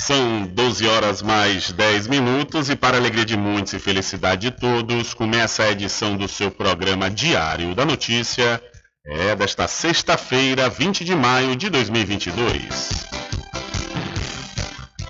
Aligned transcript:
São 0.00 0.46
12 0.46 0.88
horas 0.88 1.20
mais 1.20 1.70
10 1.70 2.06
minutos 2.06 2.70
e 2.70 2.76
para 2.76 2.96
alegria 2.96 3.26
de 3.26 3.36
muitos 3.36 3.74
e 3.74 3.78
felicidade 3.78 4.50
de 4.50 4.56
todos, 4.56 5.12
começa 5.12 5.64
a 5.64 5.72
edição 5.72 6.16
do 6.16 6.26
seu 6.26 6.50
programa 6.50 7.10
Diário 7.10 7.74
da 7.74 7.84
Notícia, 7.84 8.58
é 9.04 9.36
desta 9.36 9.68
sexta-feira, 9.68 10.70
20 10.70 11.04
de 11.04 11.14
maio 11.14 11.54
de 11.54 11.68
2022. 11.68 13.04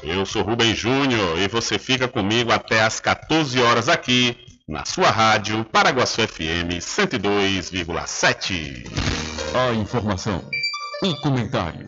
Eu 0.03 0.27
sou 0.27 0.43
Rubem 0.43 0.75
Júnior 0.75 1.39
e 1.39 1.47
você 1.47 1.79
fica 1.79 2.09
comigo 2.09 2.51
até 2.51 2.83
às 2.83 2.99
14 2.99 3.61
horas 3.61 3.89
aqui 3.89 4.37
na 4.67 4.85
sua 4.85 5.11
rádio 5.11 5.65
Paraguaçu 5.65 6.27
FM 6.27 6.81
102,7. 6.81 8.85
A 9.55 9.73
informação, 9.75 10.43
o 11.05 11.15
comentário 11.21 11.88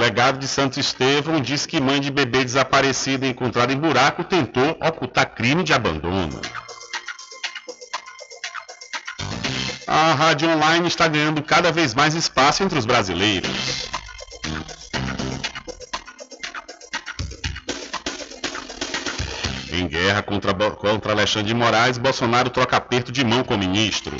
Delegado 0.00 0.38
de 0.38 0.48
Santo 0.48 0.80
Estevão 0.80 1.42
diz 1.42 1.66
que 1.66 1.78
mãe 1.78 2.00
de 2.00 2.10
bebê 2.10 2.42
desaparecida 2.42 3.26
encontrada 3.26 3.70
em 3.70 3.76
buraco 3.76 4.24
tentou 4.24 4.70
ocultar 4.80 5.34
crime 5.34 5.62
de 5.62 5.74
abandono. 5.74 6.40
A 9.86 10.14
rádio 10.14 10.48
online 10.48 10.88
está 10.88 11.06
ganhando 11.06 11.42
cada 11.42 11.70
vez 11.70 11.92
mais 11.92 12.14
espaço 12.14 12.62
entre 12.62 12.78
os 12.78 12.86
brasileiros. 12.86 13.90
Em 19.70 19.86
guerra 19.86 20.22
contra, 20.22 20.54
contra 20.54 21.12
Alexandre 21.12 21.48
de 21.48 21.54
Moraes, 21.54 21.98
Bolsonaro 21.98 22.48
troca 22.48 22.78
aperto 22.78 23.12
de 23.12 23.22
mão 23.22 23.44
com 23.44 23.54
o 23.54 23.58
ministro. 23.58 24.16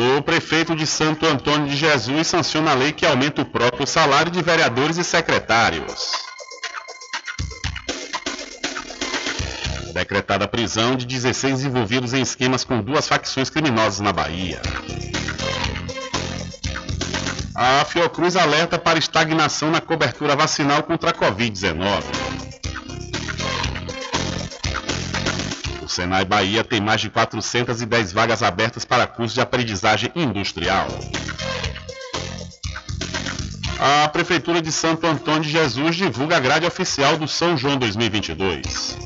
O 0.00 0.22
prefeito 0.22 0.74
de 0.74 0.86
Santo 0.86 1.26
Antônio 1.26 1.68
de 1.68 1.76
Jesus 1.76 2.28
sanciona 2.28 2.70
a 2.70 2.74
lei 2.74 2.90
que 2.90 3.04
aumenta 3.04 3.42
o 3.42 3.44
próprio 3.44 3.86
salário 3.86 4.32
de 4.32 4.40
vereadores 4.40 4.96
e 4.96 5.04
secretários. 5.04 6.12
Decretada 9.92 10.46
a 10.46 10.48
prisão 10.48 10.96
de 10.96 11.04
16 11.04 11.64
envolvidos 11.64 12.14
em 12.14 12.22
esquemas 12.22 12.64
com 12.64 12.80
duas 12.80 13.06
facções 13.06 13.50
criminosas 13.50 14.00
na 14.00 14.10
Bahia. 14.10 14.62
A 17.54 17.84
Fiocruz 17.84 18.36
alerta 18.36 18.78
para 18.78 18.98
estagnação 18.98 19.70
na 19.70 19.82
cobertura 19.82 20.34
vacinal 20.34 20.82
contra 20.82 21.10
a 21.10 21.12
Covid-19. 21.12 22.29
Senai 25.90 26.24
Bahia 26.24 26.62
tem 26.62 26.80
mais 26.80 27.00
de 27.00 27.10
410 27.10 28.12
vagas 28.12 28.44
abertas 28.44 28.84
para 28.84 29.08
cursos 29.08 29.34
de 29.34 29.40
aprendizagem 29.40 30.12
industrial. 30.14 30.86
A 33.76 34.08
Prefeitura 34.08 34.62
de 34.62 34.70
Santo 34.70 35.04
Antônio 35.04 35.42
de 35.42 35.50
Jesus 35.50 35.96
divulga 35.96 36.36
a 36.36 36.40
grade 36.40 36.64
oficial 36.64 37.16
do 37.16 37.26
São 37.26 37.56
João 37.56 37.76
2022. 37.76 38.96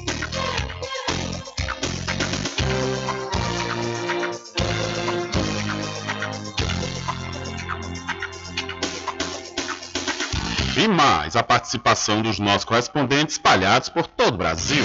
E 10.77 10.87
mais 10.87 11.35
a 11.35 11.43
participação 11.43 12.21
dos 12.21 12.39
nossos 12.39 12.67
correspondentes 12.67 13.37
espalhados 13.37 13.89
por 13.89 14.07
todo 14.07 14.35
o 14.35 14.39
Brasil. 14.39 14.85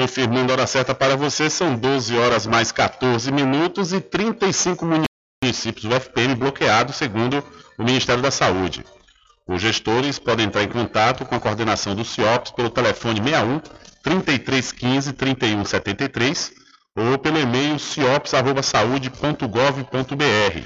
Confirmando 0.00 0.50
a 0.50 0.54
hora 0.54 0.66
certa 0.66 0.94
para 0.94 1.14
você, 1.14 1.50
são 1.50 1.76
12 1.76 2.16
horas 2.16 2.46
mais 2.46 2.72
14 2.72 3.30
minutos 3.30 3.92
e 3.92 4.00
35 4.00 4.86
municípios 4.86 5.84
do 5.84 5.94
FPM 5.94 6.34
bloqueados, 6.36 6.96
segundo 6.96 7.44
o 7.78 7.84
Ministério 7.84 8.22
da 8.22 8.30
Saúde. 8.30 8.82
Os 9.46 9.60
gestores 9.60 10.18
podem 10.18 10.46
entrar 10.46 10.62
em 10.62 10.68
contato 10.68 11.26
com 11.26 11.34
a 11.34 11.38
coordenação 11.38 11.94
do 11.94 12.02
CIOPS 12.02 12.52
pelo 12.52 12.70
telefone 12.70 13.20
61 13.22 13.60
3315 14.02 15.12
3173 15.12 16.52
ou 16.96 17.18
pelo 17.18 17.38
e-mail 17.38 17.78
ciops.saude.gov.br. 17.78 20.62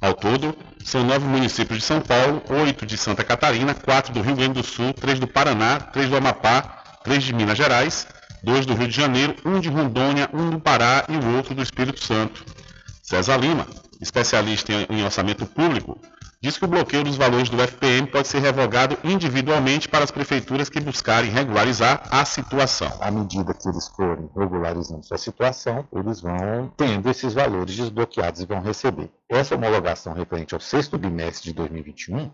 Ao 0.00 0.14
todo, 0.14 0.52
são 0.84 1.04
nove 1.04 1.26
municípios 1.26 1.78
de 1.78 1.84
São 1.84 2.00
Paulo, 2.00 2.42
oito 2.48 2.84
de 2.84 2.96
Santa 2.96 3.22
Catarina, 3.22 3.72
quatro 3.72 4.12
do 4.12 4.20
Rio 4.20 4.34
Grande 4.34 4.54
do 4.54 4.64
Sul, 4.64 4.92
três 4.92 5.20
do 5.20 5.28
Paraná, 5.28 5.78
três 5.78 6.10
do 6.10 6.16
Amapá, 6.16 6.82
três 7.04 7.22
de 7.22 7.32
Minas 7.32 7.56
Gerais, 7.56 8.04
dois 8.44 8.66
do 8.66 8.74
Rio 8.74 8.88
de 8.88 8.94
Janeiro, 8.94 9.34
um 9.44 9.58
de 9.58 9.70
Rondônia, 9.70 10.28
um 10.32 10.50
do 10.50 10.60
Pará 10.60 11.04
e 11.08 11.16
o 11.16 11.36
outro 11.36 11.54
do 11.54 11.62
Espírito 11.62 12.04
Santo. 12.04 12.44
César 13.02 13.38
Lima, 13.38 13.66
especialista 14.00 14.70
em 14.90 15.02
orçamento 15.02 15.46
público, 15.46 15.98
diz 16.42 16.58
que 16.58 16.64
o 16.66 16.68
bloqueio 16.68 17.02
dos 17.04 17.16
valores 17.16 17.48
do 17.48 17.56
FPM 17.56 18.06
pode 18.06 18.28
ser 18.28 18.40
revogado 18.40 18.98
individualmente 19.02 19.88
para 19.88 20.04
as 20.04 20.10
prefeituras 20.10 20.68
que 20.68 20.78
buscarem 20.78 21.30
regularizar 21.30 22.06
a 22.10 22.22
situação. 22.26 22.92
À 23.00 23.10
medida 23.10 23.54
que 23.54 23.66
eles 23.66 23.88
forem 23.88 24.28
regularizando 24.36 25.06
sua 25.06 25.16
situação, 25.16 25.88
eles 25.90 26.20
vão 26.20 26.70
tendo 26.76 27.08
esses 27.08 27.32
valores 27.32 27.74
desbloqueados 27.74 28.42
e 28.42 28.46
vão 28.46 28.60
receber. 28.60 29.10
Essa 29.26 29.54
homologação 29.54 30.12
referente 30.12 30.52
ao 30.52 30.60
sexto 30.60 30.98
bimestre 30.98 31.48
de 31.48 31.54
2021 31.54 32.30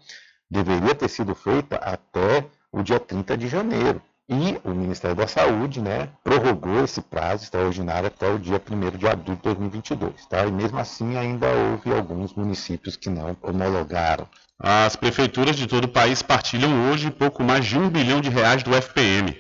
deveria 0.51 0.93
ter 0.93 1.09
sido 1.09 1.37
feita 1.37 1.77
até 1.77 2.45
o 2.73 2.83
dia 2.83 2.99
30 2.99 3.39
de 3.39 3.47
janeiro. 3.47 4.03
E 4.33 4.61
o 4.63 4.71
Ministério 4.71 5.17
da 5.17 5.27
Saúde 5.27 5.81
né, 5.81 6.09
prorrogou 6.23 6.85
esse 6.85 7.01
prazo 7.01 7.43
extraordinário 7.43 8.07
até 8.07 8.31
o 8.31 8.39
dia 8.39 8.63
1 8.65 8.97
de 8.97 9.09
abril 9.09 9.35
de 9.35 9.43
2022. 9.43 10.25
Tá? 10.27 10.47
E 10.47 10.53
mesmo 10.53 10.79
assim 10.79 11.17
ainda 11.17 11.49
houve 11.49 11.93
alguns 11.93 12.33
municípios 12.35 12.95
que 12.95 13.11
não 13.11 13.37
homologaram. 13.43 14.29
As 14.57 14.95
prefeituras 14.95 15.57
de 15.57 15.67
todo 15.67 15.87
o 15.87 15.89
país 15.89 16.23
partilham 16.23 16.93
hoje 16.93 17.11
pouco 17.11 17.43
mais 17.43 17.67
de 17.67 17.77
um 17.77 17.91
bilhão 17.91 18.21
de 18.21 18.31
reais 18.31 18.63
do 18.63 18.73
FPM. 18.73 19.37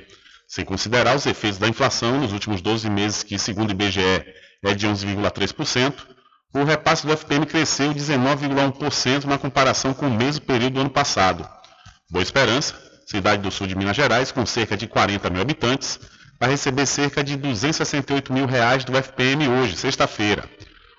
Sem 0.49 0.64
considerar 0.64 1.14
os 1.14 1.25
efeitos 1.25 1.61
da 1.61 1.68
inflação 1.68 2.18
nos 2.18 2.32
últimos 2.32 2.61
12 2.61 2.90
meses, 2.90 3.23
que 3.23 3.38
segundo 3.38 3.68
o 3.68 3.73
IBGE 3.73 4.00
é 4.64 4.75
de 4.75 4.88
11,3%, 4.88 5.94
o 6.52 6.64
repasse 6.64 7.06
do 7.06 7.16
FPM 7.16 7.47
cresceu 7.47 7.94
19,1% 7.94 9.25
na 9.26 9.38
comparação 9.38 9.94
com 9.94 10.09
o 10.09 10.11
mesmo 10.11 10.44
período 10.44 10.75
do 10.75 10.80
ano 10.80 10.90
passado. 10.90 11.49
Boa 12.11 12.25
Esperança 12.25 12.89
cidade 13.11 13.43
do 13.43 13.50
sul 13.50 13.67
de 13.67 13.75
Minas 13.75 13.97
Gerais, 13.97 14.31
com 14.31 14.47
cerca 14.47 14.76
de 14.76 14.87
40 14.87 15.29
mil 15.31 15.43
habitantes, 15.43 15.99
vai 16.38 16.50
receber 16.50 16.87
cerca 16.87 17.25
de 17.25 17.37
268 17.37 18.33
mil 18.33 18.47
reais 18.47 18.85
do 18.85 18.97
FPM 18.97 19.49
hoje, 19.49 19.76
sexta-feira. 19.76 20.49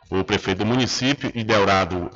O 0.10 0.22
prefeito 0.22 0.58
do 0.58 0.65
município, 0.65 1.32
Ideraldo 1.34 2.12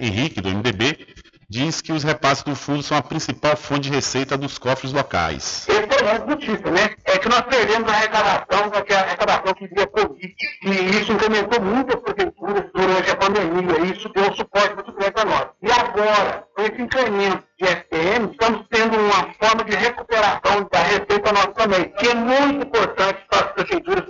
Henrique, 0.00 0.40
do 0.40 0.48
MDB, 0.48 1.08
diz 1.52 1.82
que 1.82 1.92
os 1.92 2.02
repasses 2.02 2.42
do 2.42 2.56
fundo 2.56 2.82
são 2.82 2.96
a 2.96 3.02
principal 3.02 3.54
fonte 3.58 3.82
de 3.82 3.90
receita 3.90 4.38
dos 4.38 4.56
cofres 4.56 4.90
locais. 4.90 5.66
Esse 5.68 6.02
é 6.02 6.18
o 6.18 6.26
notícia, 6.26 6.70
né? 6.70 6.94
É 7.04 7.18
que 7.18 7.28
nós 7.28 7.42
perdemos 7.42 7.92
a 7.92 7.94
arrecadação, 7.94 8.70
que 8.70 8.92
é 8.92 8.96
a 8.96 9.00
arrecadação 9.00 9.52
que 9.52 9.68
via 9.68 9.86
Covid. 9.86 10.34
E 10.64 10.70
isso 10.98 11.12
incrementou 11.12 11.60
muito 11.60 11.94
as 11.94 12.02
prefeituras 12.02 12.64
durante 12.74 13.10
a 13.10 13.16
pandemia. 13.16 13.80
E 13.84 13.92
isso 13.92 14.08
deu 14.14 14.34
suporte 14.34 14.74
muito 14.74 14.92
grande 14.92 15.12
para 15.12 15.24
nós. 15.26 15.46
E 15.62 15.70
agora, 15.70 16.44
com 16.54 16.62
esse 16.62 16.80
incremento 16.80 17.44
de 17.60 17.66
FPM, 17.66 18.30
estamos 18.30 18.66
tendo 18.70 18.96
uma 18.96 19.34
forma 19.38 19.64
de 19.64 19.76
recuperação 19.76 20.68
da 20.72 20.78
receita 20.80 21.32
nossa 21.32 21.52
também, 21.52 21.92
que 21.98 22.08
é 22.08 22.14
muito 22.14 22.66
importante 22.66 23.18
para 23.28 23.46
as 23.46 23.52
prefeituras, 23.52 24.04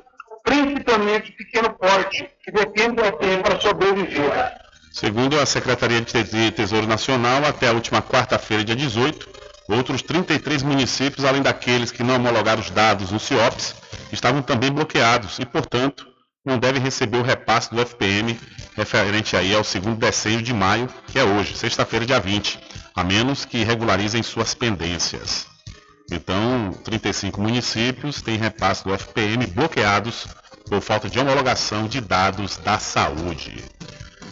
principalmente 0.44 1.32
pequenas 1.32 1.72
pequeno 1.72 1.74
porte, 1.74 2.30
que 2.44 2.52
depende 2.52 3.02
do 3.02 3.12
tempo 3.18 3.42
para 3.42 3.60
sobreviver. 3.60 4.61
Segundo 4.92 5.40
a 5.40 5.46
Secretaria 5.46 6.02
de 6.02 6.50
Tesouro 6.50 6.86
Nacional, 6.86 7.44
até 7.46 7.68
a 7.68 7.72
última 7.72 8.02
quarta-feira, 8.02 8.62
dia 8.62 8.76
18, 8.76 9.26
outros 9.68 10.02
33 10.02 10.62
municípios, 10.62 11.24
além 11.24 11.40
daqueles 11.40 11.90
que 11.90 12.02
não 12.02 12.16
homologaram 12.16 12.60
os 12.60 12.70
dados 12.70 13.10
no 13.10 13.18
CIOPS, 13.18 13.74
estavam 14.12 14.42
também 14.42 14.70
bloqueados 14.70 15.38
e, 15.38 15.46
portanto, 15.46 16.06
não 16.44 16.58
devem 16.58 16.82
receber 16.82 17.16
o 17.16 17.22
repasse 17.22 17.70
do 17.70 17.80
FPM 17.80 18.38
referente 18.76 19.34
aí 19.34 19.54
ao 19.54 19.64
segundo 19.64 19.96
decênio 19.96 20.42
de 20.42 20.52
maio, 20.52 20.88
que 21.06 21.18
é 21.18 21.24
hoje, 21.24 21.56
sexta-feira, 21.56 22.04
dia 22.04 22.20
20, 22.20 22.58
a 22.94 23.02
menos 23.02 23.46
que 23.46 23.64
regularizem 23.64 24.22
suas 24.22 24.52
pendências. 24.52 25.46
Então, 26.10 26.72
35 26.84 27.40
municípios 27.40 28.20
têm 28.20 28.36
repasse 28.36 28.84
do 28.84 28.92
FPM 28.92 29.46
bloqueados 29.46 30.26
por 30.68 30.82
falta 30.82 31.08
de 31.08 31.18
homologação 31.18 31.88
de 31.88 32.00
dados 32.00 32.58
da 32.58 32.78
saúde. 32.78 33.64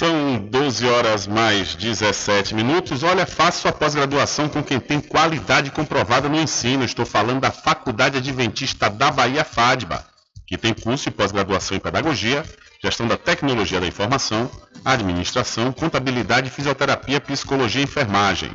São 0.00 0.38
12 0.38 0.88
horas 0.88 1.26
mais 1.26 1.74
17 1.74 2.54
minutos. 2.54 3.02
Olha, 3.02 3.26
faça 3.26 3.60
sua 3.60 3.70
pós-graduação 3.70 4.48
com 4.48 4.62
quem 4.62 4.80
tem 4.80 4.98
qualidade 4.98 5.70
comprovada 5.70 6.26
no 6.26 6.40
ensino. 6.40 6.84
Estou 6.84 7.04
falando 7.04 7.40
da 7.40 7.50
Faculdade 7.50 8.16
Adventista 8.16 8.88
da 8.88 9.10
Bahia 9.10 9.44
FADBA 9.44 10.02
que 10.46 10.56
tem 10.56 10.72
curso 10.72 11.04
de 11.04 11.10
pós-graduação 11.10 11.76
em 11.76 11.80
Pedagogia, 11.80 12.42
Gestão 12.82 13.06
da 13.06 13.18
Tecnologia 13.18 13.78
da 13.78 13.86
Informação, 13.86 14.50
Administração, 14.82 15.70
Contabilidade, 15.70 16.48
Fisioterapia, 16.48 17.20
Psicologia 17.20 17.82
e 17.82 17.84
Enfermagem. 17.84 18.50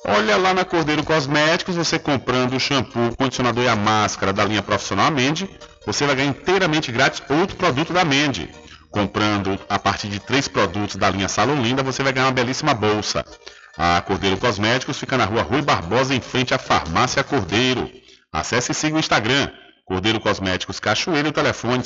Olha 0.05 0.35
lá 0.35 0.53
na 0.53 0.65
Cordeiro 0.65 1.03
Cosméticos, 1.03 1.75
você 1.75 1.97
comprando 1.97 2.55
o 2.55 2.59
shampoo, 2.59 3.07
o 3.07 3.15
condicionador 3.15 3.63
e 3.63 3.69
a 3.69 3.75
máscara 3.75 4.33
da 4.33 4.43
linha 4.43 4.61
profissional 4.61 5.09
Mende, 5.09 5.49
você 5.85 6.05
vai 6.05 6.15
ganhar 6.15 6.29
inteiramente 6.29 6.91
grátis 6.91 7.23
outro 7.29 7.55
produto 7.55 7.93
da 7.93 8.03
Mende. 8.03 8.49
Comprando 8.91 9.57
a 9.69 9.79
partir 9.79 10.09
de 10.09 10.19
três 10.19 10.47
produtos 10.47 10.97
da 10.97 11.09
linha 11.09 11.29
Salon 11.29 11.61
Linda, 11.61 11.81
você 11.81 12.03
vai 12.03 12.11
ganhar 12.11 12.27
uma 12.27 12.33
belíssima 12.33 12.73
bolsa. 12.73 13.25
A 13.77 14.01
Cordeiro 14.01 14.37
Cosméticos 14.37 14.99
fica 14.99 15.17
na 15.17 15.25
rua 15.25 15.41
Rui 15.41 15.61
Barbosa, 15.61 16.13
em 16.13 16.21
frente 16.21 16.53
à 16.53 16.59
Farmácia 16.59 17.23
Cordeiro. 17.23 17.89
Acesse 18.31 18.71
e 18.71 18.75
siga 18.75 18.97
o 18.97 18.99
Instagram, 18.99 19.49
Cordeiro 19.85 20.19
Cosméticos 20.19 20.79
Cachoeiro, 20.79 21.33
telefone 21.33 21.83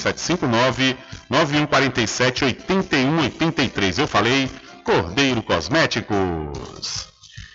759-9147-8183. 1.31 3.97
Eu 3.97 4.07
falei, 4.07 4.47
Cordeiro 4.83 5.41
Cosméticos. 5.41 7.07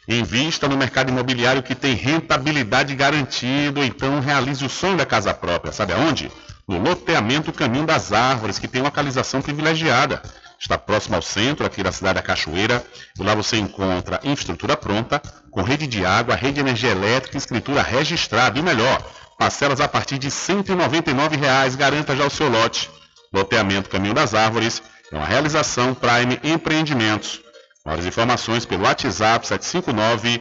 Invista 0.08 0.66
no 0.66 0.76
mercado 0.76 1.11
imobiliário 1.11 1.62
que 1.62 1.76
tem 1.76 1.94
rentabilidade 1.94 2.92
garantida, 2.96 3.84
então 3.84 4.18
realize 4.18 4.64
o 4.64 4.68
sonho 4.68 4.96
da 4.96 5.06
casa 5.06 5.32
própria. 5.32 5.72
Sabe 5.72 5.92
aonde? 5.92 6.28
No 6.66 6.78
loteamento 6.78 7.52
Caminho 7.52 7.87
das 7.87 8.12
Árvores, 8.12 8.58
que 8.58 8.66
tem 8.66 8.82
localização 8.82 9.40
privilegiada. 9.40 10.20
Está 10.58 10.76
próximo 10.76 11.14
ao 11.14 11.22
centro, 11.22 11.64
aqui 11.64 11.84
da 11.84 11.92
cidade 11.92 12.16
da 12.16 12.22
Cachoeira, 12.22 12.84
e 13.18 13.22
lá 13.22 13.34
você 13.34 13.58
encontra 13.58 14.20
infraestrutura 14.25 14.76
pronta, 14.76 15.22
com 15.50 15.62
rede 15.62 15.87
de 15.87 16.04
água, 16.04 16.34
rede 16.34 16.54
de 16.54 16.61
energia 16.61 16.90
elétrica, 16.90 17.37
escritura 17.37 17.82
registrada 17.82 18.58
e 18.58 18.62
melhor, 18.62 19.04
parcelas 19.42 19.80
a 19.80 19.88
partir 19.88 20.18
de 20.18 20.30
199 20.30 21.37
reais, 21.37 21.75
garanta 21.75 22.14
já 22.14 22.25
o 22.25 22.30
seu 22.30 22.49
lote. 22.49 22.88
Loteamento 23.32 23.90
Caminho 23.90 24.14
das 24.14 24.34
Árvores 24.34 24.80
é 25.11 25.16
uma 25.16 25.26
realização 25.26 25.94
Prime 25.94 26.38
Empreendimentos. 26.44 27.40
Maiores 27.84 28.06
informações 28.06 28.64
pelo 28.64 28.84
WhatsApp 28.84 29.44
759 29.44 30.40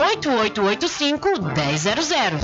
98885 0.00 2.06
100. 2.06 2.40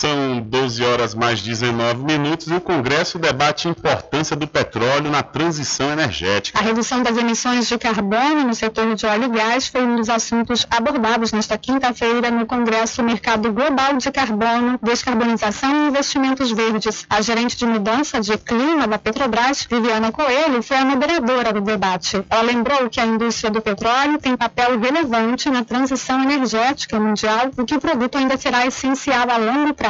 São 0.00 0.40
12 0.40 0.84
horas 0.84 1.12
mais 1.12 1.42
19 1.42 2.04
minutos 2.04 2.46
e 2.46 2.54
o 2.54 2.60
Congresso 2.60 3.18
debate 3.18 3.66
a 3.66 3.72
importância 3.72 4.36
do 4.36 4.46
petróleo 4.46 5.10
na 5.10 5.24
transição 5.24 5.90
energética. 5.90 6.56
A 6.56 6.62
redução 6.62 7.02
das 7.02 7.16
emissões 7.16 7.66
de 7.66 7.76
carbono 7.76 8.44
no 8.44 8.54
setor 8.54 8.94
de 8.94 9.04
óleo 9.04 9.24
e 9.24 9.36
gás 9.36 9.66
foi 9.66 9.82
um 9.82 9.96
dos 9.96 10.08
assuntos 10.08 10.64
abordados 10.70 11.32
nesta 11.32 11.58
quinta-feira 11.58 12.30
no 12.30 12.46
Congresso 12.46 13.02
Mercado 13.02 13.52
Global 13.52 13.96
de 13.96 14.08
Carbono, 14.12 14.78
Descarbonização 14.80 15.86
e 15.86 15.88
Investimentos 15.88 16.52
Verdes. 16.52 17.04
A 17.10 17.20
gerente 17.20 17.56
de 17.56 17.66
mudança 17.66 18.20
de 18.20 18.38
clima 18.38 18.86
da 18.86 19.00
Petrobras, 19.00 19.66
Viviana 19.68 20.12
Coelho, 20.12 20.62
foi 20.62 20.76
a 20.76 20.84
moderadora 20.84 21.52
do 21.52 21.60
debate. 21.60 22.24
Ela 22.30 22.42
lembrou 22.42 22.88
que 22.88 23.00
a 23.00 23.04
indústria 23.04 23.50
do 23.50 23.60
petróleo 23.60 24.16
tem 24.20 24.36
papel 24.36 24.78
relevante 24.78 25.50
na 25.50 25.64
transição 25.64 26.22
energética 26.22 27.00
mundial 27.00 27.50
e 27.58 27.64
que 27.64 27.74
o 27.74 27.80
produto 27.80 28.16
ainda 28.16 28.36
será 28.36 28.64
essencial 28.64 29.28
a 29.28 29.36
longo 29.36 29.74
prazo 29.74 29.87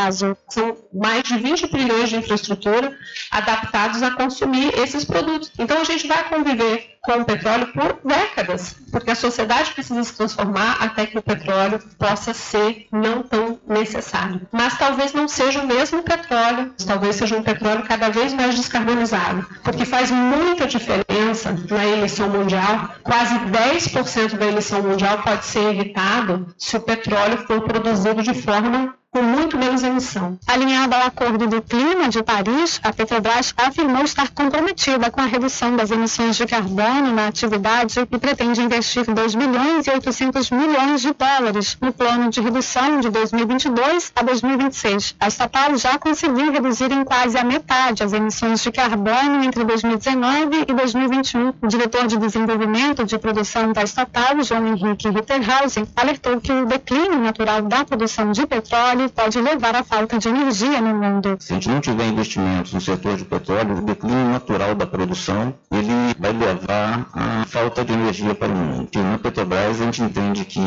São 0.48 0.76
mais 0.92 1.24
de 1.24 1.36
20 1.36 1.68
trilhões 1.68 2.08
de 2.08 2.16
infraestrutura 2.16 2.96
adaptados 3.30 4.02
a 4.02 4.12
consumir 4.12 4.72
esses 4.78 5.04
produtos. 5.04 5.50
Então 5.58 5.80
a 5.80 5.84
gente 5.84 6.06
vai 6.06 6.28
conviver 6.28 6.98
com 7.02 7.20
o 7.20 7.24
petróleo 7.24 7.72
por 7.72 8.00
décadas, 8.04 8.76
porque 8.92 9.10
a 9.10 9.14
sociedade 9.14 9.72
precisa 9.72 10.02
se 10.04 10.14
transformar 10.14 10.76
até 10.80 11.06
que 11.06 11.18
o 11.18 11.22
petróleo 11.22 11.80
possa 11.98 12.34
ser 12.34 12.86
não 12.92 13.22
tão 13.22 13.58
necessário. 13.66 14.46
Mas 14.52 14.76
talvez 14.76 15.12
não 15.12 15.26
seja 15.26 15.60
o 15.62 15.66
mesmo 15.66 16.02
petróleo, 16.02 16.74
talvez 16.86 17.16
seja 17.16 17.36
um 17.36 17.42
petróleo 17.42 17.84
cada 17.84 18.10
vez 18.10 18.34
mais 18.34 18.54
descarbonizado, 18.54 19.46
porque 19.62 19.84
faz 19.84 20.10
muita 20.10 20.66
diferença 20.66 21.56
na 21.70 21.86
emissão 21.86 22.28
mundial. 22.28 22.90
Quase 23.02 23.34
10% 23.38 24.36
da 24.36 24.46
emissão 24.46 24.82
mundial 24.82 25.22
pode 25.22 25.46
ser 25.46 25.74
evitado 25.74 26.54
se 26.58 26.76
o 26.76 26.80
petróleo 26.80 27.38
for 27.46 27.62
produzido 27.62 28.22
de 28.22 28.34
forma 28.34 28.97
com 29.10 29.22
muito 29.22 29.56
menos 29.56 29.82
emissão. 29.82 30.38
Alinhada 30.46 30.96
ao 30.96 31.06
Acordo 31.06 31.46
do 31.46 31.62
Clima 31.62 32.08
de 32.08 32.22
Paris, 32.22 32.78
a 32.82 32.92
Petrobras 32.92 33.54
afirmou 33.56 34.04
estar 34.04 34.28
comprometida 34.30 35.10
com 35.10 35.20
a 35.20 35.24
redução 35.24 35.74
das 35.74 35.90
emissões 35.90 36.36
de 36.36 36.46
carbono 36.46 37.12
na 37.12 37.28
atividade 37.28 38.00
e 38.00 38.18
pretende 38.18 38.60
investir 38.60 39.04
2 39.06 39.34
bilhões 39.34 39.86
e 39.86 39.90
800 39.90 40.50
milhões 40.50 41.00
de 41.00 41.12
dólares 41.14 41.78
no 41.80 41.92
plano 41.92 42.28
de 42.28 42.40
redução 42.40 43.00
de 43.00 43.08
2022 43.08 44.12
a 44.14 44.22
2026. 44.22 45.16
A 45.18 45.28
estatal 45.28 45.76
já 45.76 45.98
conseguiu 45.98 46.52
reduzir 46.52 46.92
em 46.92 47.02
quase 47.02 47.38
a 47.38 47.44
metade 47.44 48.02
as 48.02 48.12
emissões 48.12 48.62
de 48.62 48.70
carbono 48.70 49.42
entre 49.42 49.64
2019 49.64 50.66
e 50.68 50.74
2021. 50.74 51.54
O 51.62 51.66
diretor 51.66 52.06
de 52.06 52.18
desenvolvimento 52.18 53.04
de 53.04 53.18
produção 53.18 53.72
da 53.72 53.82
estatal, 53.82 54.42
João 54.42 54.66
Henrique 54.66 55.08
Ritterhausen, 55.08 55.88
alertou 55.96 56.38
que 56.40 56.52
o 56.52 56.66
declínio 56.66 57.18
natural 57.18 57.62
da 57.62 57.84
produção 57.84 58.32
de 58.32 58.46
petróleo 58.46 58.97
pode 59.08 59.40
levar 59.40 59.76
à 59.76 59.84
falta 59.84 60.18
de 60.18 60.28
energia 60.28 60.80
no 60.80 60.94
mundo. 60.94 61.36
Se 61.38 61.52
a 61.52 61.56
gente 61.56 61.68
não 61.68 61.80
tiver 61.80 62.06
investimentos 62.06 62.72
no 62.72 62.80
setor 62.80 63.16
de 63.16 63.24
petróleo, 63.24 63.78
o 63.78 63.82
declínio 63.82 64.30
natural 64.30 64.74
da 64.74 64.86
produção 64.86 65.54
ele 65.70 66.14
vai 66.18 66.32
levar 66.32 67.06
à 67.12 67.44
falta 67.46 67.84
de 67.84 67.92
energia 67.92 68.34
para 68.34 68.48
o 68.48 68.56
mundo. 68.56 68.88
E 68.92 68.98
na 68.98 69.18
Petrobras 69.18 69.80
a 69.80 69.84
gente 69.84 70.02
entende 70.02 70.44
que 70.44 70.60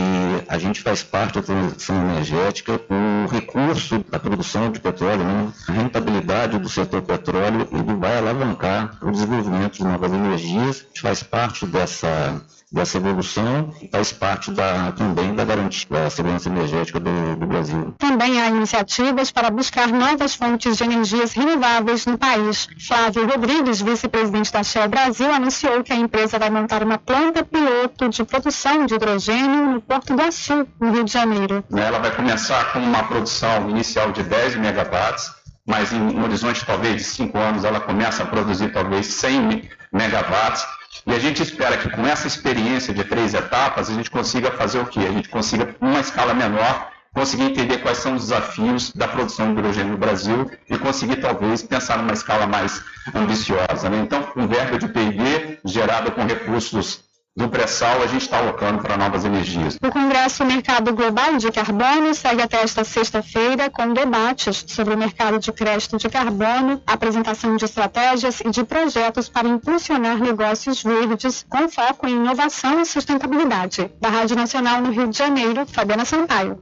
a 0.47 0.57
gente 0.57 0.81
faz 0.81 1.03
parte 1.03 1.35
da 1.35 1.41
transição 1.41 1.95
energética, 2.09 2.79
o 2.89 3.27
recurso 3.27 4.03
da 4.09 4.19
produção 4.19 4.71
de 4.71 4.79
petróleo, 4.79 5.23
né, 5.23 5.51
a 5.67 5.71
rentabilidade 5.71 6.59
do 6.59 6.69
setor 6.69 7.01
petróleo, 7.01 7.67
ele 7.71 7.93
vai 7.95 8.17
alavancar 8.17 8.97
o 9.01 9.11
desenvolvimento 9.11 9.77
de 9.77 9.83
novas 9.83 10.13
energias. 10.13 10.85
A 10.85 10.87
gente 10.87 11.01
faz 11.01 11.23
parte 11.23 11.65
dessa 11.65 12.41
dessa 12.71 12.97
evolução 12.97 13.73
e 13.81 13.87
faz 13.89 14.13
parte 14.13 14.49
da, 14.51 14.93
também 14.93 15.35
da 15.35 15.43
garantia 15.43 15.87
da 15.89 16.09
segurança 16.09 16.47
energética 16.47 16.99
do, 16.99 17.35
do, 17.35 17.45
Brasil. 17.45 17.93
Também 17.97 18.20
há 18.23 18.47
iniciativas 18.49 19.31
para 19.31 19.49
buscar 19.49 19.87
novas 19.87 20.35
fontes 20.35 20.77
de 20.77 20.83
energias 20.83 21.33
renováveis 21.33 22.05
no 22.05 22.17
país. 22.17 22.67
Flávio 22.87 23.25
Rodrigues, 23.25 23.81
vice-presidente 23.81 24.51
da 24.51 24.63
Shell 24.63 24.87
Brasil, 24.87 25.31
anunciou 25.31 25.83
que 25.83 25.93
a 25.93 25.95
empresa 25.95 26.37
vai 26.37 26.49
montar 26.49 26.83
uma 26.83 26.97
planta 26.97 27.43
piloto 27.43 28.09
de 28.09 28.23
produção 28.23 28.85
de 28.85 28.95
hidrogênio 28.95 29.73
no 29.73 29.81
Porto 29.81 30.15
do 30.15 30.21
Açu, 30.21 30.67
no 30.79 30.91
Rio 30.91 31.03
de 31.03 31.11
Janeiro. 31.11 31.63
Ela 31.75 31.99
vai 31.99 32.15
começar 32.15 32.73
com 32.73 32.79
uma 32.79 33.03
produção 33.03 33.69
inicial 33.69 34.11
de 34.11 34.23
10 34.23 34.57
megawatts, 34.57 35.31
mas 35.65 35.91
em 35.91 35.99
um 35.99 36.23
horizonte 36.23 36.65
talvez 36.65 36.97
de 36.97 37.03
5 37.03 37.37
anos 37.37 37.63
ela 37.63 37.79
começa 37.79 38.23
a 38.23 38.25
produzir 38.25 38.71
talvez 38.71 39.07
100 39.07 39.69
megawatts 39.91 40.65
e 41.05 41.13
a 41.13 41.19
gente 41.19 41.41
espera 41.41 41.77
que 41.77 41.89
com 41.89 42.05
essa 42.05 42.27
experiência 42.27 42.93
de 42.93 43.03
três 43.03 43.33
etapas 43.33 43.89
a 43.89 43.93
gente 43.93 44.11
consiga 44.11 44.51
fazer 44.51 44.79
o 44.79 44.85
quê? 44.85 44.99
A 44.99 45.11
gente 45.11 45.29
consiga, 45.29 45.75
numa 45.81 45.99
escala 45.99 46.33
menor, 46.33 46.90
conseguir 47.13 47.43
entender 47.43 47.79
quais 47.79 47.97
são 47.97 48.15
os 48.15 48.23
desafios 48.23 48.91
da 48.93 49.07
produção 49.07 49.53
de 49.53 49.59
hidrogênio 49.59 49.91
no 49.91 49.97
Brasil 49.97 50.49
e 50.69 50.77
conseguir 50.77 51.17
talvez 51.17 51.61
pensar 51.61 51.97
numa 51.97 52.13
escala 52.13 52.47
mais 52.47 52.81
ambiciosa. 53.13 53.89
Né? 53.89 53.99
Então, 54.01 54.27
um 54.35 54.47
verbo 54.47 54.77
de 54.77 54.87
PIB 54.87 55.59
gerado 55.65 56.11
com 56.11 56.25
recursos 56.25 57.03
do 57.35 57.47
pré-sal 57.47 58.01
a 58.01 58.07
gente 58.07 58.23
está 58.23 58.39
alocando 58.39 58.81
para 58.81 58.97
novas 58.97 59.23
energias. 59.23 59.77
O 59.81 59.89
Congresso 59.89 60.43
Mercado 60.43 60.93
Global 60.93 61.37
de 61.37 61.49
Carbono 61.51 62.13
segue 62.13 62.41
até 62.41 62.61
esta 62.61 62.83
sexta-feira 62.83 63.69
com 63.69 63.93
debates 63.93 64.65
sobre 64.67 64.93
o 64.93 64.97
mercado 64.97 65.39
de 65.39 65.51
crédito 65.51 65.97
de 65.97 66.09
carbono, 66.09 66.81
apresentação 66.85 67.55
de 67.55 67.63
estratégias 67.63 68.41
e 68.41 68.49
de 68.49 68.63
projetos 68.65 69.29
para 69.29 69.47
impulsionar 69.47 70.19
negócios 70.19 70.83
verdes 70.83 71.45
com 71.49 71.69
foco 71.69 72.07
em 72.07 72.15
inovação 72.15 72.81
e 72.81 72.85
sustentabilidade. 72.85 73.89
Da 73.99 74.09
Rádio 74.09 74.35
Nacional 74.35 74.81
no 74.81 74.91
Rio 74.91 75.07
de 75.07 75.17
Janeiro, 75.17 75.65
Fabiana 75.65 76.03
Sampaio. 76.03 76.61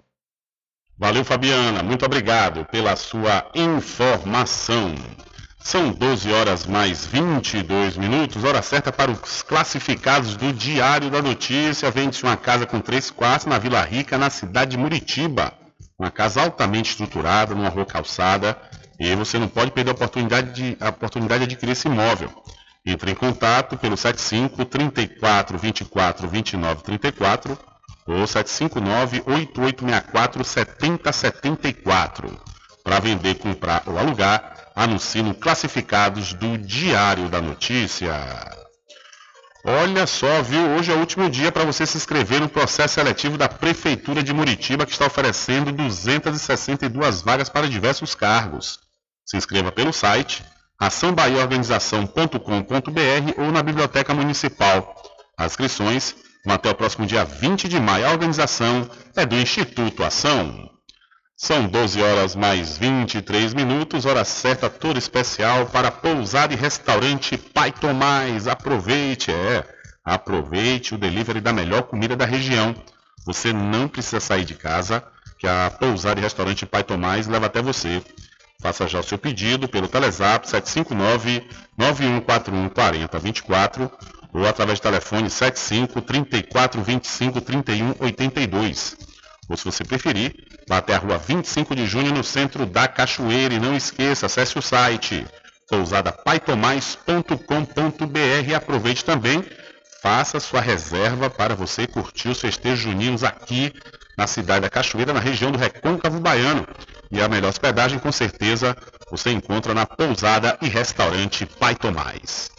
Valeu, 1.00 1.24
Fabiana. 1.24 1.82
Muito 1.82 2.06
obrigado 2.06 2.66
pela 2.66 2.94
sua 2.98 3.50
informação. 3.56 4.94
São 5.58 5.94
12 5.94 6.30
horas 6.30 6.66
mais 6.66 7.06
22 7.06 7.96
minutos, 7.96 8.44
hora 8.44 8.62
certa 8.62 8.92
para 8.92 9.10
os 9.10 9.42
classificados 9.42 10.36
do 10.36 10.52
Diário 10.52 11.10
da 11.10 11.22
Notícia. 11.22 11.90
Vende-se 11.90 12.24
uma 12.24 12.36
casa 12.36 12.66
com 12.66 12.82
três 12.82 13.10
quartos 13.10 13.48
na 13.48 13.58
Vila 13.58 13.82
Rica, 13.82 14.18
na 14.18 14.30
cidade 14.30 14.72
de 14.72 14.78
Muritiba. 14.78 15.54
Uma 15.98 16.12
casa 16.12 16.42
altamente 16.42 16.90
estruturada, 16.90 17.56
numa 17.56 17.70
rua 17.70 17.86
calçada. 17.86 18.58
E 19.00 19.16
você 19.16 19.40
não 19.40 19.48
pode 19.48 19.72
perder 19.72 19.92
a 19.92 19.94
oportunidade 19.94 20.52
de, 20.54 20.78
a 20.82 20.90
oportunidade 20.90 21.48
de 21.48 21.54
adquirir 21.54 21.72
esse 21.72 21.88
imóvel. 21.88 22.30
Entre 22.86 23.12
em 23.12 23.16
contato 23.16 23.78
pelo 23.78 23.96
75 23.96 24.66
34 24.66 25.58
24 25.58 26.28
29 26.28 26.84
34 26.84 27.69
ou 28.06 28.26
759 28.26 29.24
8864 29.26 30.44
7074. 30.44 32.42
Para 32.84 33.00
vender, 33.00 33.36
comprar 33.36 33.84
ou 33.86 33.98
alugar, 33.98 34.72
anuncie 34.76 35.22
no 35.22 35.36
Classificados 35.36 36.34
do 36.34 36.58
Diário 36.58 37.30
da 37.30 37.42
Notícia. 37.42 38.16
Olha 39.64 40.08
só, 40.08 40.42
viu? 40.42 40.70
Hoje 40.70 40.92
é 40.92 40.96
o 40.96 41.00
último 41.00 41.30
dia 41.30 41.52
para 41.52 41.66
você 41.66 41.86
se 41.86 41.98
inscrever 41.98 42.40
no 42.40 42.48
processo 42.48 42.96
seletivo 42.96 43.38
da 43.38 43.50
Prefeitura 43.50 44.24
de 44.24 44.34
Muritiba, 44.34 44.86
que 44.86 44.94
está 44.94 45.06
oferecendo 45.06 45.74
262 45.74 47.22
vagas 47.22 47.50
para 47.50 47.68
diversos 47.68 48.16
cargos. 48.16 48.80
Se 49.26 49.36
inscreva 49.36 49.72
pelo 49.72 49.92
site 49.92 50.44
açãobahiaorganização.com.br 50.80 53.34
ou 53.38 53.52
na 53.52 53.62
Biblioteca 53.62 54.14
Municipal. 54.14 54.96
As 55.38 55.52
inscrições 55.52 56.16
até 56.46 56.70
o 56.70 56.76
próximo 56.76 57.06
dia 57.06 57.26
20 57.26 57.68
de 57.68 57.80
maio. 57.80 58.08
A 58.08 58.12
organização 58.12 58.90
é 59.16 59.26
do 59.26 59.36
Instituto 59.36 60.04
Ação. 60.04 60.70
São 61.36 61.68
12 61.68 62.02
horas 62.02 62.36
mais 62.36 62.78
23 62.78 63.54
minutos, 63.54 64.06
hora 64.06 64.26
certa 64.26 64.70
toda 64.70 65.00
especial 65.00 65.68
para 65.68 65.90
pousar 65.90 66.52
e 66.52 66.56
restaurante 66.56 67.38
Pai 67.38 67.72
Tomás. 67.72 68.46
Aproveite, 68.48 69.32
é, 69.32 69.66
aproveite 70.04 70.94
o 70.94 70.98
delivery 70.98 71.40
da 71.40 71.54
melhor 71.54 71.84
comida 71.84 72.16
da 72.16 72.26
região. 72.26 72.76
Você 73.26 73.54
não 73.54 73.88
precisa 73.88 74.20
sair 74.20 74.44
de 74.44 74.54
casa, 74.54 75.02
que 75.38 75.48
a 75.48 75.72
pousar 75.80 76.18
e 76.18 76.22
restaurante 76.22 76.66
Pai 76.66 76.84
Tomás 76.84 77.28
leva 77.28 77.46
até 77.46 77.62
você. 77.62 78.02
Faça 78.62 78.86
já 78.86 79.00
o 79.00 79.04
seu 79.04 79.18
pedido 79.18 79.70
pelo 79.70 79.88
Telezap 79.88 80.46
759 80.46 81.48
9141 81.78 82.68
4024 82.68 83.90
ou 84.34 84.48
através 84.48 84.80
do 84.80 84.84
telefone 84.84 85.30
75 85.30 86.02
34 86.02 86.82
25 86.82 87.42
31 87.42 87.96
82. 88.00 88.98
Ou 89.48 89.58
se 89.58 89.66
você 89.66 89.84
preferir, 89.84 90.34
vá 90.68 90.78
até 90.78 90.96
a 90.96 91.00
rua 91.00 91.18
25 91.18 91.76
de 91.76 91.88
junho 91.88 92.14
no 92.14 92.24
centro 92.24 92.66
da 92.66 92.88
Cachoeira 92.88 93.54
e 93.54 93.60
não 93.60 93.76
esqueça, 93.76 94.28
acesse 94.28 94.58
o 94.58 94.62
site 94.62 95.26
pousadapaitomais.com.br 95.70 98.48
e 98.48 98.56
aproveite 98.56 99.06
também, 99.06 99.44
faça 100.02 100.40
sua 100.40 100.62
reserva 100.62 101.30
para 101.30 101.56
você 101.56 101.86
curtir 101.86 102.30
os 102.30 102.42
festejos 102.42 102.80
juninos 102.80 103.24
aqui 103.24 103.72
na 104.18 104.26
cidade 104.28 104.62
da 104.62 104.70
Cachoeira, 104.70 105.14
na 105.14 105.20
região 105.20 105.52
do 105.52 105.58
Recôncavo 105.58 106.20
Baiano. 106.20 106.68
E 107.12 107.22
a 107.22 107.30
melhor 107.30 107.50
hospedagem, 107.50 108.00
com 108.00 108.12
certeza, 108.12 108.76
você 109.10 109.32
encontra 109.32 109.74
na 109.74 109.86
pousada 109.86 110.58
e 110.62 110.68
restaurante 110.68 111.46
Pai 111.46 111.76
Tomás. 111.76 112.59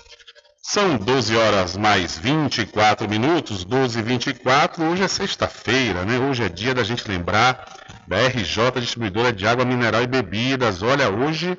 São 0.63 0.99
12 0.99 1.35
horas 1.37 1.77
mais 1.77 2.19
24 2.19 3.09
minutos, 3.09 3.65
12 3.65 3.99
e 3.99 4.03
24. 4.03 4.85
Hoje 4.85 5.03
é 5.03 5.09
sexta-feira, 5.09 6.05
né? 6.05 6.19
Hoje 6.19 6.45
é 6.45 6.51
dia 6.51 6.75
da 6.75 6.85
gente 6.85 7.09
lembrar 7.09 7.79
da 8.07 8.19
RJ 8.29 8.79
Distribuidora 8.79 9.33
de 9.33 9.47
Água 9.47 9.65
Mineral 9.65 10.03
e 10.03 10.07
Bebidas. 10.07 10.83
Olha, 10.83 11.09
hoje 11.09 11.59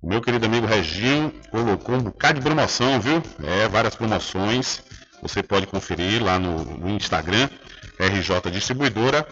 o 0.00 0.08
meu 0.08 0.22
querido 0.22 0.46
amigo 0.46 0.66
Reginho 0.66 1.34
colocou 1.50 1.96
um 1.96 2.02
bocado 2.02 2.38
de 2.38 2.44
promoção, 2.44 3.00
viu? 3.00 3.20
É, 3.42 3.68
várias 3.68 3.96
promoções. 3.96 4.82
Você 5.20 5.42
pode 5.42 5.66
conferir 5.66 6.22
lá 6.22 6.38
no, 6.38 6.64
no 6.64 6.90
Instagram, 6.90 7.48
RJ 7.98 8.52
Distribuidora. 8.52 9.26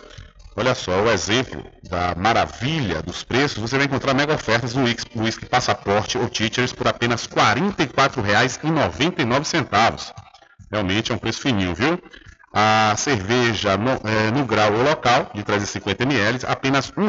Olha 0.58 0.74
só, 0.74 1.02
o 1.02 1.10
exemplo 1.10 1.62
da 1.82 2.14
maravilha 2.14 3.02
dos 3.02 3.22
preços, 3.22 3.58
você 3.58 3.76
vai 3.76 3.84
encontrar 3.84 4.14
mega 4.14 4.34
ofertas 4.34 4.72
no 4.72 4.84
Whisky 4.84 5.44
Passaporte 5.44 6.16
ou 6.16 6.30
Teachers 6.30 6.72
por 6.72 6.88
apenas 6.88 7.26
R$ 7.26 7.34
44,99. 7.34 10.14
Realmente 10.72 11.12
é 11.12 11.14
um 11.14 11.18
preço 11.18 11.42
fininho, 11.42 11.74
viu? 11.74 12.02
A 12.54 12.94
cerveja 12.96 13.76
no, 13.76 14.00
é, 14.08 14.30
no 14.30 14.46
grau 14.46 14.72
ou 14.72 14.82
local, 14.82 15.30
de 15.34 15.42
350 15.42 16.04
ml, 16.04 16.38
apenas 16.46 16.88
R$ 16.88 17.02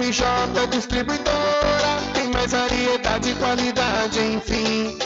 RJ 0.00 0.66
Distribuidora, 0.70 2.00
tem 2.14 2.28
mais 2.30 2.52
variedade 2.52 3.30
e 3.30 3.34
qualidade, 3.34 4.20
enfim. 4.20 4.98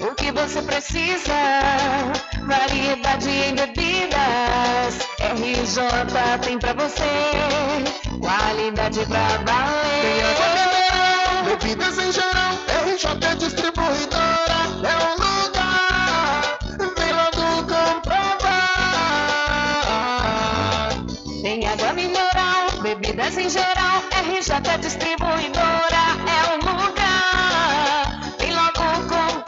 O 0.00 0.14
que 0.14 0.30
você 0.32 0.62
precisa? 0.62 1.32
Variedade 2.46 3.30
em 3.30 3.54
bebidas. 3.54 4.98
RJ 5.18 6.38
tem 6.42 6.58
pra 6.58 6.72
você. 6.74 7.02
Qualidade 8.20 9.00
pra 9.06 9.26
valer. 9.44 10.02
Tem 10.02 10.54
mineral, 10.54 11.44
bebidas 11.44 11.98
em 11.98 12.12
geral. 12.12 12.54
RJ 12.86 13.36
Distribuidora 13.38 14.53
em 23.44 23.50
geral. 23.50 24.02
RJ 24.24 24.78
Distribuidora 24.80 26.02
é 26.26 26.54
um 26.54 26.56
lugar. 26.56 28.32
Vem 28.38 28.54
logo 28.54 28.80
comprovar. 29.06 29.44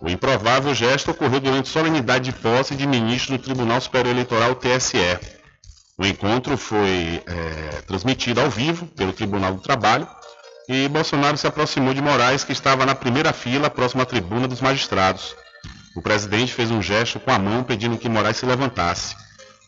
O 0.01 0.09
improvável 0.09 0.75
gesto 0.75 1.11
ocorreu 1.11 1.41
durante 1.41 1.69
solenidade 1.69 2.27
de 2.27 2.39
posse 2.39 2.77
de 2.77 2.87
ministro 2.87 3.37
do 3.37 3.43
Tribunal 3.43 3.81
Superior 3.81 4.15
Eleitoral, 4.15 4.55
TSE. 4.55 5.38
O 5.99 6.07
encontro 6.07 6.57
foi 6.57 7.21
é, 7.27 7.83
transmitido 7.83 8.41
ao 8.41 8.49
vivo 8.49 8.87
pelo 8.87 9.13
Tribunal 9.13 9.55
do 9.55 9.61
Trabalho 9.61 10.07
e 10.69 10.87
Bolsonaro 10.87 11.37
se 11.37 11.47
aproximou 11.47 11.93
de 11.93 12.01
Moraes, 12.01 12.45
que 12.45 12.53
estava 12.53 12.87
na 12.87 12.95
primeira 12.95 13.33
fila, 13.33 13.69
próximo 13.69 14.03
à 14.03 14.05
tribuna 14.05 14.47
dos 14.47 14.61
magistrados. 14.61 15.35
O 15.97 16.01
presidente 16.01 16.55
fez 16.55 16.71
um 16.71 16.81
gesto 16.81 17.19
com 17.19 17.33
a 17.33 17.39
mão 17.39 17.65
pedindo 17.65 17.99
que 17.99 18.09
Moraes 18.09 18.37
se 18.37 18.47
levantasse. 18.47 19.17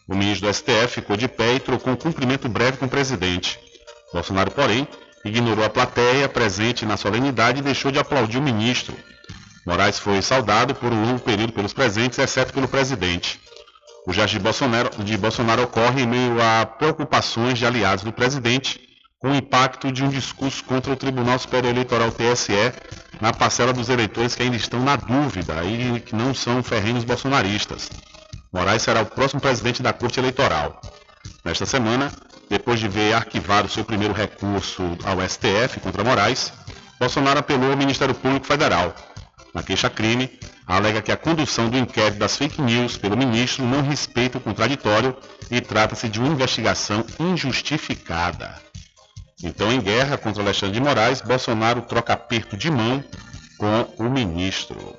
O 0.06 0.14
ministro 0.14 0.46
do 0.46 0.54
STF 0.54 1.00
ficou 1.00 1.16
de 1.16 1.26
pé 1.26 1.54
e 1.54 1.60
trocou 1.60 1.94
um 1.94 1.96
cumprimento 1.96 2.48
breve 2.48 2.76
com 2.76 2.86
o 2.86 2.88
presidente. 2.88 3.58
Bolsonaro, 4.12 4.52
porém, 4.52 4.86
ignorou 5.24 5.64
a 5.64 5.70
plateia 5.70 6.28
presente 6.28 6.86
na 6.86 6.96
solenidade 6.96 7.58
e 7.58 7.62
deixou 7.62 7.90
de 7.90 7.98
aplaudir 7.98 8.38
o 8.38 8.42
ministro. 8.42 8.94
Moraes 9.66 9.98
foi 9.98 10.22
saudado 10.22 10.76
por 10.76 10.92
um 10.92 11.06
longo 11.06 11.18
período 11.18 11.52
pelos 11.52 11.72
presentes, 11.72 12.20
exceto 12.20 12.52
pelo 12.52 12.68
presidente. 12.68 13.40
O 14.06 14.12
gesto 14.12 14.32
de 14.32 14.38
Bolsonaro, 14.38 15.04
de 15.04 15.16
Bolsonaro 15.16 15.62
ocorre 15.62 16.02
em 16.02 16.06
meio 16.06 16.36
a 16.40 16.64
preocupações 16.64 17.58
de 17.58 17.66
aliados 17.66 18.02
do 18.02 18.12
presidente 18.12 18.80
com 19.18 19.30
o 19.30 19.34
impacto 19.34 19.92
de 19.92 20.02
um 20.02 20.08
discurso 20.08 20.64
contra 20.64 20.92
o 20.92 20.96
Tribunal 20.96 21.38
Superior 21.38 21.72
Eleitoral 21.72 22.10
TSE 22.10 22.72
na 23.20 23.32
parcela 23.32 23.72
dos 23.72 23.90
eleitores 23.90 24.34
que 24.34 24.42
ainda 24.42 24.56
estão 24.56 24.80
na 24.82 24.96
dúvida 24.96 25.62
e 25.64 26.00
que 26.00 26.16
não 26.16 26.32
são 26.34 26.62
ferrenhos 26.62 27.04
bolsonaristas. 27.04 27.90
Moraes 28.50 28.82
será 28.82 29.02
o 29.02 29.06
próximo 29.06 29.40
presidente 29.40 29.82
da 29.82 29.92
Corte 29.92 30.18
Eleitoral. 30.18 30.80
Nesta 31.44 31.66
semana, 31.66 32.10
depois 32.48 32.80
de 32.80 32.88
ver 32.88 33.12
arquivado 33.12 33.68
seu 33.68 33.84
primeiro 33.84 34.14
recurso 34.14 34.82
ao 35.04 35.20
STF 35.20 35.80
contra 35.80 36.02
Moraes, 36.02 36.52
Bolsonaro 36.98 37.40
apelou 37.40 37.70
ao 37.70 37.76
Ministério 37.76 38.14
Público 38.14 38.46
Federal. 38.46 38.94
Na 39.54 39.62
queixa-crime, 39.62 40.38
alega 40.76 41.02
que 41.02 41.12
a 41.12 41.16
condução 41.16 41.68
do 41.68 41.76
inquérito 41.76 42.18
das 42.18 42.36
fake 42.36 42.60
news 42.62 42.96
pelo 42.96 43.16
ministro 43.16 43.64
não 43.64 43.82
respeita 43.82 44.38
o 44.38 44.40
contraditório 44.40 45.16
e 45.50 45.60
trata-se 45.60 46.08
de 46.08 46.20
uma 46.20 46.28
investigação 46.28 47.04
injustificada. 47.18 48.54
Então, 49.42 49.72
em 49.72 49.80
guerra 49.80 50.18
contra 50.18 50.42
Alexandre 50.42 50.74
de 50.74 50.80
Moraes, 50.80 51.22
Bolsonaro 51.22 51.82
troca 51.82 52.12
aperto 52.12 52.56
de 52.56 52.70
mão 52.70 53.02
com 53.58 53.86
o 53.98 54.10
ministro. 54.10 54.96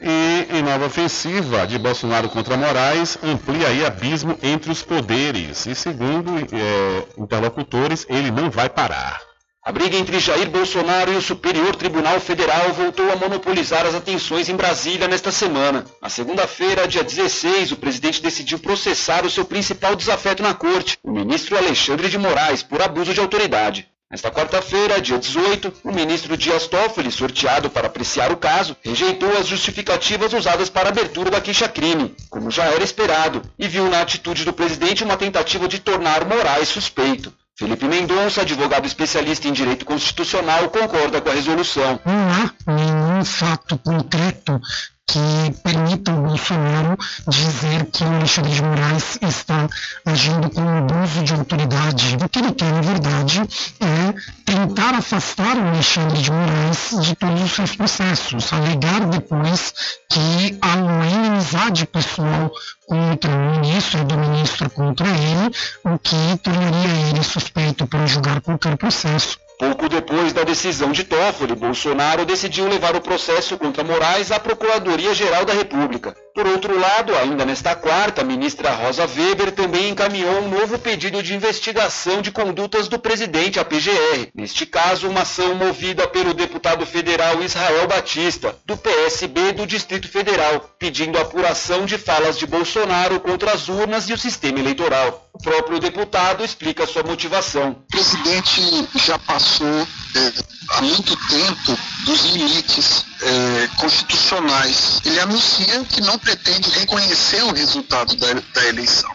E 0.00 0.46
em 0.50 0.62
nova 0.62 0.86
ofensiva 0.86 1.66
de 1.66 1.78
Bolsonaro 1.78 2.28
contra 2.28 2.56
Moraes, 2.56 3.18
amplia 3.22 3.68
aí 3.68 3.84
abismo 3.84 4.38
entre 4.42 4.70
os 4.70 4.82
poderes. 4.82 5.66
E 5.66 5.74
segundo 5.74 6.38
é, 6.38 7.04
interlocutores, 7.18 8.06
ele 8.08 8.30
não 8.30 8.50
vai 8.50 8.68
parar. 8.68 9.25
A 9.66 9.72
briga 9.72 9.96
entre 9.96 10.20
Jair 10.20 10.48
Bolsonaro 10.48 11.12
e 11.12 11.16
o 11.16 11.20
Superior 11.20 11.74
Tribunal 11.74 12.20
Federal 12.20 12.72
voltou 12.72 13.10
a 13.10 13.16
monopolizar 13.16 13.84
as 13.84 13.96
atenções 13.96 14.48
em 14.48 14.54
Brasília 14.54 15.08
nesta 15.08 15.32
semana. 15.32 15.84
Na 16.00 16.08
segunda-feira, 16.08 16.86
dia 16.86 17.02
16, 17.02 17.72
o 17.72 17.76
presidente 17.76 18.22
decidiu 18.22 18.60
processar 18.60 19.26
o 19.26 19.30
seu 19.30 19.44
principal 19.44 19.96
desafeto 19.96 20.40
na 20.40 20.54
corte, 20.54 20.96
o 21.02 21.10
ministro 21.10 21.56
Alexandre 21.56 22.08
de 22.08 22.16
Moraes, 22.16 22.62
por 22.62 22.80
abuso 22.80 23.12
de 23.12 23.18
autoridade. 23.18 23.88
Nesta 24.08 24.30
quarta-feira, 24.30 25.00
dia 25.00 25.18
18, 25.18 25.72
o 25.82 25.90
ministro 25.90 26.36
Dias 26.36 26.68
Toffoli, 26.68 27.10
sorteado 27.10 27.68
para 27.68 27.88
apreciar 27.88 28.30
o 28.30 28.36
caso, 28.36 28.76
rejeitou 28.84 29.36
as 29.36 29.48
justificativas 29.48 30.32
usadas 30.32 30.70
para 30.70 30.90
a 30.90 30.92
abertura 30.92 31.28
da 31.28 31.40
queixa-crime, 31.40 32.14
como 32.30 32.52
já 32.52 32.66
era 32.66 32.84
esperado, 32.84 33.42
e 33.58 33.66
viu 33.66 33.90
na 33.90 34.00
atitude 34.00 34.44
do 34.44 34.52
presidente 34.52 35.02
uma 35.02 35.16
tentativa 35.16 35.66
de 35.66 35.80
tornar 35.80 36.24
Moraes 36.24 36.68
suspeito. 36.68 37.34
Felipe 37.58 37.88
Mendonça, 37.88 38.42
advogado 38.42 38.86
especialista 38.86 39.48
em 39.48 39.52
direito 39.52 39.86
constitucional, 39.86 40.68
concorda 40.68 41.22
com 41.22 41.30
a 41.30 41.32
resolução. 41.32 41.98
Não 42.04 42.30
há 42.30 42.52
nenhum 42.70 43.24
fato 43.24 43.78
concreto 43.78 44.60
que 45.06 45.52
permita 45.62 46.10
ao 46.10 46.20
Bolsonaro 46.20 46.98
dizer 47.28 47.86
que 47.92 48.02
o 48.02 48.08
Alexandre 48.08 48.52
de 48.52 48.62
Moraes 48.62 49.18
está 49.22 49.68
agindo 50.04 50.50
com 50.50 50.62
abuso 50.62 51.22
de 51.22 51.32
autoridade. 51.32 52.16
O 52.20 52.28
que 52.28 52.38
ele 52.40 52.52
quer, 52.52 52.72
na 52.72 52.80
verdade, 52.80 53.42
é 53.80 54.14
tentar 54.44 54.94
afastar 54.94 55.56
o 55.56 55.68
Alexandre 55.68 56.20
de 56.20 56.30
Moraes 56.30 57.06
de 57.06 57.14
todos 57.14 57.42
os 57.42 57.52
seus 57.52 57.76
processos, 57.76 58.52
alegar 58.52 59.06
depois 59.06 59.72
que 60.10 60.58
há 60.60 60.74
uma 60.74 61.06
inimizade 61.06 61.86
pessoal 61.86 62.50
contra 62.88 63.30
o 63.30 63.60
ministro 63.60 64.00
e 64.00 64.04
do 64.04 64.18
ministro 64.18 64.70
contra 64.70 65.06
ele, 65.06 65.54
o 65.84 65.98
que 65.98 66.36
tornaria 66.42 67.08
ele 67.10 67.22
suspeito 67.22 67.86
para 67.86 68.06
julgar 68.06 68.40
qualquer 68.40 68.76
processo. 68.76 69.45
Pouco 69.58 69.88
depois 69.88 70.34
da 70.34 70.44
decisão 70.44 70.92
de 70.92 71.02
Toffoli, 71.04 71.54
Bolsonaro 71.54 72.26
decidiu 72.26 72.68
levar 72.68 72.94
o 72.94 73.00
processo 73.00 73.56
contra 73.56 73.82
Moraes 73.82 74.30
à 74.30 74.38
Procuradoria-Geral 74.38 75.46
da 75.46 75.54
República. 75.54 76.14
Por 76.36 76.46
outro 76.46 76.78
lado, 76.78 77.16
ainda 77.16 77.46
nesta 77.46 77.74
quarta, 77.74 78.20
a 78.20 78.24
ministra 78.24 78.70
Rosa 78.70 79.06
Weber 79.06 79.52
também 79.52 79.88
encaminhou 79.88 80.42
um 80.42 80.50
novo 80.50 80.78
pedido 80.78 81.22
de 81.22 81.34
investigação 81.34 82.20
de 82.20 82.30
condutas 82.30 82.88
do 82.88 82.98
presidente 82.98 83.58
à 83.58 83.64
PGR. 83.64 84.28
Neste 84.34 84.66
caso, 84.66 85.08
uma 85.08 85.22
ação 85.22 85.54
movida 85.54 86.06
pelo 86.06 86.34
deputado 86.34 86.84
federal 86.84 87.42
Israel 87.42 87.88
Batista, 87.88 88.54
do 88.66 88.76
PSB 88.76 89.52
do 89.52 89.66
Distrito 89.66 90.08
Federal, 90.08 90.60
pedindo 90.78 91.18
apuração 91.18 91.86
de 91.86 91.96
falas 91.96 92.38
de 92.38 92.46
Bolsonaro 92.46 93.18
contra 93.18 93.52
as 93.52 93.70
urnas 93.70 94.06
e 94.10 94.12
o 94.12 94.18
sistema 94.18 94.58
eleitoral. 94.58 95.30
O 95.32 95.38
próprio 95.38 95.78
deputado 95.78 96.44
explica 96.44 96.86
sua 96.86 97.02
motivação. 97.02 97.70
O 97.70 97.92
presidente 97.92 98.60
já 98.96 99.18
passou 99.18 99.66
é, 99.66 100.32
há 100.70 100.82
muito 100.82 101.16
tempo 101.28 101.78
dos 102.04 102.24
limites 102.26 103.06
é, 103.22 103.68
constitucionais. 103.76 105.00
Ele 105.04 105.20
anuncia 105.20 105.84
que 105.84 106.00
não 106.00 106.18
pretende 106.26 106.68
reconhecer 106.70 107.44
o 107.44 107.52
resultado 107.52 108.16
da, 108.16 108.32
da 108.34 108.66
eleição. 108.66 109.10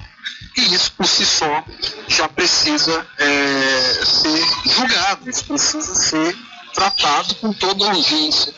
E 0.55 0.73
isso 0.73 0.93
por 0.93 1.05
si 1.05 1.25
só 1.25 1.63
já 2.07 2.27
precisa 2.29 3.05
é, 3.19 4.05
ser 4.05 4.71
julgado, 4.73 5.29
isso 5.29 5.45
precisa 5.45 5.93
ser 5.93 6.35
tratado 6.73 7.35
com 7.35 7.51
toda 7.51 7.85
urgência. 7.85 8.53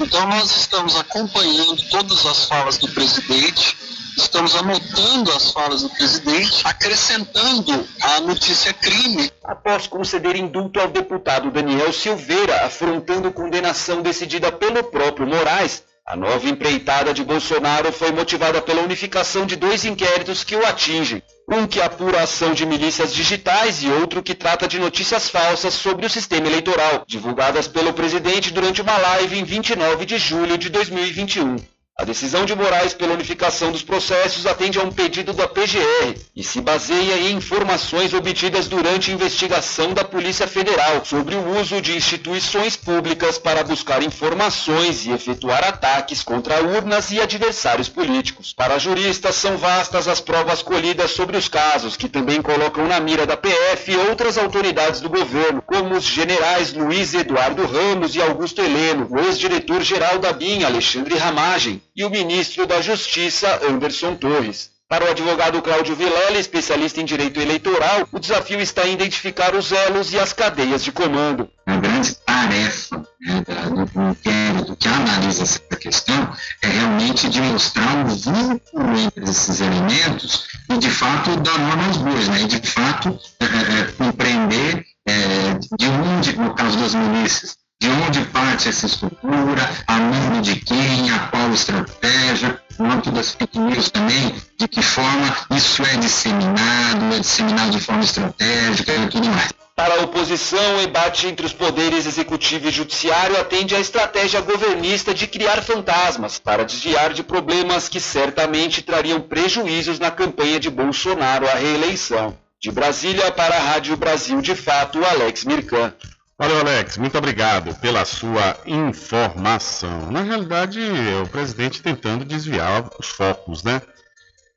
Então, 0.00 0.28
nós 0.28 0.56
estamos 0.56 0.94
acompanhando 0.94 1.76
todas 1.90 2.24
as 2.24 2.44
falas 2.44 2.78
do 2.78 2.86
presidente, 2.88 3.76
estamos 4.16 4.54
anotando 4.54 5.32
as 5.32 5.50
falas 5.50 5.82
do 5.82 5.90
presidente, 5.90 6.62
acrescentando 6.64 7.88
a 8.00 8.20
notícia 8.20 8.72
crime. 8.72 9.28
Após 9.42 9.88
conceder 9.88 10.36
indulto 10.36 10.78
ao 10.78 10.86
deputado 10.86 11.50
Daniel 11.50 11.92
Silveira, 11.92 12.64
afrontando 12.64 13.32
condenação 13.32 14.00
decidida 14.02 14.52
pelo 14.52 14.84
próprio 14.84 15.26
Moraes, 15.26 15.82
a 16.08 16.16
nova 16.16 16.48
empreitada 16.48 17.12
de 17.12 17.22
Bolsonaro 17.22 17.92
foi 17.92 18.10
motivada 18.12 18.62
pela 18.62 18.80
unificação 18.80 19.44
de 19.44 19.56
dois 19.56 19.84
inquéritos 19.84 20.42
que 20.42 20.56
o 20.56 20.66
atingem. 20.66 21.22
Um 21.46 21.66
que 21.66 21.82
apura 21.82 22.20
a 22.20 22.22
ação 22.22 22.54
de 22.54 22.64
milícias 22.64 23.12
digitais 23.12 23.82
e 23.82 23.90
outro 23.90 24.22
que 24.22 24.34
trata 24.34 24.66
de 24.66 24.78
notícias 24.78 25.28
falsas 25.28 25.74
sobre 25.74 26.06
o 26.06 26.10
sistema 26.10 26.46
eleitoral, 26.46 27.04
divulgadas 27.06 27.68
pelo 27.68 27.92
presidente 27.92 28.50
durante 28.50 28.80
uma 28.80 28.96
live 28.96 29.38
em 29.38 29.44
29 29.44 30.06
de 30.06 30.16
julho 30.16 30.56
de 30.56 30.70
2021. 30.70 31.56
A 32.00 32.04
decisão 32.04 32.44
de 32.44 32.54
Moraes 32.54 32.94
pela 32.94 33.14
unificação 33.14 33.72
dos 33.72 33.82
processos 33.82 34.46
atende 34.46 34.78
a 34.78 34.84
um 34.84 34.92
pedido 34.92 35.32
da 35.32 35.48
PGR 35.48 36.14
e 36.34 36.44
se 36.44 36.60
baseia 36.60 37.18
em 37.18 37.34
informações 37.34 38.14
obtidas 38.14 38.68
durante 38.68 39.10
investigação 39.10 39.92
da 39.92 40.04
Polícia 40.04 40.46
Federal 40.46 41.04
sobre 41.04 41.34
o 41.34 41.58
uso 41.58 41.82
de 41.82 41.96
instituições 41.96 42.76
públicas 42.76 43.36
para 43.36 43.64
buscar 43.64 44.00
informações 44.00 45.06
e 45.06 45.10
efetuar 45.10 45.64
ataques 45.64 46.22
contra 46.22 46.62
urnas 46.62 47.10
e 47.10 47.20
adversários 47.20 47.88
políticos. 47.88 48.52
Para 48.52 48.78
juristas, 48.78 49.34
são 49.34 49.56
vastas 49.56 50.06
as 50.06 50.20
provas 50.20 50.62
colhidas 50.62 51.10
sobre 51.10 51.36
os 51.36 51.48
casos, 51.48 51.96
que 51.96 52.08
também 52.08 52.40
colocam 52.40 52.86
na 52.86 53.00
mira 53.00 53.26
da 53.26 53.36
PF 53.36 53.96
outras 54.08 54.38
autoridades 54.38 55.00
do 55.00 55.08
governo, 55.08 55.60
como 55.62 55.96
os 55.96 56.04
generais 56.04 56.72
Luiz 56.72 57.12
Eduardo 57.12 57.66
Ramos 57.66 58.14
e 58.14 58.22
Augusto 58.22 58.62
Heleno, 58.62 59.08
o 59.10 59.18
ex-diretor-geral 59.18 60.20
da 60.20 60.32
BIM, 60.32 60.62
Alexandre 60.62 61.16
Ramagem, 61.16 61.82
e 61.98 62.04
o 62.04 62.10
ministro 62.10 62.64
da 62.64 62.80
Justiça, 62.80 63.60
Anderson 63.68 64.14
Torres. 64.14 64.70
Para 64.88 65.04
o 65.04 65.10
advogado 65.10 65.60
Cláudio 65.60 65.96
Vilela, 65.96 66.38
especialista 66.38 67.00
em 67.00 67.04
direito 67.04 67.40
eleitoral, 67.40 68.08
o 68.12 68.20
desafio 68.20 68.60
está 68.60 68.86
em 68.86 68.92
identificar 68.92 69.54
os 69.56 69.72
elos 69.72 70.12
e 70.12 70.18
as 70.18 70.32
cadeias 70.32 70.84
de 70.84 70.92
comando. 70.92 71.50
A 71.66 71.76
grande 71.76 72.14
tarefa 72.14 73.04
né, 73.20 73.42
do 73.44 74.10
inquérito 74.10 74.76
que 74.76 74.86
analisa 74.86 75.42
essa 75.42 75.58
questão 75.58 76.32
é 76.62 76.68
realmente 76.68 77.28
de 77.28 77.42
mostrar 77.42 78.06
o 78.06 78.08
vínculo 78.10 78.98
entre 78.98 79.24
esses 79.24 79.60
elementos 79.60 80.46
e, 80.70 80.78
de 80.78 80.90
fato, 80.90 81.36
dar 81.40 81.58
nome 81.58 81.84
aos 81.84 81.96
bois, 81.96 82.28
né, 82.28 82.42
e, 82.42 82.46
de 82.46 82.66
fato, 82.66 83.18
é, 83.40 83.44
é, 83.44 83.92
compreender 83.98 84.86
é, 85.04 85.58
de 85.76 85.86
onde, 85.88 86.36
no 86.38 86.54
caso 86.54 86.78
das 86.78 86.94
milícias, 86.94 87.58
de 87.80 87.88
onde 87.88 88.24
parte 88.26 88.68
essa 88.68 88.86
estrutura, 88.86 89.70
a 89.86 89.98
nome 89.98 90.40
de 90.42 90.56
quem, 90.56 91.10
a 91.10 91.18
qual 91.28 91.52
estratégia, 91.52 92.60
quanto 92.76 93.10
das 93.10 93.32
fake 93.32 93.58
news 93.58 93.90
também, 93.90 94.34
de 94.58 94.66
que 94.66 94.82
forma 94.82 95.34
isso 95.56 95.82
é 95.82 95.96
disseminado, 95.96 97.14
é 97.14 97.20
disseminado 97.20 97.70
de 97.70 97.80
forma 97.80 98.02
estratégica 98.02 98.92
e 98.94 99.06
tudo 99.08 99.28
mais. 99.28 99.52
Para 99.76 99.94
a 99.94 100.02
oposição, 100.02 100.76
o 100.76 100.82
embate 100.82 101.28
entre 101.28 101.46
os 101.46 101.52
poderes 101.52 102.04
executivo 102.04 102.68
e 102.68 102.72
judiciário 102.72 103.40
atende 103.40 103.76
à 103.76 103.80
estratégia 103.80 104.40
governista 104.40 105.14
de 105.14 105.28
criar 105.28 105.62
fantasmas 105.62 106.36
para 106.36 106.64
desviar 106.64 107.12
de 107.12 107.22
problemas 107.22 107.88
que 107.88 108.00
certamente 108.00 108.82
trariam 108.82 109.20
prejuízos 109.20 110.00
na 110.00 110.10
campanha 110.10 110.58
de 110.58 110.68
Bolsonaro 110.68 111.48
à 111.48 111.54
reeleição. 111.54 112.36
De 112.60 112.72
Brasília 112.72 113.30
para 113.30 113.54
a 113.54 113.60
Rádio 113.60 113.96
Brasil 113.96 114.40
de 114.42 114.56
Fato, 114.56 114.98
Alex 115.04 115.44
Mirkan. 115.44 115.92
Valeu, 116.40 116.60
Alex. 116.60 116.96
Muito 116.96 117.18
obrigado 117.18 117.74
pela 117.80 118.04
sua 118.04 118.56
informação. 118.64 120.08
Na 120.12 120.22
realidade, 120.22 120.80
é 120.80 121.20
o 121.20 121.26
presidente 121.26 121.82
tentando 121.82 122.24
desviar 122.24 122.88
os 122.96 123.08
focos, 123.08 123.64
né? 123.64 123.82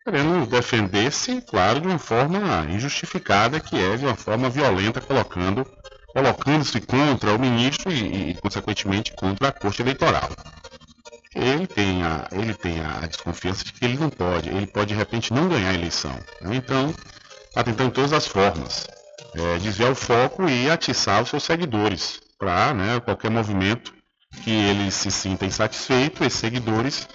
Querendo 0.04 0.46
defender-se, 0.46 1.42
claro, 1.42 1.82
de 1.82 1.88
uma 1.88 1.98
forma 1.98 2.68
injustificada, 2.70 3.60
que 3.60 3.76
é 3.76 3.98
de 3.98 4.06
uma 4.06 4.16
forma 4.16 4.48
violenta, 4.48 5.02
colocando 5.02 5.66
colocando-se 6.14 6.82
contra 6.82 7.34
o 7.34 7.40
ministro 7.40 7.92
e, 7.92 8.32
e, 8.32 8.36
consequentemente, 8.36 9.14
contra 9.14 9.48
a 9.48 9.52
Corte 9.52 9.82
Eleitoral. 9.82 10.30
Ele 11.34 11.66
tem, 11.66 12.04
a, 12.04 12.28
ele 12.32 12.54
tem 12.54 12.80
a 12.82 13.08
desconfiança 13.08 13.64
de 13.64 13.74
que 13.74 13.86
ele 13.86 13.98
não 13.98 14.10
pode, 14.10 14.50
ele 14.50 14.68
pode 14.68 14.90
de 14.90 15.00
repente 15.00 15.34
não 15.34 15.48
ganhar 15.48 15.70
a 15.70 15.74
eleição. 15.74 16.14
Né? 16.42 16.58
Então, 16.58 16.94
está 17.48 17.64
tentando 17.64 17.92
todas 17.92 18.14
as 18.14 18.28
formas 18.28 18.86
é, 19.36 19.58
desviar 19.60 19.92
o 19.92 19.96
foco 19.96 20.48
e 20.50 20.70
atiçar 20.70 21.22
os 21.22 21.30
seus 21.30 21.44
seguidores 21.44 22.22
para 22.38 22.74
né, 22.74 23.00
qualquer 23.00 23.32
movimento 23.32 23.94
que 24.44 24.52
eles 24.52 24.94
se 24.94 25.12
sintam 25.12 25.48
insatisfeitos, 25.48 26.26
esses 26.26 26.40
seguidores 26.40 27.08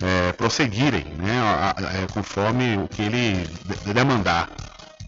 é, 0.00 0.32
prosseguirem 0.32 1.04
né, 1.16 1.38
a, 1.40 1.74
a, 1.76 2.02
é, 2.02 2.06
conforme 2.12 2.76
o 2.78 2.88
que 2.88 3.02
ele 3.02 3.48
demandar. 3.92 4.50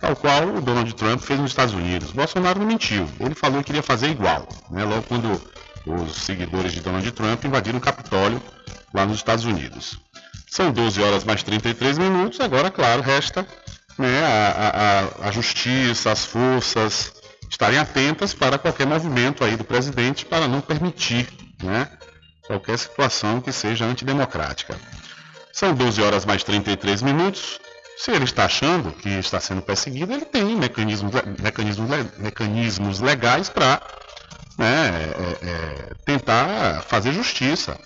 Tal 0.00 0.14
qual 0.14 0.48
o 0.48 0.60
Donald 0.60 0.94
Trump 0.94 1.20
fez 1.20 1.40
nos 1.40 1.50
Estados 1.50 1.72
Unidos. 1.72 2.12
Bolsonaro 2.12 2.60
não 2.60 2.66
mentiu, 2.66 3.08
ele 3.18 3.34
falou 3.34 3.58
que 3.60 3.66
queria 3.66 3.82
fazer 3.82 4.08
igual. 4.08 4.46
Né, 4.70 4.84
logo 4.84 5.02
quando 5.02 5.40
os 5.86 6.16
seguidores 6.16 6.72
de 6.72 6.80
Donald 6.80 7.10
Trump 7.12 7.44
invadiram 7.44 7.78
o 7.78 7.82
Capitólio 7.82 8.40
lá 8.92 9.04
nos 9.04 9.16
Estados 9.16 9.44
Unidos. 9.44 9.98
São 10.46 10.70
12 10.70 11.02
horas 11.02 11.24
mais 11.24 11.42
33 11.42 11.98
minutos, 11.98 12.38
agora, 12.40 12.70
claro, 12.70 13.02
resta 13.02 13.46
né, 13.98 14.24
a, 14.24 15.08
a, 15.24 15.28
a 15.28 15.30
justiça, 15.30 16.10
as 16.10 16.24
forças 16.24 17.12
estarem 17.48 17.78
atentas 17.78 18.34
para 18.34 18.58
qualquer 18.58 18.86
movimento 18.86 19.44
aí 19.44 19.56
do 19.56 19.64
presidente 19.64 20.26
para 20.26 20.48
não 20.48 20.60
permitir 20.60 21.28
né, 21.62 21.88
qualquer 22.46 22.78
situação 22.78 23.40
que 23.40 23.52
seja 23.52 23.84
antidemocrática. 23.84 24.76
São 25.52 25.72
12 25.72 26.02
horas 26.02 26.24
mais 26.24 26.42
33 26.42 27.02
minutos. 27.02 27.60
Se 27.96 28.10
ele 28.10 28.24
está 28.24 28.46
achando 28.46 28.90
que 28.90 29.08
está 29.08 29.38
sendo 29.38 29.62
perseguido, 29.62 30.12
ele 30.12 30.24
tem 30.24 30.56
mecanismos, 30.56 31.12
mecanismos, 31.40 31.88
mecanismos 32.18 33.00
legais 33.00 33.48
para 33.48 33.80
né, 34.58 35.12
é, 35.42 35.48
é, 35.48 35.94
tentar 36.04 36.82
fazer 36.82 37.12
justiça. 37.12 37.78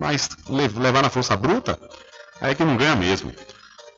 Mas 0.00 0.30
levar 0.48 1.02
na 1.02 1.10
força 1.10 1.36
bruta, 1.36 1.78
é 2.40 2.54
que 2.54 2.64
não 2.64 2.76
ganha 2.76 2.96
mesmo. 2.96 3.32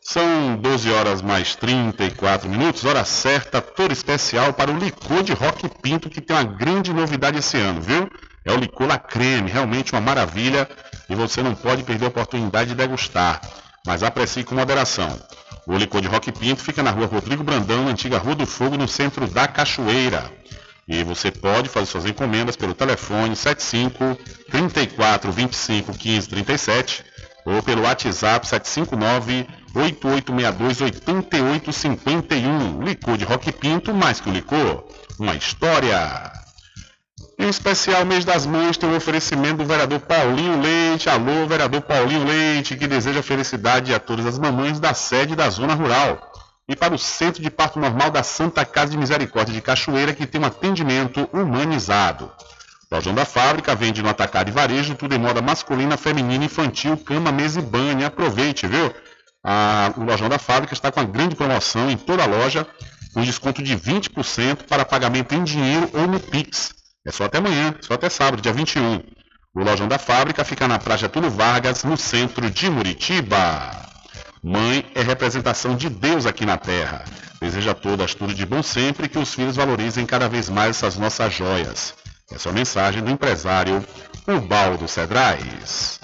São 0.05 0.57
12 0.57 0.91
horas 0.91 1.23
mais 1.23 1.55
34 1.55 2.49
minutos, 2.49 2.85
hora 2.85 3.05
certa, 3.05 3.63
toda 3.63 3.93
especial 3.93 4.53
para 4.53 4.73
o 4.73 4.77
licor 4.77 5.23
de 5.23 5.33
Rock 5.33 5.69
Pinto, 5.81 6.11
que 6.11 6.21
tem 6.21 6.35
uma 6.35 6.43
grande 6.43 6.93
novidade 6.93 7.39
esse 7.39 7.57
ano, 7.57 7.81
viu? 7.81 8.11
É 8.45 8.53
o 8.53 8.57
licor 8.57 8.89
La 8.89 8.99
Creme, 8.99 9.49
realmente 9.49 9.93
uma 9.93 10.01
maravilha 10.01 10.69
e 11.09 11.15
você 11.15 11.41
não 11.41 11.55
pode 11.55 11.85
perder 11.85 12.07
a 12.07 12.09
oportunidade 12.09 12.71
de 12.71 12.75
degustar, 12.75 13.41
mas 13.87 14.03
aprecie 14.03 14.43
com 14.43 14.57
moderação. 14.57 15.17
O 15.69 15.77
licor 15.77 16.01
de 16.01 16.09
Rock 16.09 16.33
Pinto 16.33 16.63
fica 16.63 16.83
na 16.83 16.91
rua 16.91 17.07
Rodrigo 17.07 17.45
Brandão, 17.45 17.87
antiga 17.87 18.19
Rua 18.19 18.35
do 18.35 18.45
Fogo, 18.45 18.77
no 18.77 18.89
centro 18.89 19.29
da 19.29 19.47
Cachoeira. 19.47 20.29
E 20.89 21.05
você 21.05 21.31
pode 21.31 21.69
fazer 21.69 21.87
suas 21.87 22.07
encomendas 22.07 22.57
pelo 22.57 22.75
telefone 22.75 23.37
75 23.37 24.19
34 24.51 25.31
25 25.31 25.97
15 25.97 26.29
37 26.29 27.05
ou 27.45 27.63
pelo 27.63 27.83
WhatsApp 27.83 28.47
759 28.47 29.47
8862 29.75 30.81
8851. 30.81 32.83
Licor 32.83 33.17
de 33.17 33.25
Rock 33.25 33.51
Pinto, 33.53 33.95
mais 33.95 34.21
que 34.21 34.29
o 34.29 34.33
licor, 34.33 34.85
uma 35.19 35.35
história. 35.35 36.31
Em 37.39 37.49
especial, 37.49 38.05
mês 38.05 38.25
das 38.25 38.47
mães 38.47 38.77
tem 38.77 38.89
o 38.89 38.93
um 38.93 38.97
oferecimento 38.97 39.57
do 39.57 39.65
vereador 39.65 40.01
Paulinho 40.01 40.61
Leite. 40.61 41.09
Alô, 41.09 41.47
vereador 41.47 41.81
Paulinho 41.81 42.25
Leite, 42.25 42.77
que 42.77 42.87
deseja 42.87 43.23
felicidade 43.23 43.95
a 43.95 43.99
todas 43.99 44.27
as 44.27 44.39
mamães 44.39 44.79
da 44.79 44.95
sede 44.95 45.35
da 45.35 45.49
zona 45.49 45.75
rural. 45.75 46.31
E 46.69 46.77
para 46.77 46.95
o 46.95 46.99
Centro 46.99 47.43
de 47.43 47.51
Parto 47.51 47.81
Normal 47.81 48.11
da 48.11 48.23
Santa 48.23 48.65
Casa 48.65 48.93
de 48.93 48.99
Misericórdia 48.99 49.55
de 49.55 49.61
Cachoeira, 49.61 50.13
que 50.13 50.27
tem 50.27 50.41
um 50.41 50.45
atendimento 50.45 51.29
humanizado. 51.33 52.31
Lojão 52.91 53.15
da 53.15 53.25
Fábrica 53.25 53.75
vende 53.75 54.03
no 54.03 54.11
atacado 54.11 54.49
e 54.49 54.53
varejo 54.53 54.95
tudo 54.95 55.15
em 55.15 55.19
moda 55.19 55.41
masculina, 55.41 55.97
feminina, 55.97 56.45
infantil, 56.45 56.97
cama, 56.99 57.33
mesa 57.33 57.59
e 57.59 57.63
banho. 57.63 58.07
Aproveite, 58.07 58.67
viu? 58.67 58.95
A, 59.45 59.93
o 59.97 60.05
Lojão 60.05 60.29
da 60.29 60.39
Fábrica 60.39 60.73
está 60.73 60.93
com 60.93 61.01
uma 61.01 61.07
grande 61.07 61.35
promoção 61.35 61.91
em 61.91 61.97
toda 61.97 62.23
a 62.23 62.27
loja, 62.27 62.67
com 63.13 63.23
desconto 63.23 63.63
de 63.63 63.77
20% 63.77 64.65
para 64.69 64.85
pagamento 64.85 65.35
em 65.35 65.43
dinheiro 65.43 65.91
ou 65.93 66.07
no 66.07 66.21
Pix. 66.21 66.75
É 67.05 67.11
só 67.11 67.25
até 67.25 67.39
amanhã, 67.39 67.75
só 67.81 67.95
até 67.95 68.09
sábado, 68.09 68.41
dia 68.41 68.53
21. 68.53 69.03
O 69.55 69.63
Lojão 69.63 69.89
da 69.89 69.99
Fábrica 69.99 70.45
fica 70.45 70.67
na 70.69 70.79
Praia 70.79 71.09
Túlio 71.09 71.31
Vargas, 71.31 71.85
no 71.85 71.97
centro 71.97 72.51
de 72.51 72.71
Muritiba. 72.71 73.71
Mãe 74.43 74.91
é 74.95 75.03
representação 75.03 75.77
de 75.77 75.89
Deus 75.89 76.25
aqui 76.25 76.47
na 76.47 76.57
Terra. 76.57 77.05
Deseja 77.41 77.73
a 77.73 77.75
todas 77.75 78.15
tudo 78.15 78.33
de 78.33 78.47
bom 78.47 78.63
sempre 78.63 79.07
e 79.07 79.09
que 79.09 79.19
os 79.19 79.35
filhos 79.35 79.57
valorizem 79.57 80.07
cada 80.07 80.29
vez 80.29 80.49
mais 80.49 80.77
essas 80.77 80.97
nossas 80.97 81.35
joias. 81.35 81.95
Essa 82.31 82.49
é 82.49 82.53
a 82.53 82.55
mensagem 82.55 83.03
do 83.03 83.11
empresário 83.11 83.85
Ubaldo 84.27 84.89
Cedrais. 84.89 86.01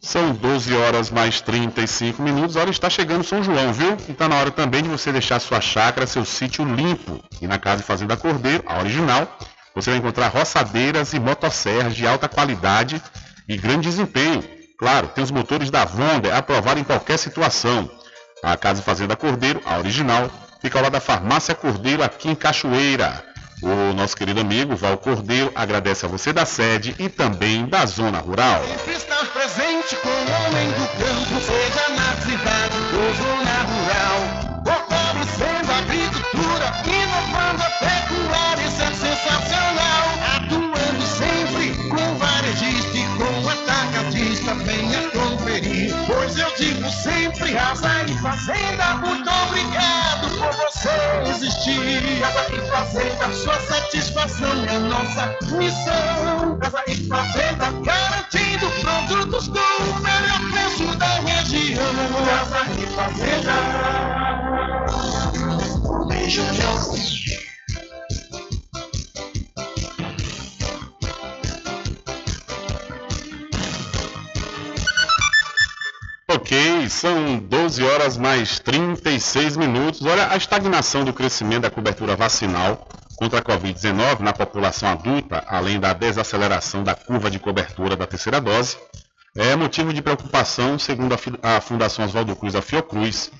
São 0.00 0.32
12 0.32 0.74
horas 0.74 1.10
mais 1.10 1.40
35 1.42 2.22
minutos. 2.22 2.56
Olha, 2.56 2.70
está 2.70 2.88
chegando 2.88 3.22
São 3.22 3.42
João, 3.42 3.72
viu? 3.72 3.96
E 4.08 4.12
está 4.12 4.28
na 4.28 4.36
hora 4.36 4.50
também 4.50 4.82
de 4.82 4.88
você 4.88 5.12
deixar 5.12 5.38
sua 5.40 5.60
chácara, 5.60 6.06
seu 6.06 6.24
sítio 6.24 6.64
limpo. 6.64 7.22
E 7.40 7.46
na 7.46 7.58
Casa 7.58 7.78
de 7.78 7.82
Fazenda 7.82 8.16
Cordeiro, 8.16 8.64
a 8.66 8.78
original, 8.78 9.28
Você 9.74 9.90
vai 9.90 9.98
encontrar 9.98 10.28
roçadeiras 10.28 11.12
e 11.12 11.20
motosserras 11.20 11.94
de 11.94 12.06
alta 12.06 12.28
qualidade 12.28 13.00
e 13.48 13.56
grande 13.56 13.88
desempenho. 13.88 14.42
Claro, 14.76 15.08
tem 15.08 15.22
os 15.22 15.30
motores 15.30 15.70
da 15.70 15.84
Vonda 15.84 16.36
aprovados 16.36 16.80
em 16.80 16.84
qualquer 16.84 17.18
situação. 17.18 17.88
A 18.42 18.56
Casa 18.56 18.82
Fazenda 18.82 19.14
Cordeiro, 19.14 19.60
a 19.64 19.78
original, 19.78 20.30
fica 20.60 20.78
ao 20.78 20.82
lado 20.82 20.92
da 20.92 21.00
Farmácia 21.00 21.54
Cordeiro 21.54 22.02
aqui 22.02 22.28
em 22.28 22.34
Cachoeira. 22.34 23.29
O 23.62 23.92
nosso 23.92 24.16
querido 24.16 24.40
amigo 24.40 24.74
Val 24.74 24.96
Cordeiro 24.96 25.52
agradece 25.54 26.06
a 26.06 26.08
você 26.08 26.32
da 26.32 26.46
sede 26.46 26.94
e 26.98 27.10
também 27.10 27.66
da 27.66 27.84
zona 27.84 28.18
rural. 28.18 28.64
Sempre 28.66 28.94
estar 28.94 29.26
presente 29.32 29.96
com 29.96 30.08
o 30.08 30.46
homem 30.46 30.68
do 30.68 30.86
campo, 30.96 31.40
seja 31.44 31.88
na 31.90 32.16
cidade 32.22 32.76
ou 32.94 33.14
zona 33.14 33.62
rural. 33.62 34.50
A 35.70 35.78
agricultura, 35.78 36.72
inovando 36.84 37.62
a 37.62 37.70
pecuária, 37.78 38.62
isso 38.66 38.82
é 38.82 38.92
sensacional. 38.92 40.04
Atuando 40.36 41.06
sempre 41.06 41.88
com 41.88 42.16
varejista 42.16 42.96
e 42.96 43.04
com 43.16 43.48
atacadista, 43.48 44.54
venha 44.54 45.08
conferir. 45.10 45.94
Pois 46.06 46.38
eu 46.38 46.50
digo 46.56 46.90
sempre, 46.90 47.56
Asa 47.56 48.04
e 48.06 48.18
Fazenda, 48.18 48.94
muito 48.96 49.30
obrigado 49.30 49.99
você 50.70 50.88
existir. 51.28 52.22
Asa 52.24 52.46
e 52.54 52.60
Fazenda, 52.70 53.32
sua 53.32 53.60
satisfação 53.60 54.64
é 54.66 54.78
nossa 54.78 55.36
missão. 55.56 56.58
Asa 56.62 56.84
e 56.86 56.94
Fazenda, 57.08 57.72
garantindo 57.82 58.70
produtos 58.80 59.48
com 59.48 59.58
o 59.58 60.00
melhor 60.00 60.40
preço 60.52 60.96
da 60.96 61.20
região. 61.20 61.82
Asa 62.40 62.62
e 62.78 62.86
Fazenda. 62.94 63.54
Beijo, 66.06 66.42
Ok, 76.32 76.88
são 76.88 77.38
12 77.40 77.82
horas 77.82 78.16
mais 78.16 78.60
36 78.60 79.56
minutos. 79.56 80.00
Olha, 80.00 80.30
a 80.30 80.36
estagnação 80.36 81.04
do 81.04 81.12
crescimento 81.12 81.62
da 81.62 81.70
cobertura 81.70 82.14
vacinal 82.14 82.86
contra 83.16 83.40
a 83.40 83.42
Covid-19 83.42 84.20
na 84.20 84.32
população 84.32 84.90
adulta, 84.90 85.42
além 85.48 85.80
da 85.80 85.92
desaceleração 85.92 86.84
da 86.84 86.94
curva 86.94 87.28
de 87.32 87.40
cobertura 87.40 87.96
da 87.96 88.06
terceira 88.06 88.40
dose, 88.40 88.78
é 89.36 89.56
motivo 89.56 89.92
de 89.92 90.00
preocupação, 90.00 90.78
segundo 90.78 91.16
a 91.42 91.60
Fundação 91.60 92.04
Oswaldo 92.04 92.36
Cruz, 92.36 92.54
a 92.54 92.62
Fiocruz. 92.62 93.32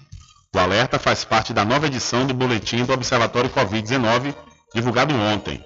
O 0.52 0.58
alerta 0.58 0.98
faz 0.98 1.24
parte 1.24 1.54
da 1.54 1.64
nova 1.64 1.86
edição 1.86 2.26
do 2.26 2.34
Boletim 2.34 2.84
do 2.84 2.92
Observatório 2.92 3.50
Covid-19, 3.50 4.34
divulgado 4.74 5.14
ontem. 5.14 5.64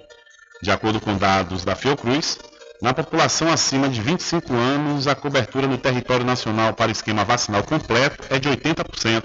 De 0.61 0.69
acordo 0.69 1.01
com 1.01 1.17
dados 1.17 1.65
da 1.65 1.75
Fiocruz, 1.75 2.37
na 2.81 2.93
população 2.93 3.51
acima 3.51 3.87
de 3.87 4.01
25 4.01 4.53
anos, 4.53 5.07
a 5.07 5.15
cobertura 5.15 5.67
no 5.67 5.77
território 5.77 6.25
nacional 6.25 6.73
para 6.73 6.91
esquema 6.91 7.23
vacinal 7.23 7.63
completo 7.63 8.27
é 8.29 8.37
de 8.37 8.49
80%. 8.49 9.23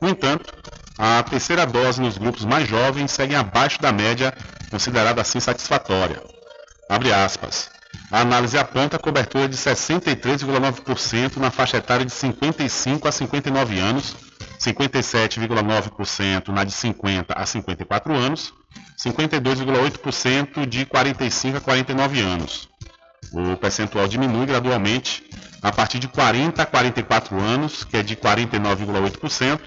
No 0.00 0.08
entanto, 0.08 0.52
a 0.96 1.22
terceira 1.22 1.66
dose 1.66 2.00
nos 2.00 2.18
grupos 2.18 2.44
mais 2.44 2.68
jovens 2.68 3.12
segue 3.12 3.34
abaixo 3.34 3.80
da 3.80 3.92
média 3.92 4.34
considerada 4.70 5.20
assim 5.20 5.38
satisfatória. 5.40 6.22
Abre 6.88 7.12
aspas. 7.12 7.70
A 8.10 8.20
análise 8.20 8.56
aponta 8.56 8.96
a 8.96 9.00
cobertura 9.00 9.48
de 9.48 9.56
63,9% 9.56 11.36
na 11.36 11.50
faixa 11.50 11.76
etária 11.76 12.06
de 12.06 12.12
55 12.12 13.06
a 13.06 13.12
59 13.12 13.78
anos, 13.78 14.16
57,9% 14.58 16.48
na 16.48 16.64
de 16.64 16.72
50 16.72 17.34
a 17.34 17.46
54 17.46 18.14
anos, 18.14 18.54
52,8% 18.98 20.66
de 20.66 20.86
45 20.86 21.58
a 21.58 21.60
49 21.60 22.20
anos. 22.20 22.68
O 23.32 23.56
percentual 23.56 24.08
diminui 24.08 24.46
gradualmente 24.46 25.22
a 25.60 25.72
partir 25.72 25.98
de 25.98 26.06
40 26.08 26.62
a 26.62 26.66
44 26.66 27.38
anos, 27.38 27.84
que 27.84 27.96
é 27.96 28.02
de 28.02 28.16
49,8%, 28.16 29.60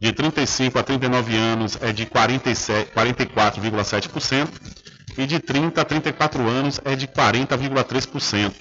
de 0.00 0.12
35 0.12 0.78
a 0.78 0.82
39 0.82 1.36
anos 1.36 1.78
é 1.80 1.92
de 1.92 2.06
44,7% 2.06 4.48
e 5.16 5.26
de 5.26 5.40
30 5.40 5.80
a 5.80 5.84
34 5.84 6.46
anos 6.46 6.80
é 6.84 6.94
de 6.94 7.08
40,3%. 7.08 8.52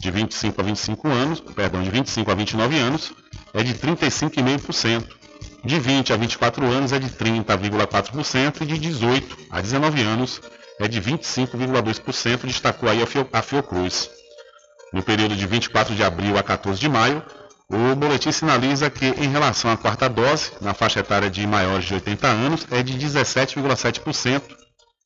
De 0.00 0.10
25 0.10 0.60
a 0.60 0.64
25 0.64 1.08
anos, 1.08 1.40
perdão, 1.40 1.82
de 1.82 1.90
25 1.90 2.30
a 2.30 2.34
29 2.34 2.78
anos 2.78 3.12
é 3.52 3.62
de 3.62 3.74
35,5%. 3.74 5.20
De 5.62 5.78
20 5.78 6.14
a 6.14 6.16
24 6.16 6.64
anos 6.64 6.90
é 6.92 6.98
de 6.98 7.10
30,4% 7.10 8.62
e 8.62 8.66
de 8.66 8.78
18 8.78 9.36
a 9.50 9.60
19 9.60 10.02
anos 10.02 10.40
é 10.80 10.88
de 10.88 11.00
25,2%, 11.00 12.46
destacou 12.46 12.88
aí 12.88 13.00
a 13.32 13.42
Fiocruz. 13.42 14.10
No 14.92 15.02
período 15.02 15.36
de 15.36 15.46
24 15.46 15.94
de 15.94 16.02
abril 16.02 16.36
a 16.36 16.42
14 16.42 16.80
de 16.80 16.88
maio, 16.88 17.22
o 17.68 17.94
boletim 17.94 18.32
sinaliza 18.32 18.90
que, 18.90 19.06
em 19.06 19.30
relação 19.30 19.70
à 19.70 19.76
quarta 19.76 20.08
dose, 20.08 20.50
na 20.60 20.74
faixa 20.74 20.98
etária 20.98 21.30
de 21.30 21.46
maiores 21.46 21.84
de 21.84 21.94
80 21.94 22.26
anos, 22.26 22.66
é 22.72 22.82
de 22.82 22.94
17,7%, 22.94 24.42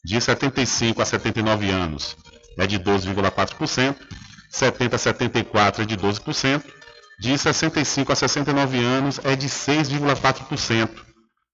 de 0.04 0.20
75 0.20 1.02
a 1.02 1.04
79 1.04 1.70
anos 1.70 2.16
é 2.58 2.66
de 2.66 2.78
12,4%, 2.78 3.96
70 4.50 4.96
a 4.96 4.98
74 4.98 5.82
é 5.82 5.87
de 5.87 5.96
12%, 5.96 6.62
de 7.20 7.38
65 7.38 8.12
a 8.12 8.16
69 8.16 8.84
anos 8.84 9.20
é 9.24 9.34
de 9.34 9.48
6,4% 9.48 10.90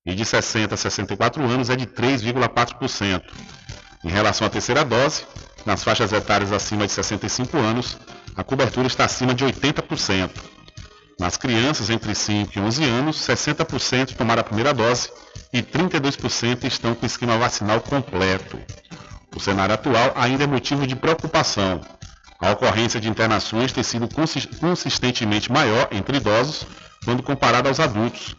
e 0.07 0.15
de 0.15 0.25
60 0.25 0.75
a 0.75 0.77
64 0.77 1.43
anos 1.45 1.71
é 1.71 1.77
de 1.77 1.87
3,4%. 1.87 3.23
Em 4.03 4.09
relação 4.09 4.47
à 4.47 4.51
terceira 4.51 4.85
dose, 4.85 5.25
nas 5.67 5.85
faixas 5.85 6.13
etárias 6.13 6.53
acima 6.53 6.87
de 6.87 6.93
65 6.93 7.57
anos, 7.59 7.99
a 8.35 8.43
cobertura 8.43 8.87
está 8.87 9.05
acima 9.05 9.35
de 9.35 9.45
80%. 9.45 10.31
Nas 11.19 11.37
crianças 11.37 11.91
entre 11.91 12.15
5 12.15 12.51
e 12.57 12.61
11 12.61 12.85
anos, 12.85 13.17
60% 13.19 14.17
tomaram 14.17 14.41
a 14.41 14.45
primeira 14.45 14.73
dose 14.73 15.11
e 15.53 15.63
32% 15.63 16.65
estão 16.65 16.95
com 16.95 17.05
esquema 17.05 17.37
vacinal 17.37 17.83
completo. 17.83 18.59
O 19.37 19.39
cenário 19.39 19.75
atual 19.75 20.13
ainda 20.17 20.45
é 20.45 20.47
motivo 20.47 20.87
de 20.87 20.97
preocupação. 20.97 21.83
A 22.41 22.53
ocorrência 22.53 22.99
de 22.99 23.11
internações 23.11 23.71
tem 23.71 23.83
sido 23.83 24.09
consistentemente 24.59 25.53
maior 25.53 25.89
entre 25.93 26.17
idosos 26.17 26.67
quando 27.05 27.23
comparada 27.23 27.69
aos 27.69 27.79
adultos, 27.79 28.35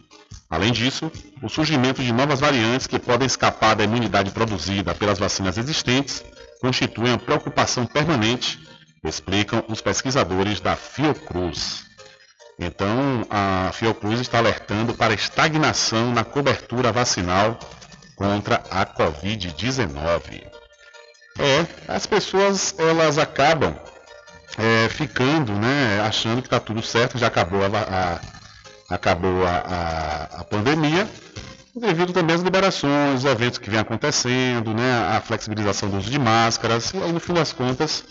Além 0.48 0.72
disso, 0.72 1.10
o 1.42 1.48
surgimento 1.48 2.02
de 2.02 2.12
novas 2.12 2.40
variantes 2.40 2.86
que 2.86 2.98
podem 2.98 3.26
escapar 3.26 3.74
da 3.74 3.84
imunidade 3.84 4.30
produzida 4.30 4.94
pelas 4.94 5.18
vacinas 5.18 5.56
existentes 5.56 6.22
constitui 6.60 7.08
uma 7.08 7.18
preocupação 7.18 7.86
permanente, 7.86 8.60
explicam 9.04 9.64
os 9.68 9.80
pesquisadores 9.80 10.60
da 10.60 10.76
Fiocruz. 10.76 11.84
Então, 12.58 13.26
a 13.28 13.70
Fiocruz 13.72 14.20
está 14.20 14.38
alertando 14.38 14.94
para 14.94 15.14
estagnação 15.14 16.12
na 16.12 16.22
cobertura 16.22 16.92
vacinal 16.92 17.58
contra 18.14 18.62
a 18.70 18.86
Covid-19. 18.86 20.46
É, 21.38 21.66
as 21.88 22.06
pessoas 22.06 22.74
elas 22.78 23.18
acabam 23.18 23.74
é, 24.58 24.88
ficando, 24.88 25.52
né, 25.52 26.00
achando 26.02 26.42
que 26.42 26.46
está 26.46 26.60
tudo 26.60 26.82
certo, 26.82 27.18
já 27.18 27.26
acabou 27.26 27.62
a, 27.64 27.66
a 27.66 28.31
acabou 28.92 29.46
a, 29.46 29.50
a, 29.50 30.40
a 30.40 30.44
pandemia, 30.44 31.08
devido 31.74 32.12
também 32.12 32.36
às 32.36 32.42
liberações, 32.42 33.20
os 33.20 33.24
eventos 33.24 33.58
que 33.58 33.70
vêm 33.70 33.80
acontecendo, 33.80 34.74
né, 34.74 35.16
a 35.16 35.20
flexibilização 35.20 35.88
do 35.88 35.98
uso 35.98 36.10
de 36.10 36.18
máscaras, 36.18 36.92
no 36.92 37.18
fim 37.18 37.32
das 37.32 37.52
contas 37.52 38.04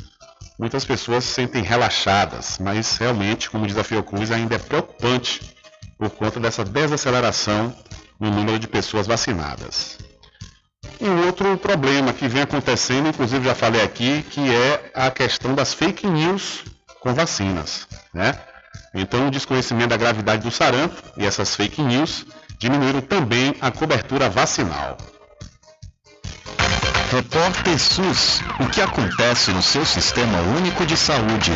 muitas 0.61 0.85
pessoas 0.85 1.23
se 1.23 1.33
sentem 1.33 1.63
relaxadas, 1.63 2.59
mas 2.59 2.95
realmente, 2.97 3.49
como 3.49 3.65
diz 3.65 3.75
a 3.75 3.83
Fiocruz, 3.83 4.29
ainda 4.31 4.55
é 4.55 4.59
preocupante 4.59 5.55
por 5.97 6.11
conta 6.11 6.39
dessa 6.39 6.63
desaceleração 6.63 7.75
no 8.19 8.29
número 8.29 8.59
de 8.59 8.67
pessoas 8.67 9.07
vacinadas. 9.07 9.97
E 10.99 11.09
outro 11.25 11.57
problema 11.57 12.13
que 12.13 12.27
vem 12.27 12.43
acontecendo, 12.43 13.09
inclusive 13.09 13.43
já 13.43 13.55
falei 13.55 13.81
aqui, 13.81 14.21
que 14.29 14.53
é 14.53 14.91
a 14.93 15.09
questão 15.09 15.55
das 15.55 15.73
fake 15.73 16.05
news 16.05 16.63
com 16.99 17.11
vacinas, 17.11 17.87
né? 18.13 18.37
Então, 18.93 19.27
o 19.27 19.31
desconhecimento 19.31 19.89
da 19.89 19.97
gravidade 19.97 20.43
do 20.43 20.51
sarampo 20.51 20.95
e 21.17 21.25
essas 21.25 21.55
fake 21.55 21.81
news 21.81 22.25
diminuíram 22.59 23.01
também 23.01 23.55
a 23.61 23.71
cobertura 23.71 24.29
vacinal. 24.29 24.97
Repórter 27.11 27.77
SUS. 27.77 28.41
O 28.59 28.67
que 28.67 28.81
acontece 28.81 29.51
no 29.51 29.61
seu 29.61 29.85
sistema 29.85 30.39
único 30.57 30.85
de 30.85 30.95
saúde? 30.95 31.51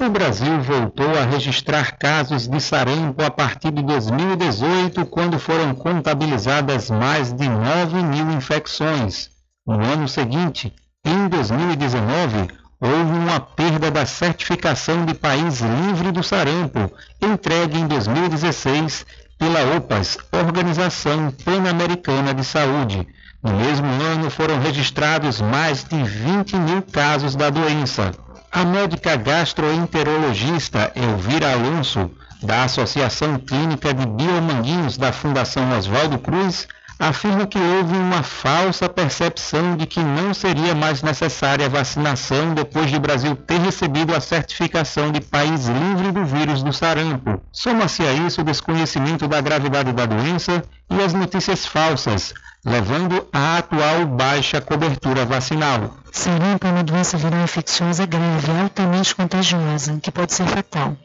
O 0.00 0.08
Brasil 0.10 0.60
voltou 0.60 1.18
a 1.18 1.24
registrar 1.24 1.96
casos 1.98 2.46
de 2.46 2.60
sarampo 2.60 3.24
a 3.24 3.30
partir 3.30 3.70
de 3.70 3.82
2018, 3.82 5.06
quando 5.06 5.38
foram 5.38 5.74
contabilizadas 5.74 6.90
mais 6.90 7.32
de 7.32 7.48
9 7.48 8.02
mil 8.02 8.30
infecções. 8.32 9.30
No 9.66 9.82
ano 9.82 10.06
seguinte, 10.06 10.74
em 11.04 11.28
2019, 11.28 12.48
houve 12.80 13.12
uma 13.12 13.40
perda 13.40 13.90
da 13.90 14.04
certificação 14.04 15.04
de 15.04 15.14
país 15.14 15.60
livre 15.60 16.12
do 16.12 16.22
sarampo, 16.22 16.92
entregue 17.20 17.78
em 17.78 17.86
2016 17.86 19.06
pela 19.38 19.76
OPAS, 19.76 20.18
Organização 20.32 21.30
Pan-Americana 21.44 22.32
de 22.32 22.44
Saúde. 22.44 23.06
No 23.42 23.52
mesmo 23.52 23.86
ano, 23.86 24.30
foram 24.30 24.58
registrados 24.58 25.40
mais 25.40 25.84
de 25.84 26.02
20 26.02 26.56
mil 26.56 26.82
casos 26.82 27.36
da 27.36 27.50
doença. 27.50 28.12
A 28.50 28.64
médica 28.64 29.16
gastroenterologista 29.16 30.92
Elvira 30.94 31.52
Alonso, 31.52 32.10
da 32.42 32.64
Associação 32.64 33.38
Clínica 33.38 33.92
de 33.92 34.06
Biomanguinhos 34.06 34.96
da 34.96 35.12
Fundação 35.12 35.76
Oswaldo 35.76 36.18
Cruz, 36.18 36.68
afirma 36.98 37.46
que 37.46 37.58
houve 37.58 37.96
uma 37.96 38.22
falsa 38.22 38.88
percepção 38.88 39.76
de 39.76 39.86
que 39.86 40.00
não 40.00 40.32
seria 40.32 40.74
mais 40.74 41.02
necessária 41.02 41.66
a 41.66 41.68
vacinação 41.68 42.54
depois 42.54 42.90
de 42.90 42.96
o 42.96 43.00
Brasil 43.00 43.34
ter 43.36 43.60
recebido 43.60 44.14
a 44.14 44.20
certificação 44.20 45.10
de 45.10 45.20
país 45.20 45.66
livre 45.66 46.12
do 46.12 46.24
vírus 46.24 46.62
do 46.62 46.72
sarampo. 46.72 47.40
Soma-se 47.52 48.02
a 48.02 48.12
isso 48.12 48.40
o 48.40 48.44
desconhecimento 48.44 49.26
da 49.26 49.40
gravidade 49.40 49.92
da 49.92 50.06
doença 50.06 50.62
e 50.90 51.02
as 51.02 51.12
notícias 51.12 51.66
falsas, 51.66 52.32
levando 52.64 53.26
à 53.32 53.58
atual 53.58 54.06
baixa 54.06 54.60
cobertura 54.60 55.24
vacinal. 55.24 55.96
Sarampo 56.12 56.66
é 56.66 56.70
uma 56.70 56.84
doença 56.84 57.16
viral 57.16 57.42
infecciosa 57.42 58.06
grave, 58.06 58.50
altamente 58.62 59.14
contagiosa, 59.14 59.98
que 60.00 60.12
pode 60.12 60.32
ser 60.32 60.46
fatal. 60.46 60.96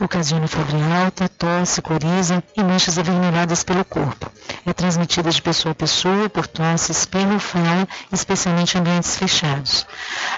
Ocasiona 0.00 0.48
febre 0.48 0.82
alta, 0.92 1.28
tosse, 1.28 1.80
coriza 1.80 2.42
e 2.56 2.64
manchas 2.64 2.98
avermelhadas 2.98 3.62
pelo 3.62 3.84
corpo. 3.84 4.28
É 4.66 4.72
transmitida 4.72 5.30
de 5.30 5.40
pessoa 5.40 5.70
a 5.70 5.74
pessoa 5.74 6.28
por 6.28 6.48
tosse, 6.48 6.90
espirro 6.90 7.38
fala, 7.38 7.86
especialmente 8.12 8.76
em 8.76 8.80
ambientes 8.80 9.16
fechados. 9.16 9.86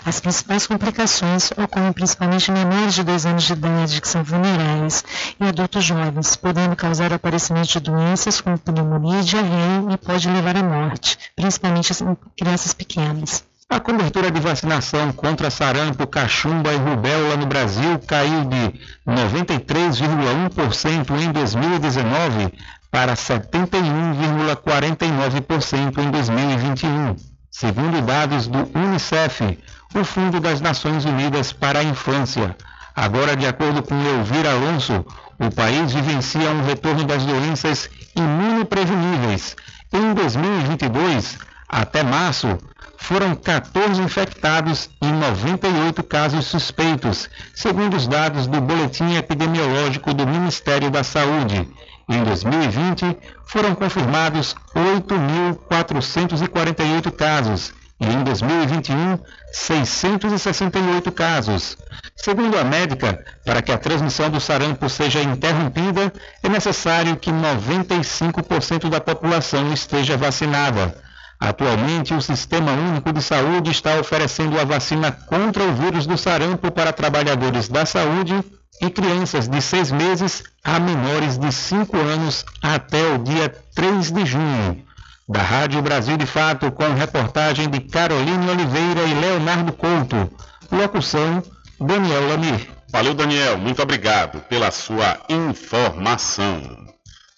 As 0.05 0.21
principais 0.21 0.67
complicações 0.67 1.53
ocorrem 1.53 1.91
principalmente 1.95 2.51
em 2.51 2.55
menores 2.55 2.93
de 2.93 3.03
2 3.03 3.25
anos 3.25 3.45
de 3.45 3.55
idade, 3.55 4.01
que 4.03 4.09
são 4.09 4.23
vulneráveis, 4.23 5.03
e 5.41 5.45
adultos 5.47 5.83
jovens, 5.83 6.37
podendo 6.37 6.77
causar 6.77 7.11
aparecimento 7.11 7.69
de 7.69 7.81
doenças 7.81 8.43
como 8.43 8.59
pneumonia 8.59 9.23
diarreia 9.23 9.91
e 9.91 9.97
pode 9.97 10.29
levar 10.29 10.59
à 10.59 10.63
morte, 10.63 11.19
principalmente 11.35 11.95
em 12.05 12.15
crianças 12.37 12.75
pequenas. 12.75 13.43
A 13.69 13.81
cobertura 13.81 14.31
de 14.31 14.39
vacinação 14.39 15.11
contra 15.11 15.51
sarampo, 15.51 16.07
cachumba 16.07 16.73
e 16.73 16.77
rubéola 16.77 17.37
no 17.37 17.47
Brasil 17.47 17.99
caiu 18.07 18.45
de 18.45 18.73
93,1% 19.05 21.21
em 21.21 21.33
2019 21.33 22.55
para 22.93 23.15
71,49% 23.15 25.99
em 25.99 26.13
2021, 26.13 27.17
segundo 27.51 28.01
dados 28.03 28.47
do 28.47 28.71
UNICEF, 28.73 29.59
o 29.97 30.05
Fundo 30.05 30.39
das 30.39 30.61
Nações 30.61 31.05
Unidas 31.05 31.53
para 31.53 31.81
a 31.81 31.85
Infância. 31.85 32.57
Agora, 32.95 33.37
de 33.37 33.49
acordo 33.49 33.83
com 33.83 34.01
Elvira 34.01 34.53
Alonso, 34.53 35.05
o 35.41 35.51
país 35.51 35.93
vivencia 35.93 36.53
um 36.53 36.63
retorno 36.63 37.03
das 37.03 37.27
doenças 37.27 37.91
imunopreveníveis. 38.15 39.57
Em 39.93 40.15
2022, 40.15 41.37
até 41.69 42.05
março, 42.05 42.57
foram 42.97 43.35
14 43.35 44.01
infectados 44.01 44.89
e 45.03 45.07
98 45.07 46.03
casos 46.03 46.47
suspeitos, 46.47 47.29
segundo 47.55 47.95
os 47.97 48.07
dados 48.07 48.47
do 48.47 48.59
Boletim 48.61 49.17
Epidemiológico 49.17 50.15
do 50.15 50.27
Ministério 50.27 50.91
da 50.91 51.05
Saúde. 51.05 51.69
Em 52.09 52.23
2020, 52.23 53.19
foram 53.45 53.75
confirmados 53.75 54.55
8.448 54.75 57.11
casos 57.11 57.75
e 57.99 58.07
em 58.07 58.23
2021, 58.23 59.19
668 59.53 61.11
casos. 61.13 61.79
Segundo 62.15 62.59
a 62.59 62.65
médica, 62.65 63.25
para 63.45 63.63
que 63.63 63.73
a 63.73 63.79
transmissão 63.79 64.29
do 64.29 64.39
sarampo 64.39 64.89
seja 64.89 65.23
interrompida, 65.23 66.13
é 66.43 66.49
necessário 66.49 67.17
que 67.17 67.31
95% 67.31 68.91
da 68.91 69.01
população 69.01 69.73
esteja 69.73 70.17
vacinada. 70.17 71.06
Atualmente, 71.39 72.15
o 72.15 72.21
Sistema 72.21 72.73
Único 72.73 73.13
de 73.13 73.21
Saúde 73.23 73.71
está 73.71 73.99
oferecendo 74.01 74.59
a 74.59 74.65
vacina 74.65 75.13
contra 75.13 75.65
o 75.65 75.75
vírus 75.75 76.07
do 76.07 76.17
sarampo 76.17 76.71
para 76.71 76.93
trabalhadores 76.93 77.69
da 77.69 77.85
saúde 77.85 78.43
e 78.81 78.91
crianças 78.91 79.49
de 79.49 79.61
seis 79.61 79.91
meses 79.91 80.43
a 80.65 80.79
menores 80.79 81.39
de 81.39 81.53
5 81.53 81.97
anos 81.97 82.45
até 82.63 83.15
o 83.15 83.19
dia 83.19 83.55
3 83.75 84.11
de 84.11 84.27
junho. 84.27 84.85
Da 85.29 85.43
Rádio 85.43 85.83
Brasil 85.83 86.17
de 86.17 86.27
Fato, 86.27 86.71
com 86.71 86.93
reportagem 86.95 87.69
de 87.69 87.81
Caroline 87.81 88.49
Oliveira 88.49 89.03
e 89.03 89.15
Leonardo 89.15 89.73
Couto. 89.73 90.31
Locução, 90.71 91.43
Daniel 91.81 92.29
Lamir. 92.29 92.69
Valeu, 92.91 93.15
Daniel. 93.15 93.59
Muito 93.59 93.83
obrigado 93.83 94.41
pela 94.49 94.71
sua 94.71 95.19
informação. 95.29 96.87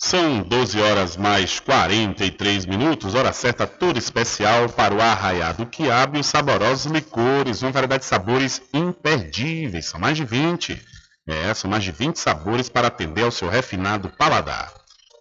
São 0.01 0.43
12 0.43 0.81
horas 0.81 1.17
mais 1.17 1.59
43 1.59 2.67
minutos, 2.67 3.17
hora 3.17 3.33
certa 3.33 3.67
toda 3.67 3.99
especial 3.99 4.69
para 4.69 4.95
o 4.95 5.01
arraiado 5.03 5.67
quiabo 5.67 6.17
e 6.17 6.21
os 6.21 6.27
saborosos 6.29 6.87
licores, 6.87 7.63
uma 7.63 7.73
variedade 7.73 8.05
de 8.05 8.09
sabores 8.09 8.63
imperdíveis, 8.73 9.87
são 9.87 9.99
mais 9.99 10.17
de 10.17 10.25
20. 10.25 10.81
É, 11.27 11.53
são 11.53 11.69
mais 11.69 11.83
de 11.83 11.91
20 11.91 12.17
sabores 12.17 12.69
para 12.69 12.87
atender 12.87 13.25
ao 13.25 13.33
seu 13.33 13.49
refinado 13.49 14.09
paladar. 14.09 14.73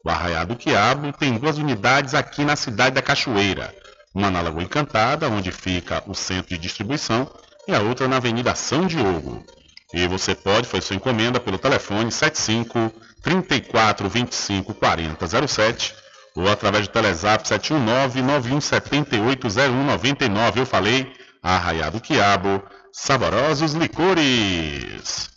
O 0.06 0.10
arraiado 0.12 0.56
quiabo 0.56 1.12
tem 1.12 1.40
duas 1.40 1.58
unidades 1.58 2.14
aqui 2.14 2.46
na 2.46 2.56
cidade 2.56 2.94
da 2.94 3.02
Cachoeira, 3.02 3.74
uma 4.14 4.30
na 4.30 4.42
Lagoa 4.42 4.62
Encantada, 4.62 5.28
onde 5.28 5.52
fica 5.52 6.04
o 6.06 6.14
centro 6.14 6.50
de 6.50 6.58
distribuição, 6.60 7.28
e 7.68 7.74
a 7.74 7.82
outra 7.82 8.08
na 8.08 8.18
Avenida 8.18 8.54
São 8.54 8.86
Diogo. 8.86 9.44
E 9.92 10.08
você 10.08 10.36
pode 10.36 10.68
fazer 10.68 10.86
sua 10.86 10.96
encomenda 10.96 11.40
pelo 11.40 11.58
telefone 11.58 12.12
75 12.12 12.94
34 13.22 14.10
25 14.10 14.74
40 14.74 15.48
07 15.48 15.96
ou 16.36 16.48
através 16.50 16.88
do 16.88 16.92
Telezap 16.92 17.48
719 17.48 18.22
9178 18.22 19.50
0199. 19.50 20.60
Eu 20.60 20.66
falei, 20.66 21.12
Arraiado 21.42 22.00
Quiabo, 22.00 22.64
saborosos 22.92 23.74
licores. 23.74 25.30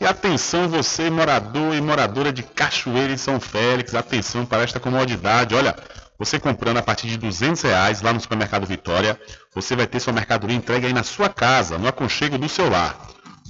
E 0.00 0.06
atenção 0.06 0.68
você, 0.68 1.10
morador 1.10 1.74
e 1.74 1.80
moradora 1.80 2.32
de 2.32 2.42
Cachoeira 2.42 3.12
e 3.12 3.18
São 3.18 3.40
Félix, 3.40 3.94
atenção 3.94 4.46
para 4.46 4.62
esta 4.62 4.78
comodidade. 4.78 5.54
Olha, 5.54 5.74
você 6.18 6.38
comprando 6.38 6.78
a 6.78 6.82
partir 6.82 7.08
de 7.08 7.16
200 7.16 7.62
reais 7.62 8.00
lá 8.00 8.12
no 8.12 8.20
supermercado 8.20 8.66
Vitória, 8.66 9.20
você 9.54 9.76
vai 9.76 9.86
ter 9.86 10.00
sua 10.00 10.12
mercadoria 10.12 10.56
entregue 10.56 10.86
aí 10.86 10.92
na 10.92 11.02
sua 11.02 11.28
casa, 11.28 11.78
no 11.78 11.88
aconchego 11.88 12.38
do 12.38 12.48
seu 12.48 12.70
lar. 12.70 12.96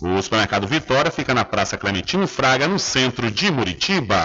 O 0.01 0.23
supermercado 0.23 0.67
Vitória 0.67 1.11
fica 1.11 1.35
na 1.35 1.45
Praça 1.45 1.77
Clementino 1.77 2.27
Fraga, 2.29 2.69
no 2.69 2.79
centro 2.79 3.31
de 3.31 3.51
Muritiba. 3.51 4.25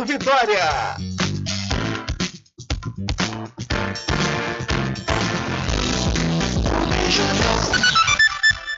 Vitória. 0.00 0.96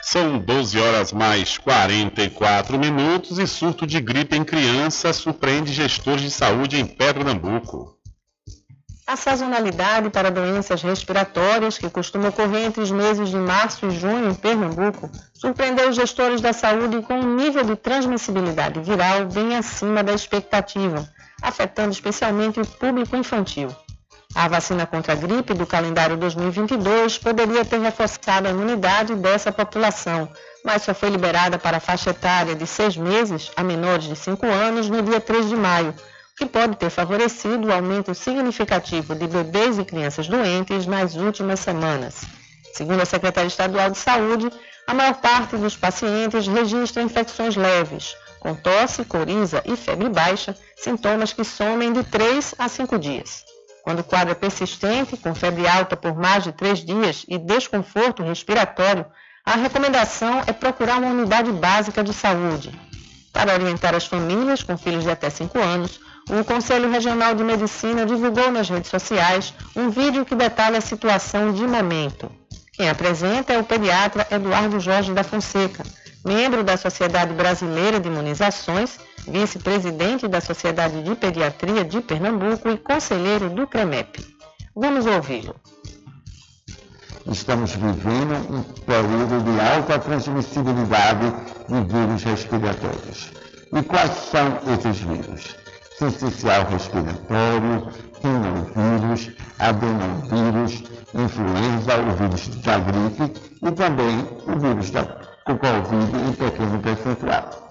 São 0.02 0.38
12 0.38 0.78
horas 0.78 1.12
mais 1.12 1.56
44 1.56 2.78
minutos 2.78 3.38
e 3.38 3.46
surto 3.46 3.86
de 3.86 4.00
gripe 4.00 4.36
em 4.36 4.44
criança 4.44 5.12
surpreende 5.12 5.72
gestores 5.72 6.20
de 6.20 6.30
saúde 6.30 6.78
em 6.78 6.84
Pernambuco. 6.84 7.96
A 9.06 9.16
sazonalidade 9.16 10.08
para 10.08 10.30
doenças 10.30 10.80
respiratórias, 10.80 11.76
que 11.76 11.90
costuma 11.90 12.30
ocorrer 12.30 12.64
entre 12.64 12.80
os 12.80 12.90
meses 12.90 13.28
de 13.28 13.36
março 13.36 13.86
e 13.86 13.90
junho 13.90 14.30
em 14.30 14.34
Pernambuco, 14.34 15.10
surpreendeu 15.34 15.90
os 15.90 15.96
gestores 15.96 16.40
da 16.40 16.54
saúde 16.54 17.02
com 17.02 17.12
um 17.12 17.36
nível 17.36 17.62
de 17.64 17.76
transmissibilidade 17.76 18.80
viral 18.80 19.26
bem 19.26 19.56
acima 19.56 20.02
da 20.02 20.14
expectativa, 20.14 21.06
afetando 21.42 21.92
especialmente 21.92 22.58
o 22.58 22.66
público 22.66 23.14
infantil. 23.14 23.68
A 24.34 24.48
vacina 24.48 24.86
contra 24.86 25.12
a 25.12 25.16
gripe 25.16 25.52
do 25.52 25.66
calendário 25.66 26.16
2022 26.16 27.18
poderia 27.18 27.64
ter 27.64 27.80
reforçado 27.80 28.48
a 28.48 28.50
imunidade 28.50 29.14
dessa 29.16 29.52
população, 29.52 30.28
mas 30.64 30.82
só 30.82 30.94
foi 30.94 31.10
liberada 31.10 31.58
para 31.58 31.76
a 31.76 31.80
faixa 31.80 32.10
etária 32.10 32.54
de 32.54 32.66
seis 32.66 32.96
meses 32.96 33.52
a 33.54 33.62
menores 33.62 34.06
de 34.06 34.16
5 34.16 34.46
anos 34.46 34.88
no 34.88 35.02
dia 35.02 35.20
3 35.20 35.50
de 35.50 35.56
maio, 35.56 35.94
que 36.36 36.46
pode 36.46 36.76
ter 36.76 36.90
favorecido 36.90 37.68
o 37.68 37.72
aumento 37.72 38.14
significativo 38.14 39.14
de 39.14 39.26
bebês 39.26 39.78
e 39.78 39.84
crianças 39.84 40.26
doentes 40.26 40.86
nas 40.86 41.14
últimas 41.14 41.60
semanas. 41.60 42.22
Segundo 42.72 43.00
a 43.00 43.06
Secretaria 43.06 43.48
Estadual 43.48 43.90
de 43.90 43.98
Saúde, 43.98 44.50
a 44.86 44.92
maior 44.92 45.14
parte 45.14 45.56
dos 45.56 45.76
pacientes 45.76 46.46
registra 46.46 47.02
infecções 47.02 47.56
leves, 47.56 48.16
com 48.40 48.54
tosse, 48.54 49.04
coriza 49.04 49.62
e 49.64 49.76
febre 49.76 50.08
baixa, 50.08 50.56
sintomas 50.76 51.32
que 51.32 51.44
somem 51.44 51.92
de 51.92 52.02
3 52.02 52.54
a 52.58 52.68
5 52.68 52.98
dias. 52.98 53.44
Quando 53.82 54.00
o 54.00 54.04
quadro 54.04 54.32
é 54.32 54.34
persistente, 54.34 55.16
com 55.16 55.34
febre 55.34 55.68
alta 55.68 55.96
por 55.96 56.14
mais 56.16 56.42
de 56.42 56.52
três 56.52 56.84
dias 56.84 57.24
e 57.28 57.38
desconforto 57.38 58.22
respiratório, 58.22 59.06
a 59.44 59.56
recomendação 59.56 60.42
é 60.46 60.52
procurar 60.52 60.98
uma 60.98 61.10
unidade 61.10 61.52
básica 61.52 62.02
de 62.02 62.12
saúde. 62.12 62.72
Para 63.32 63.52
orientar 63.52 63.94
as 63.94 64.06
famílias 64.06 64.62
com 64.62 64.76
filhos 64.76 65.04
de 65.04 65.10
até 65.10 65.28
5 65.28 65.58
anos, 65.58 66.00
o 66.30 66.44
Conselho 66.44 66.90
Regional 66.90 67.34
de 67.34 67.44
Medicina 67.44 68.06
divulgou 68.06 68.50
nas 68.50 68.68
redes 68.68 68.90
sociais 68.90 69.54
um 69.76 69.90
vídeo 69.90 70.24
que 70.24 70.34
detalha 70.34 70.78
a 70.78 70.80
situação 70.80 71.52
de 71.52 71.66
momento. 71.66 72.30
Quem 72.72 72.88
apresenta 72.88 73.52
é 73.52 73.58
o 73.58 73.64
pediatra 73.64 74.26
Eduardo 74.30 74.80
Jorge 74.80 75.12
da 75.12 75.22
Fonseca, 75.22 75.84
membro 76.24 76.64
da 76.64 76.76
Sociedade 76.76 77.34
Brasileira 77.34 78.00
de 78.00 78.08
Imunizações, 78.08 78.98
vice-presidente 79.28 80.26
da 80.26 80.40
Sociedade 80.40 81.02
de 81.02 81.14
Pediatria 81.14 81.84
de 81.84 82.00
Pernambuco 82.00 82.68
e 82.68 82.78
conselheiro 82.78 83.50
do 83.50 83.66
CREMEP. 83.66 84.24
Vamos 84.74 85.06
ouvi-lo. 85.06 85.54
Estamos 87.30 87.72
vivendo 87.72 88.34
um 88.50 88.62
período 88.62 89.42
de 89.44 89.60
alta 89.60 89.98
transmissibilidade 89.98 91.32
de 91.68 91.80
vírus 91.92 92.22
respiratórios. 92.22 93.32
E 93.72 93.82
quais 93.82 94.12
são 94.30 94.58
esses 94.74 94.98
vírus? 95.00 95.63
Sincicial 95.98 96.66
respiratório, 96.70 97.88
rinovírus, 98.20 99.30
adenovírus, 99.60 100.82
influenza, 101.14 101.96
o 102.00 102.16
vírus 102.16 102.48
da 102.62 102.78
gripe 102.78 103.32
e 103.62 103.70
também 103.70 104.28
o 104.46 104.58
vírus 104.58 104.90
da 104.90 105.04
Covid 105.44 106.16
em 106.28 106.32
pequeno 106.32 106.80
percentual. 106.80 107.70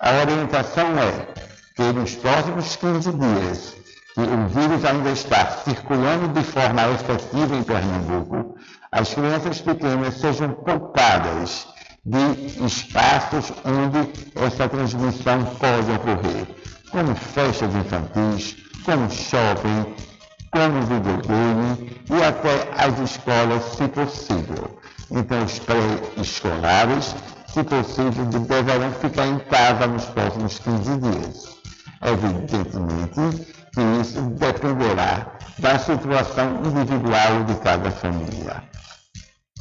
A 0.00 0.10
orientação 0.22 0.98
é 0.98 1.28
que 1.76 1.92
nos 1.92 2.16
próximos 2.16 2.74
15 2.74 3.12
dias, 3.12 3.76
que 4.14 4.20
o 4.20 4.48
vírus 4.48 4.84
ainda 4.84 5.10
está 5.10 5.46
circulando 5.64 6.28
de 6.28 6.42
forma 6.42 6.88
efetiva 6.88 7.54
em 7.54 7.62
Pernambuco, 7.62 8.56
as 8.90 9.14
crianças 9.14 9.60
pequenas 9.60 10.14
sejam 10.14 10.52
poupadas 10.54 11.68
de 12.04 12.64
espaços 12.64 13.52
onde 13.64 14.10
essa 14.34 14.68
transmissão 14.68 15.44
pode 15.44 15.92
ocorrer, 15.92 16.59
como 16.90 17.14
festas 17.14 17.74
infantis, 17.74 18.56
como 18.84 19.10
shopping, 19.10 19.94
como 20.50 20.82
videogame 20.82 22.00
e 22.10 22.22
até 22.24 22.68
as 22.76 22.98
escolas, 22.98 23.62
se 23.76 23.88
possível. 23.88 24.78
Então, 25.10 25.44
os 25.44 25.58
pré-escolares, 25.58 27.14
se 27.48 27.62
possível, 27.64 28.24
deverão 28.26 28.92
ficar 28.92 29.26
em 29.26 29.38
casa 29.38 29.86
nos 29.86 30.04
próximos 30.06 30.58
15 30.58 30.96
dias. 30.98 31.56
Evidentemente 32.02 33.60
que 33.72 33.80
isso 34.00 34.20
dependerá 34.22 35.26
da 35.58 35.78
situação 35.78 36.60
individual 36.64 37.44
de 37.44 37.54
cada 37.56 37.90
família. 37.90 38.62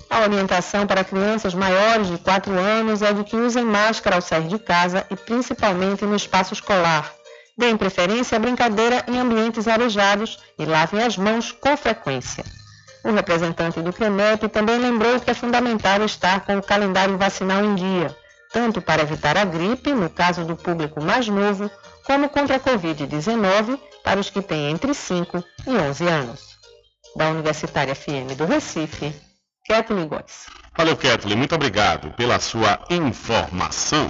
A 0.09 0.21
orientação 0.21 0.87
para 0.87 1.03
crianças 1.03 1.53
maiores 1.53 2.07
de 2.07 2.17
4 2.17 2.51
anos 2.57 3.01
é 3.01 3.13
de 3.13 3.23
que 3.23 3.35
usem 3.35 3.63
máscara 3.63 4.15
ao 4.15 4.21
sair 4.21 4.47
de 4.47 4.57
casa 4.57 5.05
e 5.11 5.15
principalmente 5.15 6.03
no 6.05 6.15
espaço 6.15 6.53
escolar. 6.53 7.18
Deem 7.59 7.75
preferência 7.75 8.37
à 8.37 8.39
brincadeira 8.39 9.03
em 9.05 9.19
ambientes 9.19 9.67
arejados 9.67 10.39
e 10.57 10.63
lavem 10.63 11.03
as 11.03 11.17
mãos 11.17 11.51
com 11.51 11.75
frequência. 11.75 12.45
O 13.03 13.11
representante 13.11 13.81
do 13.81 13.91
CREMEP 13.91 14.47
também 14.47 14.77
lembrou 14.77 15.19
que 15.19 15.29
é 15.29 15.33
fundamental 15.33 16.01
estar 16.05 16.45
com 16.45 16.57
o 16.57 16.63
calendário 16.63 17.17
vacinal 17.17 17.65
em 17.65 17.75
dia, 17.75 18.15
tanto 18.53 18.81
para 18.81 19.01
evitar 19.01 19.37
a 19.37 19.43
gripe, 19.43 19.93
no 19.93 20.09
caso 20.09 20.45
do 20.45 20.55
público 20.55 21.03
mais 21.03 21.27
novo, 21.27 21.69
como 22.05 22.29
contra 22.29 22.55
a 22.55 22.59
Covid-19 22.61 23.77
para 24.05 24.21
os 24.21 24.29
que 24.29 24.41
têm 24.41 24.71
entre 24.71 24.93
5 24.93 25.43
e 25.67 25.69
11 25.69 26.07
anos. 26.07 26.39
Da 27.13 27.29
Universitária 27.29 27.93
FM 27.93 28.37
do 28.37 28.45
Recife, 28.45 29.13
Kathleen 29.67 30.07
Góes. 30.07 30.45
Valeu, 30.77 30.95
Kathleen. 30.95 31.37
Muito 31.37 31.55
obrigado 31.55 32.09
pela 32.11 32.39
sua 32.39 32.79
informação. 32.89 34.09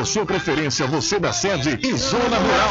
a 0.00 0.04
sua 0.04 0.26
preferência, 0.26 0.86
você 0.86 1.18
da 1.18 1.32
sede 1.32 1.78
e 1.82 1.96
Zona 1.96 2.36
Rural. 2.38 2.70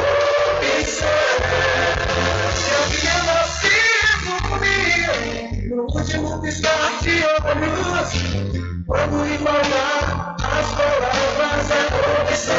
no 5.81 5.87
último 5.97 6.39
piscar 6.41 6.99
de 7.01 7.23
olhos. 7.43 8.13
Vamos 8.87 9.27
lhe 9.27 9.37
falar 9.37 10.35
as 10.37 10.67
palavras 10.75 11.67
da 11.67 12.21
opção. 12.21 12.55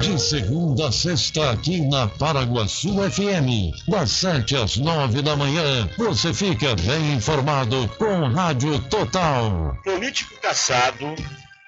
De 0.00 0.18
segunda 0.18 0.88
a 0.88 0.92
sexta, 0.92 1.50
aqui 1.50 1.80
na 1.82 2.06
Paraguaçu 2.06 2.94
FM, 3.10 3.76
das 3.88 4.10
7 4.12 4.56
às 4.56 4.76
9 4.76 5.22
da 5.22 5.36
manhã, 5.36 5.88
você 5.98 6.32
fica 6.32 6.74
bem 6.76 7.14
informado 7.14 7.88
com 7.98 8.28
Rádio 8.28 8.78
Total. 8.84 9.76
Político 9.84 10.40
caçado 10.40 11.14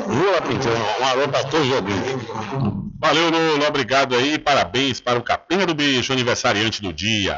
Lula 0.08 0.42
Pintor, 0.42 0.78
um 1.00 1.06
alô 1.06 1.28
para 1.28 1.44
todos 1.44 1.68
os 1.68 1.74
ouvintes. 1.74 2.16
Valeu, 3.00 3.30
Lula, 3.30 3.68
obrigado 3.68 4.16
aí, 4.16 4.40
parabéns 4.40 5.00
para 5.00 5.20
o 5.20 5.24
Capenga 5.24 5.68
do 5.68 5.76
Bicho, 5.76 6.12
aniversariante 6.12 6.82
do 6.82 6.92
dia. 6.92 7.38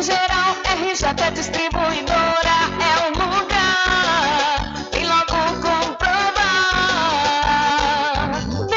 em 0.00 0.02
geral. 0.02 0.56
RJ 0.64 1.30
Distribuidora 1.34 2.56
é 2.80 2.92
um 3.06 3.10
lugar. 3.10 4.88
Vem 4.92 5.06
logo 5.06 5.36
comprovar. 5.60 6.40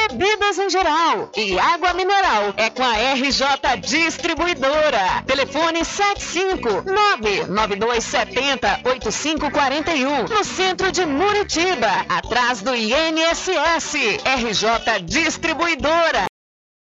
Bebidas 0.09 0.59
em 0.59 0.69
geral. 0.69 1.32
E 1.36 1.57
água 1.57 1.93
mineral 1.93 2.53
é 2.57 2.69
com 2.69 2.84
a 2.84 3.13
RJ 3.13 3.78
Distribuidora. 3.82 5.24
Telefone 5.26 5.86
75 5.86 6.91
99270 6.91 8.82
8541 8.84 10.24
no 10.28 10.43
centro 10.43 10.91
de 10.91 11.05
Muritiba, 11.05 12.05
atrás 12.09 12.61
do 12.61 12.76
INSS. 12.76 13.93
RJ 14.26 14.99
Distribuidora. 15.05 16.26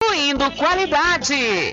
Incluindo 0.03 0.51
qualidade. 0.53 1.73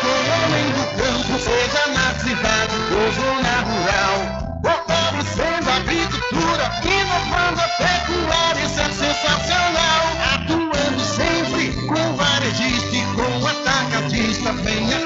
com 0.00 0.06
o 0.06 0.26
homem 0.32 0.66
do 0.72 0.84
campo, 0.96 1.38
seja 1.38 1.86
na 1.92 2.14
cidade 2.18 2.74
ou 2.92 3.12
zona 3.12 3.60
rural. 3.60 4.18
Fortalecendo 4.62 5.70
a 5.70 5.76
agricultura, 5.76 6.64
inovando 6.84 7.60
a 7.60 7.68
pecuária, 7.68 8.64
isso 8.64 8.80
é 8.80 8.88
sensacional. 8.90 10.02
Atuando 10.34 11.00
sempre 11.04 11.72
com 11.86 12.16
varejista 12.16 12.96
e 12.96 13.04
com 13.14 13.46
atacadista, 13.46 14.52
venha. 14.52 15.05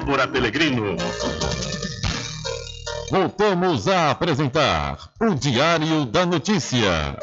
Pelegrino. 0.31 0.95
Voltamos 3.09 3.87
a 3.87 4.11
apresentar 4.11 4.97
o 5.19 5.35
Diário 5.35 6.05
da 6.05 6.25
Notícia. 6.25 7.17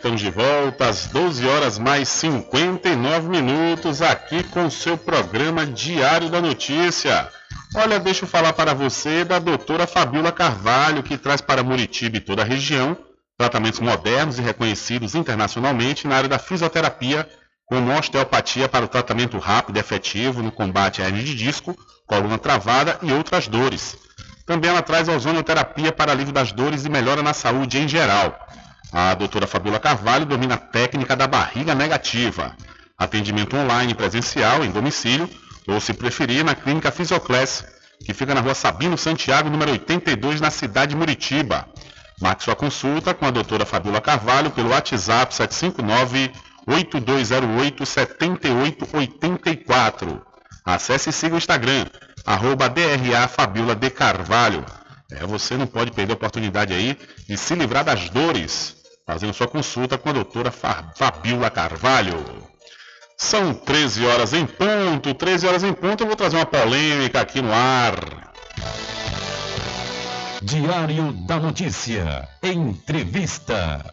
Estamos 0.00 0.22
de 0.22 0.30
volta 0.30 0.88
às 0.88 1.08
12 1.08 1.46
horas 1.46 1.78
mais 1.78 2.08
59 2.08 3.28
minutos 3.28 4.00
aqui 4.00 4.42
com 4.44 4.70
seu 4.70 4.96
programa 4.96 5.66
Diário 5.66 6.30
da 6.30 6.40
Notícia. 6.40 7.28
Olha, 7.76 8.00
deixa 8.00 8.24
eu 8.24 8.28
falar 8.28 8.54
para 8.54 8.72
você 8.72 9.26
da 9.26 9.38
doutora 9.38 9.86
Fabiola 9.86 10.32
Carvalho, 10.32 11.02
que 11.02 11.18
traz 11.18 11.42
para 11.42 11.62
Muritiba 11.62 12.16
e 12.16 12.20
toda 12.20 12.40
a 12.40 12.46
região 12.46 12.96
tratamentos 13.36 13.78
modernos 13.78 14.38
e 14.38 14.42
reconhecidos 14.42 15.14
internacionalmente 15.14 16.08
na 16.08 16.16
área 16.16 16.30
da 16.30 16.38
fisioterapia, 16.38 17.28
como 17.66 17.92
osteopatia 17.92 18.70
para 18.70 18.86
o 18.86 18.88
tratamento 18.88 19.36
rápido 19.36 19.76
e 19.76 19.80
efetivo 19.80 20.42
no 20.42 20.50
combate 20.50 21.02
à 21.02 21.08
hernia 21.08 21.24
de 21.24 21.34
disco, 21.34 21.76
coluna 22.06 22.38
travada 22.38 22.98
e 23.02 23.12
outras 23.12 23.48
dores. 23.48 23.98
Também 24.46 24.70
ela 24.70 24.80
traz 24.80 25.08
ozonoterapia 25.08 25.92
para 25.92 26.10
alívio 26.10 26.32
das 26.32 26.52
dores 26.52 26.86
e 26.86 26.88
melhora 26.88 27.22
na 27.22 27.34
saúde 27.34 27.78
em 27.78 27.86
geral. 27.86 28.48
A 28.92 29.14
doutora 29.14 29.46
Fabiola 29.46 29.78
Carvalho 29.78 30.26
domina 30.26 30.54
a 30.54 30.58
técnica 30.58 31.14
da 31.14 31.28
barriga 31.28 31.72
negativa. 31.74 32.56
Atendimento 32.98 33.56
online 33.56 33.94
presencial 33.94 34.64
em 34.64 34.70
domicílio 34.70 35.30
ou 35.68 35.80
se 35.80 35.94
preferir, 35.94 36.44
na 36.44 36.56
Clínica 36.56 36.90
Fisioclass, 36.90 37.64
que 38.04 38.12
fica 38.12 38.34
na 38.34 38.40
rua 38.40 38.54
Sabino 38.54 38.98
Santiago, 38.98 39.48
número 39.48 39.70
82, 39.72 40.40
na 40.40 40.50
cidade 40.50 40.90
de 40.90 40.96
Muritiba. 40.96 41.68
Marque 42.20 42.42
sua 42.42 42.56
consulta 42.56 43.14
com 43.14 43.26
a 43.26 43.30
doutora 43.30 43.64
Fabiola 43.64 44.00
Carvalho 44.00 44.50
pelo 44.50 44.70
WhatsApp 44.70 45.32
759 45.34 46.32
8208 46.66 47.86
7884. 47.86 50.20
Acesse 50.64 51.10
e 51.10 51.12
siga 51.12 51.36
o 51.36 51.38
Instagram, 51.38 51.86
arroba 52.26 52.68
DRA 52.68 53.28
Fabiola 53.28 53.76
de 53.76 53.90
Carvalho. 53.90 54.64
É, 55.10 55.26
você 55.26 55.56
não 55.56 55.66
pode 55.66 55.90
perder 55.92 56.12
a 56.12 56.16
oportunidade 56.16 56.72
aí 56.72 56.96
de 57.28 57.36
se 57.36 57.54
livrar 57.54 57.84
das 57.84 58.08
dores, 58.10 58.79
fazendo 59.10 59.34
sua 59.34 59.48
consulta 59.48 59.98
com 59.98 60.08
a 60.08 60.12
doutora 60.12 60.52
Fabiola 60.52 61.50
Carvalho. 61.50 62.24
São 63.16 63.52
13 63.52 64.06
horas 64.06 64.32
em 64.32 64.46
ponto, 64.46 65.12
13 65.12 65.48
horas 65.48 65.64
em 65.64 65.72
ponto, 65.72 66.02
eu 66.02 66.06
vou 66.06 66.14
trazer 66.14 66.36
uma 66.36 66.46
polêmica 66.46 67.20
aqui 67.20 67.42
no 67.42 67.52
ar. 67.52 68.32
Diário 70.40 71.12
da 71.26 71.40
Notícia. 71.40 72.28
Entrevista. 72.40 73.84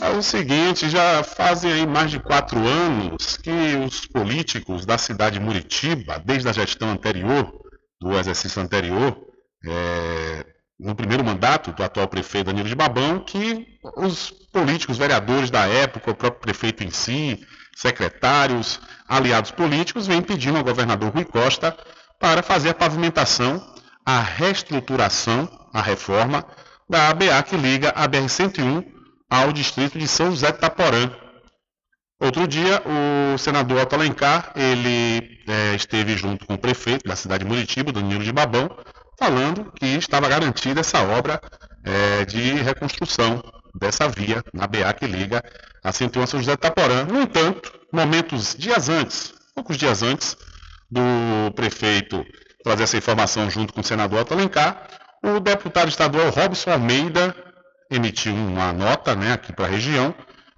É 0.00 0.10
o 0.10 0.22
seguinte, 0.22 0.88
já 0.88 1.24
fazem 1.24 1.72
aí 1.72 1.86
mais 1.86 2.10
de 2.10 2.20
quatro 2.20 2.58
anos 2.58 3.36
que 3.36 3.50
os 3.84 4.06
políticos 4.06 4.86
da 4.86 4.96
cidade 4.96 5.40
de 5.40 5.44
Muritiba, 5.44 6.22
desde 6.24 6.48
a 6.48 6.52
gestão 6.52 6.90
anterior, 6.90 7.52
do 8.00 8.16
exercício 8.16 8.62
anterior, 8.62 9.16
é, 9.64 10.51
no 10.78 10.94
primeiro 10.94 11.24
mandato 11.24 11.72
do 11.72 11.82
atual 11.82 12.08
prefeito 12.08 12.46
Danilo 12.46 12.68
de 12.68 12.74
Babão, 12.74 13.20
que 13.20 13.66
os 13.96 14.30
políticos, 14.52 14.98
vereadores 14.98 15.50
da 15.50 15.66
época, 15.66 16.10
o 16.10 16.14
próprio 16.14 16.40
prefeito 16.40 16.82
em 16.82 16.90
si, 16.90 17.46
secretários, 17.76 18.80
aliados 19.08 19.50
políticos, 19.50 20.06
vêm 20.06 20.22
pedindo 20.22 20.58
ao 20.58 20.64
governador 20.64 21.10
Rui 21.10 21.24
Costa 21.24 21.76
para 22.18 22.42
fazer 22.42 22.70
a 22.70 22.74
pavimentação, 22.74 23.64
a 24.04 24.20
reestruturação, 24.20 25.48
a 25.72 25.80
reforma 25.80 26.44
da 26.88 27.08
ABA 27.08 27.42
que 27.42 27.56
liga 27.56 27.90
a 27.90 28.06
BR-101 28.06 28.84
ao 29.30 29.52
distrito 29.52 29.98
de 29.98 30.06
São 30.06 30.30
José 30.30 30.52
de 30.52 30.58
Taporã. 30.58 31.10
Outro 32.20 32.46
dia, 32.46 32.82
o 32.86 33.38
senador 33.38 33.82
Otto 33.82 33.96
Alencar, 33.96 34.52
ele 34.54 35.42
é, 35.48 35.74
esteve 35.74 36.16
junto 36.16 36.46
com 36.46 36.54
o 36.54 36.58
prefeito 36.58 37.08
da 37.08 37.16
cidade 37.16 37.42
de 37.42 37.50
Muritiba, 37.50 37.90
Danilo 37.90 38.22
de 38.22 38.30
Babão, 38.30 38.70
falando 39.22 39.70
que 39.76 39.86
estava 39.86 40.28
garantida 40.28 40.80
essa 40.80 41.00
obra 41.00 41.40
é, 41.84 42.24
de 42.24 42.54
reconstrução 42.54 43.40
dessa 43.72 44.08
via 44.08 44.42
na 44.52 44.66
BA 44.66 44.92
que 44.94 45.06
liga 45.06 45.40
a 45.84 45.92
101 45.92 46.26
São 46.26 46.40
José 46.40 46.52
de 46.52 46.58
Taporã. 46.58 47.04
No 47.04 47.22
entanto, 47.22 47.72
momentos, 47.92 48.56
dias 48.58 48.88
antes, 48.88 49.32
poucos 49.54 49.76
dias 49.76 50.02
antes 50.02 50.36
do 50.90 51.52
prefeito 51.54 52.26
trazer 52.64 52.82
essa 52.82 52.96
informação 52.96 53.48
junto 53.48 53.72
com 53.72 53.80
o 53.80 53.84
senador 53.84 54.22
Otto 54.22 54.34
o 55.24 55.38
deputado 55.38 55.88
estadual 55.88 56.30
Robson 56.30 56.72
Almeida 56.72 57.34
emitiu 57.88 58.34
uma 58.34 58.72
nota 58.72 59.14
né, 59.14 59.32
aqui 59.32 59.52
para 59.52 59.66
a 59.66 59.68
região, 59.68 60.12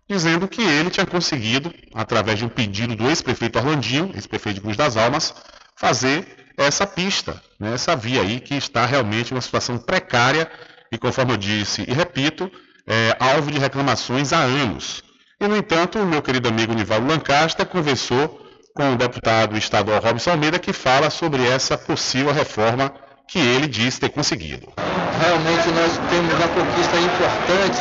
dizendo 0.09 0.49
que 0.49 0.63
ele 0.63 0.89
tinha 0.89 1.05
conseguido, 1.05 1.71
através 1.95 2.39
de 2.39 2.47
um 2.47 2.49
pedido 2.49 2.97
do 2.97 3.07
ex-prefeito 3.09 3.59
Orlandinho, 3.59 4.11
ex-prefeito 4.15 4.57
de 4.57 4.61
Cruz 4.63 4.77
das 4.77 4.97
Almas, 4.97 5.35
fazer 5.77 6.44
essa 6.57 6.87
pista, 6.87 7.41
né, 7.59 7.75
essa 7.75 7.97
via 7.97 8.23
aí 8.23 8.41
que 8.41 8.55
está 8.55 8.87
realmente 8.87 9.33
uma 9.33 9.41
situação 9.41 9.79
precária 9.79 10.51
e, 10.91 10.99
conforme 10.99 11.33
eu 11.33 11.37
disse 11.37 11.85
e 11.89 11.93
repito, 11.93 12.51
é, 12.87 13.17
alvo 13.19 13.51
de 13.51 13.59
reclamações 13.59 14.33
há 14.33 14.39
anos. 14.39 15.03
E, 15.41 15.49
no 15.49 15.57
entanto, 15.57 15.99
o 15.99 16.07
meu 16.07 16.23
querido 16.23 16.49
amigo 16.49 16.75
Nivaldo 16.75 17.07
Lancaster 17.07 17.67
conversou 17.67 18.41
com 18.75 18.93
o 18.93 18.97
deputado 18.97 19.57
estadual 19.57 20.01
Robson 20.01 20.33
Almeida, 20.33 20.59
que 20.59 20.73
fala 20.73 21.09
sobre 21.09 21.47
essa 21.47 21.79
possível 21.79 22.33
reforma 22.33 22.93
que 23.29 23.39
ele 23.39 23.67
diz 23.67 23.99
ter 23.99 24.09
conseguido. 24.09 24.73
Realmente 25.21 25.69
nós 25.69 25.99
temos 26.11 26.35
uma 26.35 26.49
conquista 26.49 26.97
importante, 26.99 27.79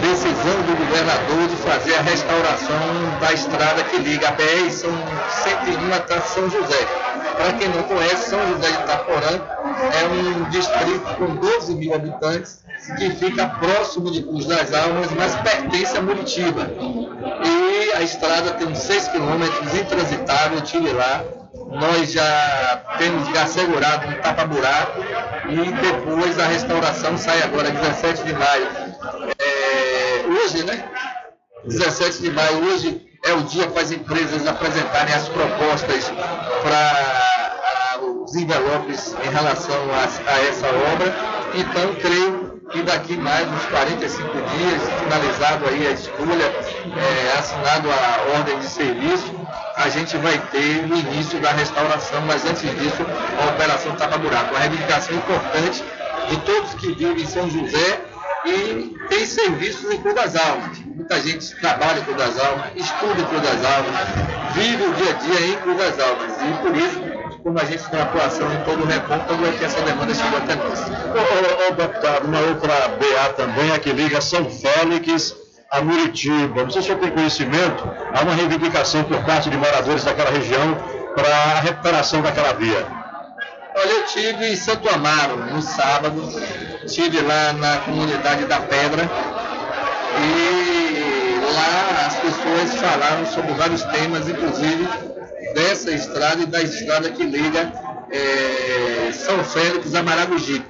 decisão 0.00 0.62
do 0.62 0.76
governador 0.76 1.48
de 1.48 1.56
fazer 1.56 1.94
a 1.94 2.02
restauração 2.02 3.18
da 3.20 3.32
estrada 3.32 3.82
que 3.84 3.98
liga 3.98 4.28
a 4.28 4.32
BR 4.32 4.70
São 4.70 4.92
101 5.30 5.94
até 5.94 6.20
São 6.20 6.48
José. 6.50 6.86
Para 7.36 7.52
quem 7.54 7.68
não 7.68 7.82
conhece, 7.84 8.30
São 8.30 8.46
José 8.48 8.70
de 8.70 8.82
Itaporã 8.82 9.40
é 10.00 10.04
um 10.06 10.50
distrito 10.50 11.14
com 11.16 11.36
12 11.36 11.74
mil 11.74 11.94
habitantes 11.94 12.64
que 12.96 13.10
fica 13.10 13.46
próximo 13.46 14.10
de 14.10 14.22
Cruz 14.22 14.46
das 14.46 14.72
Almas, 14.72 15.10
mas 15.12 15.34
pertence 15.36 15.96
a 15.96 16.02
Muritiba. 16.02 16.70
E 17.44 17.92
a 17.92 18.02
estrada 18.02 18.52
tem 18.52 18.74
6 18.74 19.08
quilômetros, 19.08 19.74
intransitável, 19.74 20.60
tive 20.62 20.92
lá, 20.92 21.24
nós 21.70 22.12
já 22.12 22.82
temos 22.98 23.28
assegurado 23.36 24.08
um 24.08 24.20
tapa-buraco 24.20 25.00
e 25.48 25.72
depois 25.72 26.38
a 26.38 26.46
restauração 26.46 27.16
sai 27.16 27.42
agora 27.42 27.70
17 27.70 28.24
de 28.24 28.32
maio. 28.32 28.66
É, 29.38 30.26
hoje, 30.26 30.64
né? 30.64 30.84
17 31.64 32.22
de 32.22 32.30
maio, 32.30 32.64
hoje 32.64 33.09
é 33.22 33.32
o 33.32 33.42
dia 33.42 33.66
para 33.68 33.82
as 33.82 33.92
empresas 33.92 34.46
apresentarem 34.46 35.14
as 35.14 35.28
propostas 35.28 36.10
para 36.62 38.00
os 38.22 38.34
envelopes 38.34 39.14
em 39.24 39.30
relação 39.30 39.76
a, 39.92 40.30
a 40.30 40.38
essa 40.48 40.66
obra. 40.66 41.14
Então, 41.54 41.94
creio 41.96 42.60
e 42.72 42.82
daqui 42.82 43.16
mais 43.16 43.48
uns 43.48 43.64
45 43.66 44.22
dias, 44.22 44.82
finalizado 45.00 45.66
aí 45.66 45.88
a 45.88 45.90
escolha, 45.90 46.44
é, 46.44 47.38
assinado 47.38 47.90
a 47.90 48.38
ordem 48.38 48.58
de 48.60 48.66
serviço, 48.66 49.34
a 49.76 49.88
gente 49.88 50.16
vai 50.18 50.38
ter 50.52 50.84
o 50.84 50.94
início 50.94 51.40
da 51.40 51.50
restauração, 51.50 52.20
mas 52.22 52.44
antes 52.44 52.62
disso, 52.62 53.04
a 53.42 53.50
operação 53.50 53.96
Tapa 53.96 54.18
Buraco. 54.18 54.50
Uma 54.50 54.60
reivindicação 54.60 55.16
importante 55.16 55.82
de 56.28 56.36
todos 56.42 56.74
que 56.74 56.94
vivem 56.94 57.24
em 57.24 57.26
São 57.26 57.50
José 57.50 58.00
e 58.44 58.96
tem 59.08 59.26
serviços 59.26 59.90
em 59.90 60.00
Cruz 60.00 60.36
Almas. 60.36 60.78
Muita 60.78 61.20
gente 61.20 61.54
trabalha 61.56 62.00
em 62.00 62.04
Cruz 62.04 62.38
Almas, 62.38 62.66
estuda 62.76 63.20
em 63.20 63.24
Cruz 63.24 63.42
das 63.42 63.64
Almas, 63.64 64.54
vive 64.54 64.84
o 64.84 64.94
dia 64.94 65.10
a 65.10 65.12
dia 65.14 65.46
em 65.46 65.56
Cruz 65.56 66.00
Almas. 66.00 66.32
E 66.42 66.62
por 66.62 66.76
isso 66.76 67.10
como 67.42 67.58
a 67.58 67.64
gente 67.64 67.82
tem 67.88 68.00
atuação 68.00 68.52
em 68.52 68.64
todo 68.64 68.82
o 68.82 68.86
recôncavo, 68.86 69.46
é 69.46 69.52
que 69.52 69.64
essa 69.64 69.80
demanda 69.80 70.14
chegou 70.14 70.38
até 70.38 70.54
nós. 70.56 70.80
Ô, 70.80 71.70
ô, 71.70 71.74
deputado, 71.74 72.26
uma 72.26 72.38
outra 72.40 72.88
BA 72.88 73.32
também, 73.34 73.72
a 73.72 73.78
que 73.78 73.92
liga 73.92 74.20
São 74.20 74.44
Félix 74.50 75.34
a 75.70 75.80
Muritiba. 75.80 76.64
Não 76.64 76.70
sei 76.70 76.82
se 76.82 76.90
o 76.90 76.92
senhor 76.92 76.98
tem 76.98 77.10
conhecimento, 77.10 77.88
há 78.12 78.22
uma 78.22 78.34
reivindicação 78.34 79.04
por 79.04 79.24
parte 79.24 79.48
de 79.48 79.56
moradores 79.56 80.04
daquela 80.04 80.30
região 80.30 80.76
para 81.14 81.28
a 81.28 81.60
recuperação 81.60 82.20
daquela 82.22 82.52
via. 82.54 82.86
Olha, 83.76 83.90
eu 83.90 84.06
tive 84.06 84.52
em 84.52 84.56
Santo 84.56 84.88
Amaro 84.92 85.36
no 85.36 85.62
sábado, 85.62 86.20
estive 86.84 87.20
lá 87.20 87.52
na 87.54 87.78
comunidade 87.78 88.44
da 88.46 88.60
Pedra 88.60 89.10
e 90.18 91.52
lá 91.52 92.06
as 92.06 92.16
pessoas 92.16 92.74
falaram 92.80 93.26
sobre 93.26 93.52
vários 93.52 93.82
temas, 93.84 94.28
inclusive 94.28 94.88
dessa 95.54 95.90
estrada 95.90 96.42
e 96.42 96.46
da 96.46 96.62
estrada 96.62 97.10
que 97.10 97.24
liga 97.24 97.72
é, 98.10 99.12
São 99.12 99.42
Félix 99.44 99.94
a 99.94 100.02
Maragogi. 100.02 100.64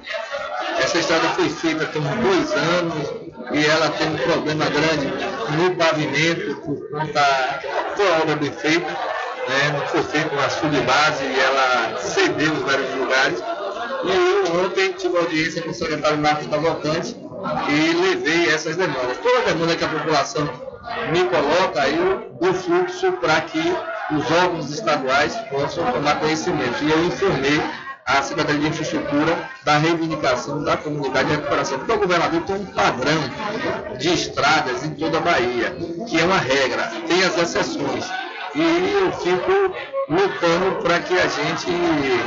Essa 0.79 0.99
estrada 0.99 1.27
foi 1.29 1.49
feita 1.49 1.85
tem 1.85 2.01
dois 2.01 2.51
anos 2.53 3.21
e 3.51 3.65
ela 3.65 3.89
tem 3.89 4.07
um 4.07 4.17
problema 4.17 4.65
grande 4.65 5.07
no 5.57 5.75
pavimento 5.75 6.55
por 6.61 6.89
conta 6.89 7.59
foi 7.95 8.11
obra 8.21 8.35
bem 8.35 8.51
feita, 8.51 8.87
né, 8.87 9.71
não 9.73 9.87
foi 9.87 10.03
feita 10.03 10.33
uma 10.33 10.49
subbase 10.49 11.23
e 11.23 11.39
ela 11.39 11.97
cedeu 11.99 12.53
em 12.53 12.63
vários 12.63 12.95
lugares. 12.95 13.60
E 14.03 14.09
eu 14.09 14.65
ontem 14.65 14.93
tive 14.93 15.17
audiência 15.17 15.61
com 15.61 15.69
o 15.69 15.73
secretário 15.73 16.17
Marcos 16.17 16.47
Cavalcante 16.47 17.15
e 17.69 17.93
levei 17.93 18.49
essas 18.49 18.75
demandas. 18.75 19.17
Toda 19.17 19.45
demanda 19.45 19.75
que 19.75 19.83
a 19.83 19.89
população 19.89 20.45
me 21.11 21.23
coloca, 21.25 21.87
eu 21.87 22.35
dou 22.39 22.53
fluxo 22.53 23.11
para 23.13 23.41
que 23.41 23.59
os 23.59 24.31
órgãos 24.31 24.71
estaduais 24.71 25.35
possam 25.49 25.91
tomar 25.91 26.19
conhecimento. 26.19 26.83
E 26.83 26.91
eu 26.91 27.05
informei 27.05 27.61
a 28.05 28.21
Secretaria 28.21 28.61
de 28.61 28.67
Infraestrutura 28.67 29.49
da 29.63 29.77
reivindicação 29.77 30.63
da 30.63 30.75
comunidade 30.77 31.29
de 31.29 31.35
recuperação. 31.35 31.77
Porque 31.77 31.93
o 31.93 31.99
governador 31.99 32.41
tem 32.41 32.55
um 32.55 32.65
padrão 32.65 33.19
de 33.97 34.13
estradas 34.13 34.83
em 34.83 34.95
toda 34.95 35.17
a 35.17 35.21
Bahia, 35.21 35.75
que 36.07 36.19
é 36.19 36.23
uma 36.23 36.37
regra, 36.37 36.91
tem 37.07 37.23
as 37.23 37.37
exceções. 37.37 38.05
E 38.53 38.93
eu 38.93 39.11
fico 39.13 39.73
lutando 40.09 40.81
para 40.83 40.99
que 40.99 41.13
a 41.13 41.27
gente 41.27 41.71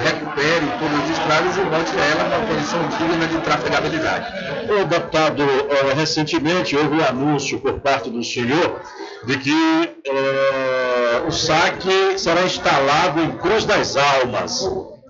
recupere 0.03 0.67
todas 0.79 1.05
as 1.05 1.11
estradas 1.11 1.57
e 1.57 1.61
volte 1.61 1.93
a 1.99 2.05
ela 2.05 2.37
uma 2.37 2.47
condição 2.47 2.89
digna 2.89 3.27
de 3.27 3.39
trafegabilidade. 3.41 4.33
O 4.71 4.85
deputado, 4.87 5.43
eh, 5.43 5.93
recentemente 5.95 6.75
houve 6.77 6.97
um 6.97 7.05
anúncio 7.05 7.61
por 7.61 7.81
parte 7.81 8.09
do 8.09 8.25
senhor 8.25 8.81
de 9.27 9.39
que 9.39 9.95
é, 10.07 11.23
o 11.27 11.31
saque 11.31 12.19
será 12.19 12.43
instalado 12.43 13.21
em 13.21 13.33
Cruz 13.33 13.65
das 13.65 13.97
Almas. 13.97 14.67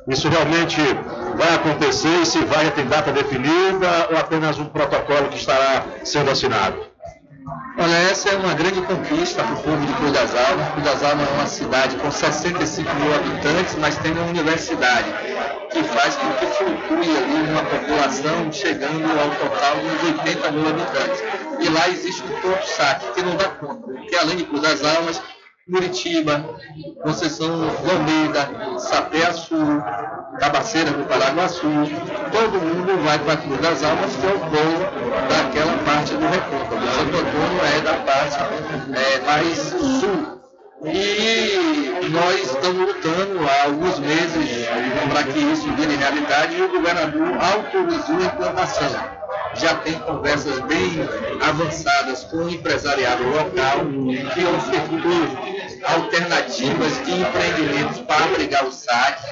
Isso 0.09 0.29
realmente 0.29 0.81
vai 1.37 1.55
acontecer 1.55 2.23
e 2.23 2.27
se 2.27 2.39
vai 2.45 2.71
ter 2.73 2.85
data 2.85 3.12
definida 3.12 4.09
ou 4.11 4.19
apenas 4.19 4.59
um 4.59 4.67
protocolo 4.67 5.29
que 5.29 5.39
estará 5.39 5.85
sendo 6.05 6.31
assinado? 6.31 6.93
Olha, 7.76 7.97
essa 8.11 8.30
é 8.30 8.36
uma 8.36 8.55
grande 8.55 8.80
conquista 8.82 9.42
para 9.42 9.53
o 9.53 9.62
povo 9.62 9.76
de 9.76 10.12
das 10.12 10.34
Almas 11.03 11.28
é 11.28 11.32
uma 11.34 11.47
cidade 11.47 11.97
com 11.97 12.11
65 12.11 12.95
mil 12.95 13.14
habitantes, 13.14 13.76
mas 13.76 13.99
tem 13.99 14.12
uma 14.12 14.26
universidade 14.26 15.12
que 15.70 15.82
faz 15.82 16.16
com 16.16 16.32
que 16.34 16.47
flutue 16.47 17.16
ali 17.16 17.51
uma 17.51 17.62
população 17.64 18.51
chegando 18.51 19.05
ao 19.20 19.30
total 19.36 19.76
de 19.76 20.07
80 20.07 20.53
mil 20.53 20.68
habitantes. 20.68 21.22
E 21.61 21.68
lá 21.68 21.88
existe 21.88 22.22
um 22.22 22.40
ponto 22.40 22.66
saque 22.66 23.12
que 23.12 23.22
não 23.22 23.36
dá 23.36 23.49
conta, 23.49 23.92
porque 23.92 24.16
além 24.16 24.36
de 24.36 24.45
Cruz 24.45 24.62
das 24.62 24.82
Almas, 24.97 25.20
Muritiba, 25.67 26.45
Conceição 27.03 27.49
Almeida, 27.91 28.79
Sapé 28.79 29.33
Sul, 29.33 29.83
Cabaceira 30.39 30.91
do 30.91 31.05
Paraguaçu, 31.05 31.67
todo 32.31 32.61
mundo 32.61 33.03
vai 33.03 33.19
para 33.21 33.33
a 33.33 33.37
Cruz 33.39 33.61
das 33.61 33.83
Almas, 33.83 34.15
que 34.15 34.27
é 34.27 34.31
o 34.31 34.39
polo 34.41 35.29
daquela 35.29 35.79
parte 35.85 36.12
do 36.12 36.27
Recôncavo. 36.27 36.87
Santo 36.93 37.17
Antônio 37.17 37.65
é 37.65 37.81
da 37.81 37.95
parte 38.05 38.39
é, 38.95 39.21
mais 39.25 39.59
sul. 39.59 40.34
E 40.87 42.09
nós 42.11 42.41
estamos 42.41 42.89
lutando 42.89 43.49
há 43.49 43.64
alguns 43.64 43.99
meses 43.99 44.66
para 45.11 45.24
que 45.24 45.39
isso 45.39 45.72
vire 45.74 45.97
realidade 45.97 46.57
e 46.57 46.62
o 46.62 46.68
governador 46.68 47.39
autorizou 47.41 48.16
a 48.16 48.24
implantação 48.24 49.24
já 49.57 49.74
tem 49.76 49.95
conversas 50.01 50.59
bem 50.61 50.91
avançadas 51.41 52.24
com 52.24 52.39
o 52.39 52.51
empresariado 52.51 53.22
local 53.24 53.87
que 54.35 54.45
ofertou 54.45 55.95
alternativas 55.97 57.05
de 57.05 57.12
empreendimentos 57.12 58.01
para 58.01 58.24
abrigar 58.24 58.64
o 58.66 58.72
saque. 58.72 59.24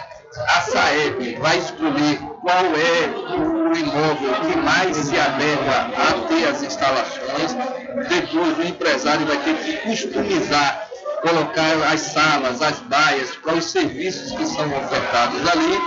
A 0.49 0.61
SAEB 0.63 1.37
vai 1.41 1.59
escolher 1.59 2.19
qual 2.41 2.65
é 2.65 3.37
o 3.37 3.77
imóvel 3.77 4.35
que 4.47 4.59
mais 4.59 4.97
se 4.97 5.19
adequa 5.19 5.91
a 5.97 6.29
ter 6.29 6.49
as 6.49 6.63
instalações. 6.63 7.55
Depois 8.09 8.59
o 8.59 8.63
empresário 8.63 9.27
vai 9.27 9.37
ter 9.39 9.55
que 9.57 9.77
customizar, 9.79 10.89
colocar 11.23 11.73
as 11.91 12.01
salas, 12.01 12.61
as 12.61 12.81
baias 12.81 13.35
para 13.37 13.55
os 13.55 13.65
serviços 13.65 14.33
que 14.33 14.45
são 14.45 14.67
ofertados 14.67 15.41
ali. 15.49 15.81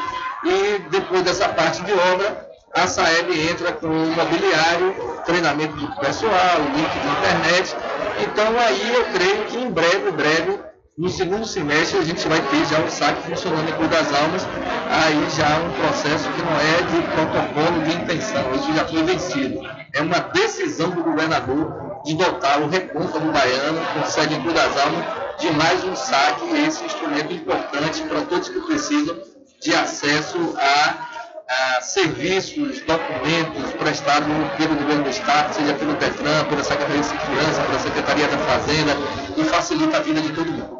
E 0.43 0.79
depois 0.89 1.23
dessa 1.23 1.49
parte 1.49 1.83
de 1.83 1.93
obra, 1.93 2.49
a 2.73 2.87
SAEB 2.87 3.49
entra 3.51 3.71
com 3.73 3.87
o 3.87 4.11
mobiliário, 4.15 4.95
treinamento 5.25 5.75
do 5.75 5.95
pessoal, 5.97 6.57
link 6.75 6.89
de 6.89 7.07
internet. 7.07 7.75
Então 8.21 8.59
aí 8.59 8.93
eu 8.93 9.05
creio 9.13 9.45
que 9.45 9.57
em 9.57 9.69
breve, 9.69 10.11
breve, 10.11 10.59
no 10.97 11.09
segundo 11.09 11.45
semestre 11.45 11.99
a 11.99 12.03
gente 12.03 12.25
vai 12.27 12.39
ter 12.39 12.65
já 12.65 12.79
o 12.79 12.89
saque 12.89 13.29
funcionando 13.29 13.67
em 13.67 13.73
Cruz 13.73 13.89
das 13.89 14.13
Almas, 14.13 14.47
aí 14.89 15.29
já 15.35 15.59
um 15.59 15.71
processo 15.73 16.29
que 16.29 16.41
não 16.41 16.57
é 16.57 16.81
de 16.83 17.01
protocolo 17.13 17.83
de 17.83 17.95
intenção, 17.95 18.55
isso 18.55 18.73
já 18.73 18.85
foi 18.85 19.03
vencido. 19.03 19.59
É 19.93 20.01
uma 20.01 20.19
decisão 20.19 20.91
do 20.91 21.03
governador 21.03 22.01
de 22.05 22.13
dotar 22.13 22.61
o 22.61 22.69
recôncavo 22.69 23.31
baiano, 23.31 23.81
com 23.93 24.05
sede 24.05 24.35
em 24.35 24.41
Cruz 24.41 24.53
das 24.53 24.77
Almas, 24.77 25.24
de 25.39 25.51
mais 25.51 25.83
um 25.83 25.95
saque, 25.95 26.45
esse 26.65 26.83
instrumento 26.83 27.33
importante 27.33 28.01
para 28.03 28.21
todos 28.21 28.49
que 28.49 28.59
precisam 28.61 29.17
de 29.61 29.73
acesso 29.73 30.55
a 30.57 31.15
a 31.47 31.81
serviços, 31.81 32.81
documentos 32.81 33.71
prestados 33.73 34.27
pelo 34.57 34.75
governo 34.75 35.03
do 35.03 35.09
Estado, 35.09 35.53
seja 35.53 35.73
pelo 35.75 35.93
DETRAN, 35.95 36.45
pela 36.45 36.63
Secretaria 36.63 37.01
de 37.01 37.05
Segurança, 37.05 37.63
pela 37.63 37.79
Secretaria 37.79 38.27
da 38.27 38.37
Fazenda, 38.39 38.93
e 39.37 39.43
facilita 39.43 39.97
a 39.97 39.99
vida 40.01 40.21
de 40.21 40.33
todo 40.33 40.51
mundo. 40.51 40.79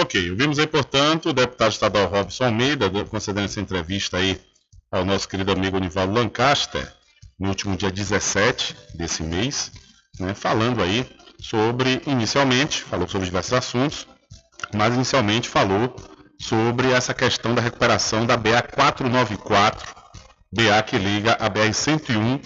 Ok, 0.00 0.30
ouvimos 0.30 0.58
aí, 0.58 0.66
portanto, 0.66 1.28
o 1.28 1.32
deputado 1.32 1.70
estadual 1.70 2.06
Robson 2.06 2.44
Almeida, 2.44 2.90
concedendo 3.08 3.46
essa 3.46 3.60
entrevista 3.60 4.16
aí 4.16 4.40
ao 4.90 5.04
nosso 5.04 5.28
querido 5.28 5.52
amigo 5.52 5.78
Nivaldo 5.78 6.12
Lancaster, 6.12 6.92
no 7.38 7.48
último 7.48 7.76
dia 7.76 7.90
17 7.90 8.76
desse 8.94 9.22
mês, 9.22 9.70
né, 10.18 10.34
falando 10.34 10.82
aí 10.82 11.06
sobre, 11.44 12.00
inicialmente, 12.06 12.82
falou 12.82 13.06
sobre 13.06 13.26
diversos 13.26 13.52
assuntos, 13.52 14.06
mas 14.72 14.94
inicialmente 14.94 15.46
falou 15.46 15.94
sobre 16.40 16.90
essa 16.90 17.12
questão 17.12 17.54
da 17.54 17.60
recuperação 17.60 18.24
da 18.24 18.34
BA 18.34 18.62
494, 18.62 19.94
BA 20.50 20.82
que 20.82 20.96
liga 20.96 21.36
a 21.38 21.48
BR 21.50 21.72
101 21.72 22.40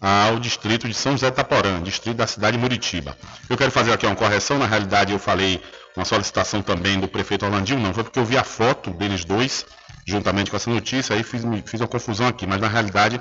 ao 0.00 0.40
distrito 0.40 0.88
de 0.88 0.94
São 0.94 1.12
José 1.12 1.30
Taporã, 1.30 1.82
distrito 1.82 2.16
da 2.16 2.26
cidade 2.26 2.56
de 2.56 2.62
Muritiba. 2.62 3.14
Eu 3.50 3.56
quero 3.56 3.70
fazer 3.70 3.92
aqui 3.92 4.06
uma 4.06 4.16
correção, 4.16 4.58
na 4.58 4.66
realidade 4.66 5.12
eu 5.12 5.18
falei 5.18 5.62
uma 5.94 6.06
solicitação 6.06 6.62
também 6.62 6.98
do 6.98 7.06
prefeito 7.06 7.44
Orlandinho, 7.44 7.80
não, 7.80 7.92
foi 7.92 8.04
porque 8.04 8.18
eu 8.18 8.24
vi 8.24 8.38
a 8.38 8.44
foto 8.44 8.90
deles 8.92 9.26
dois, 9.26 9.66
juntamente 10.06 10.50
com 10.50 10.56
essa 10.56 10.70
notícia, 10.70 11.14
aí 11.14 11.22
fiz, 11.22 11.42
fiz 11.66 11.80
uma 11.80 11.88
confusão 11.88 12.26
aqui, 12.26 12.46
mas 12.46 12.58
na 12.58 12.68
realidade 12.68 13.20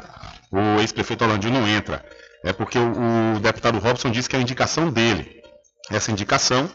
o 0.50 0.80
ex-prefeito 0.80 1.26
Orlandinho 1.26 1.54
não 1.54 1.68
entra. 1.68 2.02
É 2.48 2.54
porque 2.54 2.78
o, 2.78 3.36
o 3.36 3.40
deputado 3.40 3.80
Robson 3.80 4.10
disse 4.10 4.30
que 4.30 4.36
é 4.36 4.40
a 4.40 4.42
indicação 4.42 4.90
dele. 4.90 5.42
Essa 5.90 6.12
indicação 6.12 6.70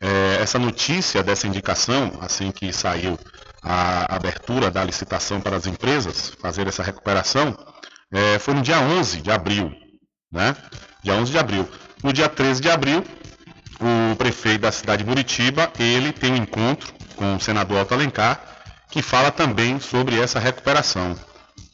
é, 0.00 0.38
essa 0.40 0.58
notícia 0.58 1.22
dessa 1.22 1.46
indicação, 1.46 2.18
assim 2.22 2.50
que 2.50 2.72
saiu 2.72 3.18
a 3.62 4.14
abertura 4.16 4.70
da 4.70 4.82
licitação 4.82 5.40
para 5.40 5.56
as 5.56 5.66
empresas 5.66 6.32
fazer 6.40 6.66
essa 6.66 6.82
recuperação, 6.82 7.54
é, 8.10 8.38
foi 8.38 8.54
no 8.54 8.62
dia 8.62 8.80
11 8.80 9.20
de 9.20 9.30
abril. 9.30 9.70
Né? 10.32 10.56
Dia 11.04 11.14
11 11.14 11.30
de 11.30 11.38
abril. 11.38 11.68
No 12.02 12.12
dia 12.12 12.28
13 12.28 12.62
de 12.62 12.70
abril, 12.70 13.04
o 13.78 14.16
prefeito 14.16 14.62
da 14.62 14.72
cidade 14.72 15.02
de 15.04 15.08
Muritiba, 15.08 15.70
ele 15.78 16.12
tem 16.12 16.32
um 16.32 16.36
encontro 16.36 16.94
com 17.16 17.36
o 17.36 17.40
senador 17.40 17.82
Otto 17.82 17.92
Alencar, 17.92 18.40
que 18.90 19.02
fala 19.02 19.30
também 19.30 19.78
sobre 19.78 20.18
essa 20.18 20.40
recuperação. 20.40 21.14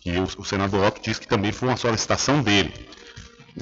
Que 0.01 0.19
o, 0.19 0.25
o 0.39 0.45
senador 0.45 0.85
Otto 0.85 1.01
disse 1.01 1.21
que 1.21 1.29
também 1.29 1.53
foi 1.53 1.69
uma 1.69 1.77
solicitação 1.77 2.43
dele. 2.43 2.86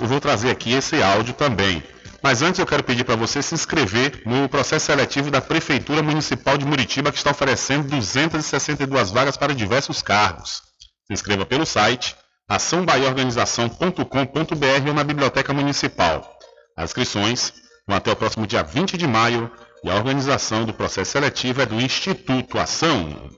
Eu 0.01 0.07
vou 0.07 0.21
trazer 0.21 0.51
aqui 0.51 0.73
esse 0.73 1.03
áudio 1.03 1.35
também. 1.35 1.83
Mas 2.23 2.43
antes 2.43 2.59
eu 2.59 2.67
quero 2.67 2.83
pedir 2.83 3.05
para 3.05 3.17
você 3.17 3.43
se 3.43 3.55
inscrever 3.55 4.23
no 4.25 4.49
processo 4.49 4.87
seletivo 4.87 5.31
da 5.31 5.43
Prefeitura 5.43 6.03
Municipal 6.03 6.57
de 6.57 6.65
Muritiba, 6.65 7.13
que 7.13 7.19
está 7.19 7.31
oferecendo 7.31 7.89
262 7.89 9.11
vagas 9.11 9.37
para 9.37 9.55
diversos 9.55 10.01
cargos. 10.01 10.63
Se 11.07 11.13
inscreva 11.13 11.45
pelo 11.45 11.67
site 11.67 12.17
açãobaiaorganização.com.br 12.49 14.89
ou 14.89 14.95
na 14.95 15.05
Biblioteca 15.05 15.53
Municipal. 15.53 16.39
As 16.77 16.91
inscrições 16.91 17.53
vão 17.87 17.97
até 17.97 18.11
o 18.11 18.17
próximo 18.17 18.47
dia 18.47 18.63
20 18.63 18.97
de 18.97 19.07
maio 19.07 19.51
e 19.85 19.91
a 19.91 19.95
organização 19.95 20.65
do 20.65 20.73
processo 20.73 21.13
seletivo 21.13 21.61
é 21.61 21.67
do 21.67 21.81
Instituto 21.81 22.59
Ação. 22.59 23.31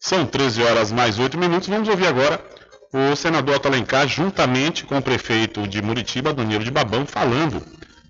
São 0.00 0.26
13 0.26 0.62
horas 0.62 0.90
mais 0.90 1.18
8 1.18 1.38
minutos. 1.38 1.68
Vamos 1.68 1.88
ouvir 1.88 2.08
agora 2.08 2.42
o 2.92 3.14
senador 3.14 3.56
Otto 3.56 3.68
juntamente 4.08 4.84
com 4.84 4.98
o 4.98 5.02
prefeito 5.02 5.66
de 5.66 5.80
Muritiba, 5.80 6.32
Danilo 6.32 6.64
de 6.64 6.70
Babão, 6.70 7.06
falando 7.06 7.62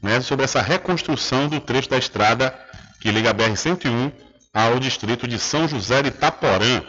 né, 0.02 0.20
sobre 0.20 0.44
essa 0.44 0.62
reconstrução 0.62 1.48
do 1.48 1.60
trecho 1.60 1.90
da 1.90 1.98
estrada 1.98 2.54
que 3.00 3.10
liga 3.10 3.30
a 3.30 3.34
BR-101 3.34 4.12
ao 4.52 4.78
distrito 4.78 5.28
de 5.28 5.38
São 5.38 5.68
José 5.68 6.02
de 6.02 6.08
Itaporã. 6.08 6.82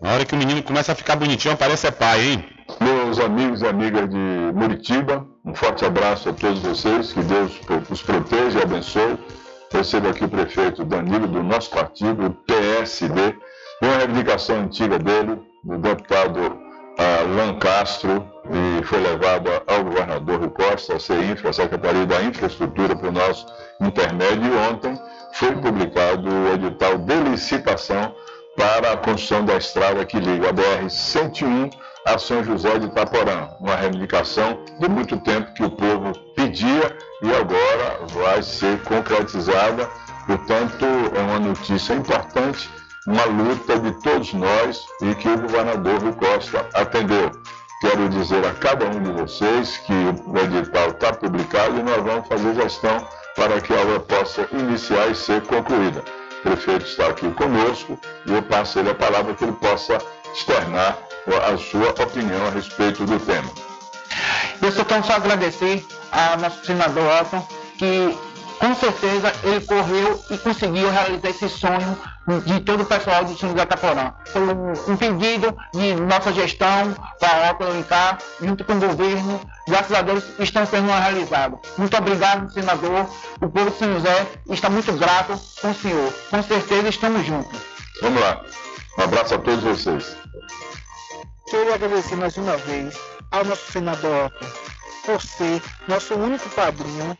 Na 0.00 0.12
hora 0.12 0.24
que 0.24 0.34
o 0.34 0.38
menino 0.38 0.62
começa 0.62 0.92
a 0.92 0.94
ficar 0.94 1.16
bonitinho, 1.16 1.56
parece 1.56 1.86
é 1.86 1.90
pai, 1.90 2.20
hein? 2.20 2.44
Meus 2.80 3.18
amigos 3.18 3.62
e 3.62 3.66
amigas 3.66 4.08
de 4.08 4.52
Muritiba, 4.54 5.26
um 5.44 5.54
forte 5.54 5.84
abraço 5.84 6.28
a 6.28 6.32
todos 6.32 6.60
vocês, 6.60 7.12
que 7.12 7.20
Deus 7.22 7.52
os 7.90 8.02
proteja 8.02 8.58
e 8.58 8.62
abençoe. 8.62 9.18
Recebo 9.72 10.08
aqui 10.08 10.24
o 10.24 10.28
prefeito 10.28 10.84
Danilo, 10.84 11.26
do 11.26 11.42
nosso 11.42 11.70
partido, 11.70 12.26
o 12.26 12.30
PSD, 12.30 13.34
uma 13.80 13.96
reivindicação 13.96 14.60
antiga 14.60 14.98
dele, 14.98 15.40
do 15.64 15.78
deputado 15.78 16.61
a 16.98 17.22
Lancastro 17.22 18.26
e 18.50 18.84
foi 18.84 19.00
levado 19.00 19.50
ao 19.66 19.84
governador 19.84 20.40
Rui 20.40 20.50
Costa, 20.50 20.96
a 20.96 21.00
CINFRA, 21.00 21.50
a 21.50 21.52
Secretaria 21.52 22.06
da 22.06 22.22
Infraestrutura, 22.22 22.96
para 22.96 23.08
o 23.08 23.12
nosso 23.12 23.46
intermédio. 23.80 24.58
Ontem 24.70 24.98
foi 25.32 25.52
publicado 25.56 26.28
o 26.28 26.52
edital 26.52 26.98
de 26.98 27.14
licitação 27.14 28.14
para 28.56 28.92
a 28.92 28.96
construção 28.96 29.44
da 29.44 29.56
estrada 29.56 30.04
que 30.04 30.18
liga 30.18 30.50
a 30.50 30.52
BR-101 30.52 31.70
a 32.04 32.18
São 32.18 32.42
José 32.44 32.78
de 32.78 32.86
Itaporã. 32.86 33.48
Uma 33.60 33.76
reivindicação 33.76 34.58
de 34.78 34.88
muito 34.88 35.16
tempo 35.18 35.52
que 35.54 35.64
o 35.64 35.70
povo 35.70 36.12
pedia 36.34 36.96
e 37.22 37.32
agora 37.32 38.00
vai 38.08 38.42
ser 38.42 38.80
concretizada. 38.82 39.88
Portanto, 40.26 40.84
é 41.14 41.20
uma 41.20 41.38
notícia 41.38 41.94
importante 41.94 42.68
uma 43.06 43.24
luta 43.24 43.78
de 43.80 43.92
todos 44.00 44.32
nós 44.32 44.86
e 45.00 45.14
que 45.16 45.28
o 45.28 45.40
governador 45.40 46.00
Rui 46.00 46.12
Costa 46.12 46.68
atendeu. 46.74 47.32
Quero 47.80 48.08
dizer 48.08 48.46
a 48.46 48.54
cada 48.54 48.86
um 48.86 49.02
de 49.02 49.10
vocês 49.10 49.78
que 49.78 49.92
o 49.92 50.38
edital 50.38 50.90
está 50.90 51.12
publicado 51.12 51.78
e 51.78 51.82
nós 51.82 52.02
vamos 52.02 52.28
fazer 52.28 52.54
gestão 52.54 53.04
para 53.34 53.60
que 53.60 53.72
a 53.72 53.80
obra 53.80 54.00
possa 54.00 54.46
iniciar 54.52 55.08
e 55.08 55.16
ser 55.16 55.42
concluída. 55.42 56.04
O 56.38 56.42
prefeito 56.42 56.86
está 56.86 57.08
aqui 57.08 57.28
conosco 57.32 57.98
e 58.26 58.32
eu 58.32 58.42
passo 58.42 58.78
ele 58.78 58.90
a 58.90 58.94
palavra 58.94 59.34
que 59.34 59.44
ele 59.44 59.52
possa 59.52 59.98
externar 60.32 60.96
a 61.26 61.56
sua 61.56 61.90
opinião 61.90 62.46
a 62.46 62.50
respeito 62.50 63.04
do 63.04 63.18
tema. 63.18 63.50
Eu 64.60 64.70
só 64.70 64.84
quero 64.84 65.04
só 65.04 65.14
agradecer 65.14 65.84
ao 66.12 66.38
nosso 66.38 66.64
senador 66.64 67.04
Otton, 67.20 67.46
que 67.78 68.16
com 68.60 68.74
certeza 68.76 69.32
ele 69.42 69.60
correu 69.66 70.22
e 70.30 70.38
conseguiu 70.38 70.88
realizar 70.88 71.30
esse 71.30 71.48
sonho 71.48 71.98
de 72.44 72.60
todo 72.60 72.82
o 72.82 72.86
pessoal 72.86 73.24
de 73.24 73.38
São 73.38 73.50
José 73.50 73.64
Taporã. 73.64 74.12
Foi 74.26 74.42
um, 74.42 74.72
um, 74.92 74.96
pedido 74.96 75.56
de 75.74 75.94
nossa 75.94 76.32
gestão 76.32 76.94
para 77.18 77.50
a 77.50 77.70
Uncar, 77.70 78.18
junto 78.40 78.64
com 78.64 78.74
o 78.74 78.80
governo, 78.80 79.40
graças 79.66 79.92
a 79.92 80.02
Deus 80.02 80.24
estão 80.38 80.64
sendo 80.66 80.88
realizados. 80.88 81.58
Muito 81.76 81.96
obrigado, 81.96 82.52
senador. 82.52 83.06
O 83.40 83.48
povo 83.48 83.70
de 83.70 83.78
São 83.78 83.92
José 83.94 84.26
está 84.50 84.70
muito 84.70 84.92
grato 84.92 85.38
com 85.60 85.70
o 85.70 85.74
senhor. 85.74 86.12
Com 86.30 86.42
certeza 86.42 86.88
estamos 86.88 87.26
juntos. 87.26 87.58
Vamos 88.00 88.20
lá. 88.20 88.40
Um 88.98 89.02
abraço 89.02 89.34
a 89.34 89.38
todos 89.38 89.62
vocês. 89.62 90.16
Quero 91.48 91.74
agradecer 91.74 92.16
mais 92.16 92.36
uma 92.36 92.56
vez 92.56 92.98
ao 93.30 93.44
nosso 93.44 93.72
senador 93.72 94.26
Otto 94.26 94.81
por 95.04 95.20
ser 95.20 95.62
nosso 95.88 96.14
único 96.14 96.48
padrinho 96.50 97.16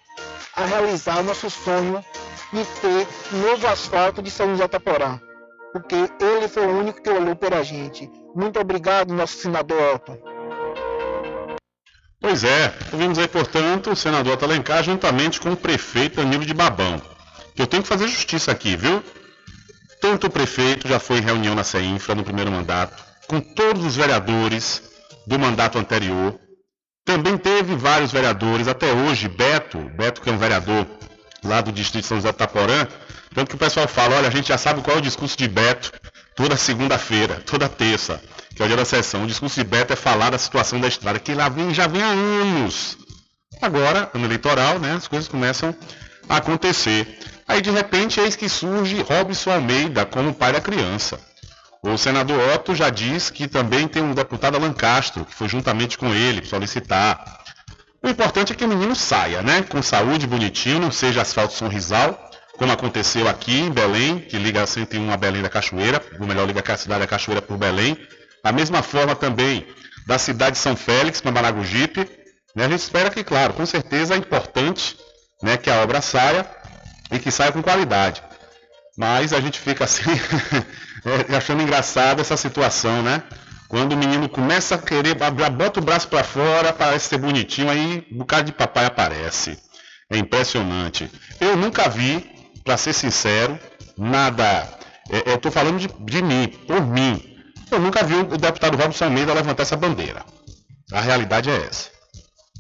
a 0.54 0.64
realizar 0.64 1.20
o 1.20 1.22
nosso 1.22 1.48
sonho 1.50 2.04
de 2.52 2.64
ter 2.80 3.08
novo 3.32 3.66
asfalto 3.66 4.22
de 4.22 4.30
São 4.30 4.50
José 4.50 4.68
Taporã, 4.68 5.18
porque 5.72 5.96
ele 6.20 6.48
foi 6.48 6.66
o 6.66 6.78
único 6.78 7.02
que 7.02 7.10
olhou 7.10 7.34
pela 7.34 7.62
gente. 7.62 8.10
Muito 8.34 8.60
obrigado, 8.60 9.14
nosso 9.14 9.38
senador 9.38 9.94
Otto. 9.94 10.18
Pois 12.20 12.44
é, 12.44 12.72
ouvimos 12.92 13.18
aí, 13.18 13.26
portanto, 13.26 13.90
o 13.90 13.96
senador 13.96 14.34
Otto 14.34 14.44
Alencar 14.44 14.82
juntamente 14.84 15.40
com 15.40 15.52
o 15.52 15.56
prefeito 15.56 16.16
Danilo 16.16 16.44
de 16.44 16.54
Babão. 16.54 17.00
Eu 17.56 17.66
tenho 17.66 17.82
que 17.82 17.88
fazer 17.88 18.06
justiça 18.06 18.52
aqui, 18.52 18.76
viu? 18.76 19.02
Tanto 20.00 20.26
o 20.26 20.30
prefeito 20.30 20.88
já 20.88 20.98
foi 20.98 21.18
em 21.18 21.22
reunião 21.22 21.54
na 21.54 21.64
CEINFRA 21.64 22.14
no 22.14 22.24
primeiro 22.24 22.50
mandato, 22.50 23.02
com 23.26 23.40
todos 23.40 23.84
os 23.84 23.96
vereadores 23.96 24.82
do 25.26 25.38
mandato 25.38 25.78
anterior, 25.78 26.38
também 27.04 27.36
teve 27.36 27.74
vários 27.74 28.12
vereadores, 28.12 28.68
até 28.68 28.92
hoje, 28.92 29.28
Beto, 29.28 29.78
Beto 29.96 30.20
que 30.20 30.30
é 30.30 30.32
um 30.32 30.38
vereador 30.38 30.86
lá 31.44 31.60
do 31.60 31.72
distrito 31.72 32.02
de 32.02 32.08
São 32.08 32.16
José 32.18 32.30
do 32.30 32.36
Taporã, 32.36 32.86
tanto 33.34 33.48
que 33.48 33.56
o 33.56 33.58
pessoal 33.58 33.88
fala, 33.88 34.16
olha, 34.16 34.28
a 34.28 34.30
gente 34.30 34.48
já 34.48 34.58
sabe 34.58 34.82
qual 34.82 34.96
é 34.96 34.98
o 35.00 35.02
discurso 35.02 35.36
de 35.36 35.48
Beto 35.48 35.92
toda 36.36 36.56
segunda-feira, 36.56 37.42
toda 37.44 37.68
terça, 37.68 38.22
que 38.54 38.62
é 38.62 38.64
o 38.64 38.68
dia 38.68 38.76
da 38.76 38.84
sessão. 38.84 39.24
O 39.24 39.26
discurso 39.26 39.56
de 39.56 39.64
Beto 39.64 39.92
é 39.92 39.96
falar 39.96 40.30
da 40.30 40.38
situação 40.38 40.80
da 40.80 40.88
estrada, 40.88 41.18
que 41.18 41.34
lá 41.34 41.48
vem, 41.48 41.74
já 41.74 41.86
vem 41.86 42.02
há 42.02 42.08
anos. 42.08 42.96
Agora, 43.60 44.10
ano 44.14 44.24
eleitoral, 44.24 44.78
né, 44.78 44.94
as 44.94 45.08
coisas 45.08 45.28
começam 45.28 45.74
a 46.28 46.36
acontecer. 46.36 47.18
Aí, 47.46 47.60
de 47.60 47.70
repente, 47.70 48.20
eis 48.20 48.36
que 48.36 48.48
surge 48.48 49.02
Robson 49.02 49.50
Almeida 49.50 50.06
como 50.06 50.32
pai 50.32 50.52
da 50.52 50.60
criança. 50.60 51.18
O 51.82 51.96
senador 51.98 52.38
Otto 52.54 52.76
já 52.76 52.90
diz 52.90 53.28
que 53.28 53.48
também 53.48 53.88
tem 53.88 54.02
um 54.02 54.14
deputado 54.14 54.56
Alan 54.56 54.72
Castro, 54.72 55.24
que 55.24 55.34
foi 55.34 55.48
juntamente 55.48 55.98
com 55.98 56.14
ele 56.14 56.46
solicitar. 56.46 57.42
O 58.00 58.08
importante 58.08 58.52
é 58.52 58.56
que 58.56 58.64
o 58.64 58.68
menino 58.68 58.94
saia, 58.94 59.42
né? 59.42 59.62
Com 59.62 59.82
saúde, 59.82 60.26
bonitinho, 60.26 60.78
não 60.78 60.92
seja 60.92 61.22
asfalto 61.22 61.54
sorrisal, 61.54 62.30
como 62.56 62.70
aconteceu 62.70 63.26
aqui 63.26 63.58
em 63.58 63.70
Belém, 63.70 64.20
que 64.20 64.38
liga 64.38 64.62
a 64.62 64.66
101 64.66 65.10
a 65.10 65.16
Belém 65.16 65.42
da 65.42 65.48
Cachoeira, 65.48 66.00
ou 66.20 66.26
melhor, 66.26 66.46
liga 66.46 66.62
a 66.72 66.76
cidade 66.76 67.00
da 67.00 67.06
Cachoeira 67.06 67.42
por 67.42 67.56
Belém. 67.56 67.96
Da 68.44 68.52
mesma 68.52 68.82
forma 68.82 69.16
também 69.16 69.66
da 70.06 70.18
cidade 70.18 70.52
de 70.52 70.58
São 70.58 70.76
Félix 70.76 71.20
para 71.20 71.32
Maragogipe. 71.32 72.08
Né? 72.54 72.66
A 72.66 72.68
gente 72.68 72.80
espera 72.80 73.10
que, 73.10 73.24
claro, 73.24 73.54
com 73.54 73.66
certeza 73.66 74.14
é 74.14 74.16
importante 74.16 74.96
né, 75.42 75.56
que 75.56 75.68
a 75.68 75.82
obra 75.82 76.00
saia 76.00 76.46
e 77.10 77.18
que 77.18 77.30
saia 77.30 77.50
com 77.50 77.62
qualidade. 77.62 78.22
Mas 78.96 79.32
a 79.32 79.40
gente 79.40 79.58
fica 79.58 79.84
assim, 79.84 80.02
é, 81.04 81.36
achando 81.36 81.62
engraçada 81.62 82.20
essa 82.20 82.36
situação, 82.36 83.02
né? 83.02 83.22
Quando 83.68 83.92
o 83.92 83.96
menino 83.96 84.28
começa 84.28 84.74
a 84.74 84.78
querer, 84.78 85.16
bota 85.16 85.80
o 85.80 85.82
braço 85.82 86.06
para 86.08 86.22
fora, 86.22 86.72
parece 86.72 87.08
ser 87.08 87.18
bonitinho, 87.18 87.70
aí 87.70 88.06
um 88.12 88.18
bocado 88.18 88.44
de 88.44 88.52
papai 88.52 88.84
aparece. 88.84 89.58
É 90.10 90.18
impressionante. 90.18 91.10
Eu 91.40 91.56
nunca 91.56 91.88
vi, 91.88 92.22
para 92.62 92.76
ser 92.76 92.92
sincero, 92.92 93.58
nada. 93.96 94.68
É, 95.10 95.30
eu 95.30 95.36
estou 95.36 95.50
falando 95.50 95.78
de, 95.78 95.88
de, 95.88 96.22
mim, 96.22 96.48
por 96.66 96.86
mim. 96.86 97.20
Eu 97.70 97.80
nunca 97.80 98.04
vi 98.04 98.14
o 98.16 98.36
deputado 98.36 98.76
Robson 98.76 99.06
Almeida 99.06 99.32
levantar 99.32 99.62
essa 99.62 99.76
bandeira. 99.76 100.22
A 100.92 101.00
realidade 101.00 101.48
é 101.48 101.56
essa. 101.56 101.88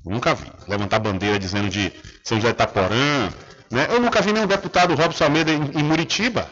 nunca 0.06 0.34
vi. 0.34 0.50
Levantar 0.66 0.98
bandeira 0.98 1.38
dizendo 1.38 1.68
de 1.68 1.92
São 2.24 2.38
José 2.38 2.50
Itaporã, 2.50 3.28
né? 3.70 3.86
Eu 3.90 4.00
nunca 4.00 4.22
vi 4.22 4.32
nenhum 4.32 4.46
deputado 4.46 4.94
Robson 4.94 5.24
Almeida 5.24 5.52
em, 5.52 5.78
em 5.78 5.82
Muritiba. 5.82 6.48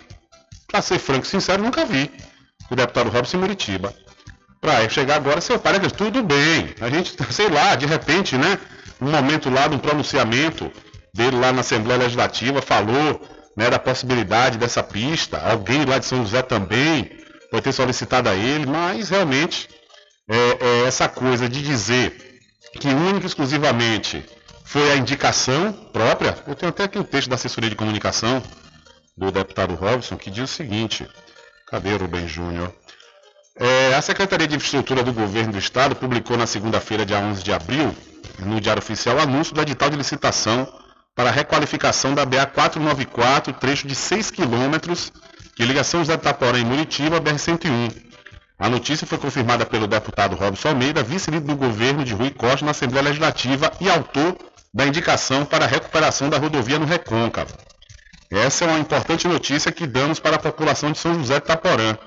Para 0.71 0.83
ser 0.83 0.99
franco 0.99 1.27
e 1.27 1.29
sincero, 1.29 1.63
nunca 1.63 1.85
vi 1.85 2.11
o 2.71 2.77
deputado 2.77 3.11
Robson 3.11 3.39
Muritiba. 3.39 3.93
Para 4.61 4.89
chegar 4.89 5.17
agora, 5.17 5.41
seu 5.41 5.59
pai, 5.59 5.81
tudo 5.97 6.23
bem. 6.23 6.75
A 6.81 6.89
gente, 6.89 7.15
sei 7.33 7.49
lá, 7.49 7.75
de 7.75 7.87
repente, 7.87 8.37
né? 8.37 8.59
Um 9.01 9.11
momento 9.11 9.51
lá 9.51 9.67
de 9.67 9.75
um 9.75 9.79
pronunciamento 9.79 10.71
dele 11.15 11.39
lá 11.39 11.53
na 11.53 11.61
Assembleia 11.61 11.99
Legislativa 11.99 12.61
falou 12.61 13.21
né, 13.57 13.69
da 13.71 13.79
possibilidade 13.79 14.59
dessa 14.59 14.83
pista. 14.83 15.39
Alguém 15.39 15.85
lá 15.85 15.99
de 15.99 16.07
São 16.07 16.23
José 16.23 16.43
também 16.43 17.11
pode 17.51 17.65
ter 17.65 17.73
solicitado 17.73 18.29
a 18.29 18.35
ele, 18.35 18.67
mas 18.67 19.09
realmente 19.09 19.69
é, 20.29 20.37
é 20.61 20.87
essa 20.87 21.09
coisa 21.09 21.49
de 21.49 21.63
dizer 21.63 22.41
que 22.79 22.89
única 22.89 23.25
e 23.25 23.27
exclusivamente 23.27 24.25
foi 24.65 24.93
a 24.93 24.97
indicação 24.97 25.73
própria. 25.93 26.37
Eu 26.47 26.55
tenho 26.55 26.71
até 26.71 26.85
aqui 26.85 26.99
o 26.99 27.01
um 27.01 27.05
texto 27.05 27.29
da 27.29 27.35
assessoria 27.35 27.71
de 27.71 27.75
comunicação 27.75 28.41
do 29.21 29.31
deputado 29.31 29.75
Robson 29.75 30.17
que 30.17 30.31
diz 30.31 30.51
o 30.51 30.55
seguinte: 30.55 31.07
cadê 31.69 31.95
Rubem 31.95 32.27
Júnior? 32.27 32.75
É, 33.55 33.95
a 33.95 34.01
Secretaria 34.01 34.49
de 34.49 34.57
Infraestrutura 34.57 35.03
do 35.03 35.13
Governo 35.13 35.53
do 35.53 35.59
Estado 35.59 35.95
publicou 35.95 36.37
na 36.37 36.47
segunda-feira, 36.47 37.05
dia 37.05 37.19
11 37.19 37.43
de 37.43 37.53
abril, 37.53 37.95
no 38.39 38.59
Diário 38.59 38.81
Oficial, 38.81 39.17
o 39.17 39.21
anúncio 39.21 39.55
do 39.55 39.61
edital 39.61 39.91
de 39.91 39.97
licitação 39.97 40.67
para 41.15 41.29
a 41.29 41.33
requalificação 41.33 42.15
da 42.15 42.25
BA 42.25 42.47
494, 42.47 43.53
trecho 43.53 43.87
de 43.87 43.95
6 43.95 44.31
quilômetros, 44.31 45.13
que 45.55 45.65
liga 45.65 45.85
São 45.85 46.01
José 46.01 46.17
de 46.17 46.23
Taporã 46.23 46.59
e 46.59 46.65
Muritiba, 46.65 47.21
BR-101. 47.21 47.93
A 48.59 48.71
notícia 48.71 49.07
foi 49.07 49.19
confirmada 49.19 49.67
pelo 49.67 49.87
deputado 49.87 50.37
Robson 50.37 50.69
Almeida, 50.69 51.03
vice-líder 51.03 51.47
do 51.47 51.57
governo 51.57 52.05
de 52.05 52.15
Rui 52.15 52.31
Costa 52.31 52.65
na 52.65 52.71
Assembleia 52.71 53.05
Legislativa 53.05 53.71
e 53.81 53.91
autor 53.91 54.39
da 54.73 54.87
indicação 54.87 55.45
para 55.45 55.67
a 55.67 55.69
recuperação 55.69 56.31
da 56.31 56.39
rodovia 56.39 56.79
no 56.79 56.87
Recôncavo. 56.87 57.53
Essa 58.31 58.65
é 58.65 58.69
uma 58.69 58.79
importante 58.79 59.27
notícia 59.27 59.73
que 59.73 59.89
damos 59.89 60.21
para 60.21 60.37
a 60.37 60.39
população 60.39 60.93
de 60.93 60.99
São 60.99 61.15
José 61.15 61.41
de 61.41 61.47
Taporã. 61.47 61.99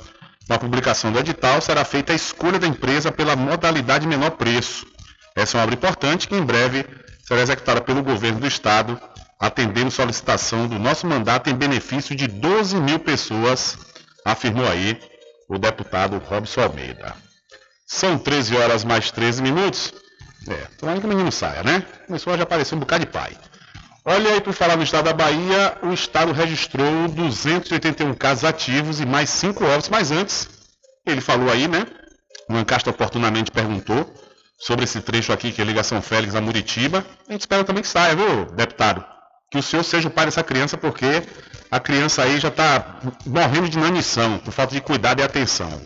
Na 0.48 0.58
publicação 0.58 1.12
do 1.12 1.20
edital 1.20 1.60
será 1.60 1.84
feita 1.84 2.14
a 2.14 2.16
escolha 2.16 2.58
da 2.58 2.66
empresa 2.66 3.12
pela 3.12 3.36
modalidade 3.36 4.08
menor 4.08 4.32
preço. 4.32 4.86
Essa 5.36 5.58
é 5.58 5.60
uma 5.60 5.64
obra 5.66 5.76
importante 5.76 6.28
que 6.28 6.36
em 6.36 6.46
breve 6.46 6.86
será 7.28 7.42
executada 7.42 7.82
pelo 7.82 8.02
governo 8.02 8.40
do 8.40 8.48
estado, 8.48 9.00
atendendo 9.38 9.92
solicitação 9.92 10.66
do 10.66 10.80
nosso 10.80 11.06
mandato 11.06 11.50
em 11.50 11.56
benefício 11.56 12.16
de 12.16 12.28
12 12.28 12.78
mil 12.78 13.00
pessoas, 13.00 13.78
afirmou 14.24 14.66
aí 14.66 14.98
o 15.50 15.58
deputado 15.58 16.18
Robson 16.20 16.62
Almeida. 16.62 17.16
São 17.86 18.18
13 18.18 18.56
horas 18.56 18.86
mais 18.86 19.12
13 19.12 19.42
minutos. 19.42 19.94
É, 20.48 20.68
tomara 20.78 21.00
que 21.00 21.06
o 21.06 21.10
menino 21.10 21.32
saia, 21.32 21.64
né? 21.64 21.86
Começou 22.08 22.34
a 22.34 22.38
já 22.38 22.44
aparecer 22.44 22.76
um 22.76 22.80
bocado 22.80 23.06
de 23.06 23.12
pai. 23.12 23.38
Olha 24.06 24.34
aí, 24.34 24.42
por 24.42 24.54
falar 24.54 24.76
no 24.76 24.84
estado 24.84 25.06
da 25.06 25.14
Bahia, 25.14 25.78
o 25.82 25.94
estado 25.94 26.34
registrou 26.34 27.08
281 27.08 28.14
casos 28.16 28.44
ativos 28.44 29.00
e 29.00 29.06
mais 29.06 29.30
5 29.30 29.64
óbitos. 29.64 29.88
Mas 29.88 30.12
antes, 30.12 30.50
ele 31.06 31.22
falou 31.22 31.50
aí, 31.50 31.70
né? 31.70 31.88
O 32.50 32.56
Ancasta 32.56 32.90
oportunamente 32.90 33.50
perguntou 33.50 34.14
sobre 34.60 34.84
esse 34.84 35.00
trecho 35.00 35.32
aqui 35.32 35.54
que 35.54 35.62
é 35.62 35.66
ligação 35.66 36.02
Félix 36.02 36.36
a 36.36 36.42
Muritiba. 36.42 37.06
A 37.30 37.32
gente 37.32 37.42
espera 37.42 37.64
também 37.64 37.82
que 37.82 37.88
saia, 37.88 38.14
viu, 38.14 38.46
deputado? 38.48 39.06
Que 39.50 39.58
o 39.58 39.64
senhor 39.64 39.84
seja 39.84 40.10
o 40.10 40.12
pai 40.12 40.26
dessa 40.26 40.44
criança, 40.44 40.76
porque 40.78 41.24
a 41.72 41.80
criança 41.80 42.24
aí 42.24 42.42
já 42.42 42.50
está 42.50 43.00
morrendo 43.26 43.70
de 43.70 43.78
inanição, 43.78 44.38
por 44.40 44.52
falta 44.52 44.76
de 44.76 44.82
cuidado 44.82 45.22
e 45.22 45.24
atenção. 45.24 45.82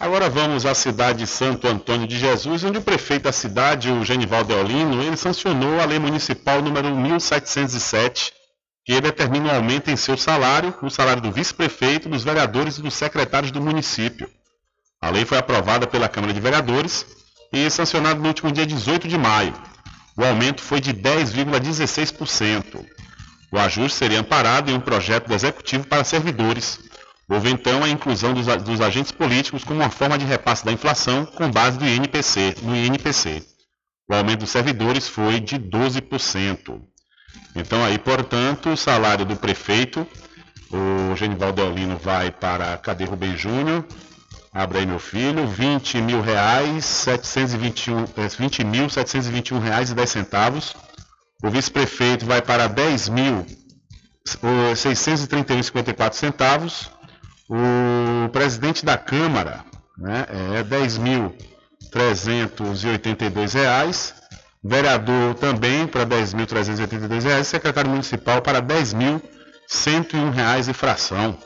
Agora 0.00 0.28
vamos 0.28 0.66
à 0.66 0.74
cidade 0.74 1.20
de 1.20 1.26
Santo 1.28 1.68
Antônio 1.68 2.08
de 2.08 2.18
Jesus, 2.18 2.64
onde 2.64 2.78
o 2.78 2.82
prefeito 2.82 3.22
da 3.22 3.32
cidade, 3.32 3.88
o 3.88 4.04
Genival 4.04 4.42
Deolino, 4.42 5.00
ele 5.00 5.16
sancionou 5.16 5.78
a 5.78 5.84
lei 5.84 6.00
municipal 6.00 6.60
número 6.60 6.92
1707, 6.92 8.32
que 8.84 9.00
determina 9.00 9.52
um 9.52 9.54
aumento 9.54 9.92
em 9.92 9.96
seu 9.96 10.16
salário, 10.16 10.74
no 10.82 10.90
salário 10.90 11.22
do 11.22 11.30
vice-prefeito, 11.30 12.08
dos 12.08 12.24
vereadores 12.24 12.78
e 12.78 12.82
dos 12.82 12.94
secretários 12.94 13.52
do 13.52 13.60
município. 13.60 14.28
A 15.00 15.08
lei 15.08 15.24
foi 15.24 15.38
aprovada 15.38 15.86
pela 15.86 16.08
Câmara 16.08 16.32
de 16.32 16.40
Vereadores 16.40 17.06
e 17.52 17.70
sancionada 17.70 18.18
no 18.18 18.26
último 18.26 18.50
dia 18.50 18.66
18 18.66 19.06
de 19.06 19.16
maio. 19.16 19.54
O 20.16 20.24
aumento 20.24 20.60
foi 20.60 20.80
de 20.80 20.92
10,16%. 20.92 22.84
O 23.50 23.58
ajuste 23.58 23.98
seria 23.98 24.20
amparado 24.20 24.70
em 24.70 24.74
um 24.74 24.80
projeto 24.80 25.28
do 25.28 25.34
Executivo 25.34 25.86
para 25.86 26.04
servidores. 26.04 26.78
Houve 27.28 27.50
então 27.50 27.82
a 27.82 27.88
inclusão 27.88 28.34
dos, 28.34 28.46
dos 28.62 28.80
agentes 28.80 29.12
políticos 29.12 29.64
como 29.64 29.80
uma 29.80 29.90
forma 29.90 30.18
de 30.18 30.24
repasse 30.24 30.64
da 30.64 30.72
inflação 30.72 31.24
com 31.24 31.50
base 31.50 31.78
do 31.78 31.86
INPC, 31.86 32.56
no 32.62 32.76
INPC. 32.76 33.42
O 34.08 34.14
aumento 34.14 34.40
dos 34.40 34.50
servidores 34.50 35.08
foi 35.08 35.40
de 35.40 35.58
12%. 35.58 36.82
Então 37.54 37.84
aí, 37.84 37.98
portanto, 37.98 38.70
o 38.70 38.76
salário 38.76 39.24
do 39.24 39.36
prefeito, 39.36 40.06
o 40.70 41.16
Genivaldo 41.16 41.62
Deolino 41.62 41.96
vai 41.96 42.30
para 42.30 42.76
Cadê 42.78 43.04
Rubem 43.04 43.36
Júnior, 43.36 43.86
Abre 44.52 44.80
aí, 44.80 44.86
meu 44.86 44.98
filho. 44.98 45.46
20 45.46 46.02
mil 46.02 46.20
reais, 46.20 46.84
721, 46.84 48.04
20 48.38 48.60
é, 48.60 48.64
mil 48.64 48.90
721 48.90 49.58
reais 49.58 49.90
e 49.90 49.94
10 49.94 50.10
centavos. 50.10 50.76
O 51.42 51.48
vice-prefeito 51.48 52.26
vai 52.26 52.42
para 52.42 52.68
10 52.68 53.08
mil 53.08 53.46
631,54 54.26 56.12
centavos. 56.12 56.90
O 57.48 58.28
presidente 58.28 58.84
da 58.84 58.98
Câmara 58.98 59.64
né, 59.96 60.26
é 60.58 60.62
10 60.62 60.98
mil 60.98 61.34
382 61.90 63.54
reais. 63.54 64.14
Vereador 64.62 65.34
também 65.34 65.86
para 65.86 66.04
10.382 66.04 67.22
reais. 67.22 67.46
Secretário 67.46 67.90
municipal 67.90 68.42
para 68.42 68.60
10.101 68.62 70.30
reais 70.30 70.68
e 70.68 70.74
fração. 70.74 71.38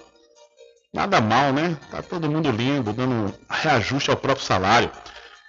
Nada 0.97 1.21
mal, 1.21 1.53
né? 1.53 1.77
Tá 1.91 2.03
todo 2.03 2.31
mundo 2.31 2.51
lindo, 2.51 2.91
dando 2.91 3.35
reajuste 3.51 4.11
ao 4.11 4.17
próprio 4.17 4.47
salário. 4.47 4.91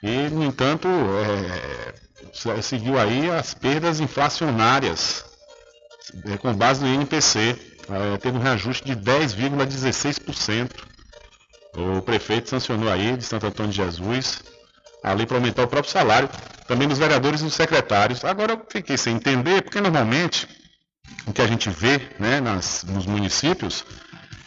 E, 0.03 0.27
no 0.29 0.43
entanto, 0.43 0.89
é, 0.89 2.61
seguiu 2.61 2.99
aí 2.99 3.31
as 3.31 3.53
perdas 3.53 4.01
inflacionárias 4.01 5.23
é, 6.25 6.37
com 6.37 6.53
base 6.53 6.83
no 6.83 6.93
INPC. 6.93 7.55
É, 7.89 8.17
teve 8.17 8.37
um 8.37 8.41
reajuste 8.41 8.83
de 8.83 8.93
10,16%. 8.97 10.69
O 11.77 12.01
prefeito 12.01 12.49
sancionou 12.49 12.91
aí 12.91 13.15
de 13.15 13.23
Santo 13.23 13.47
Antônio 13.47 13.71
de 13.71 13.77
Jesus 13.77 14.43
a 15.01 15.13
lei 15.13 15.25
para 15.25 15.37
aumentar 15.37 15.63
o 15.63 15.67
próprio 15.69 15.93
salário, 15.93 16.29
também 16.67 16.89
dos 16.89 16.97
vereadores 16.97 17.39
e 17.39 17.45
dos 17.45 17.53
secretários. 17.53 18.25
Agora 18.25 18.51
eu 18.51 18.65
fiquei 18.69 18.97
sem 18.97 19.15
entender, 19.15 19.61
porque 19.61 19.79
normalmente 19.79 20.45
o 21.25 21.31
que 21.31 21.41
a 21.41 21.47
gente 21.47 21.69
vê 21.69 22.01
né, 22.19 22.41
nas, 22.41 22.83
nos 22.83 23.05
municípios 23.05 23.85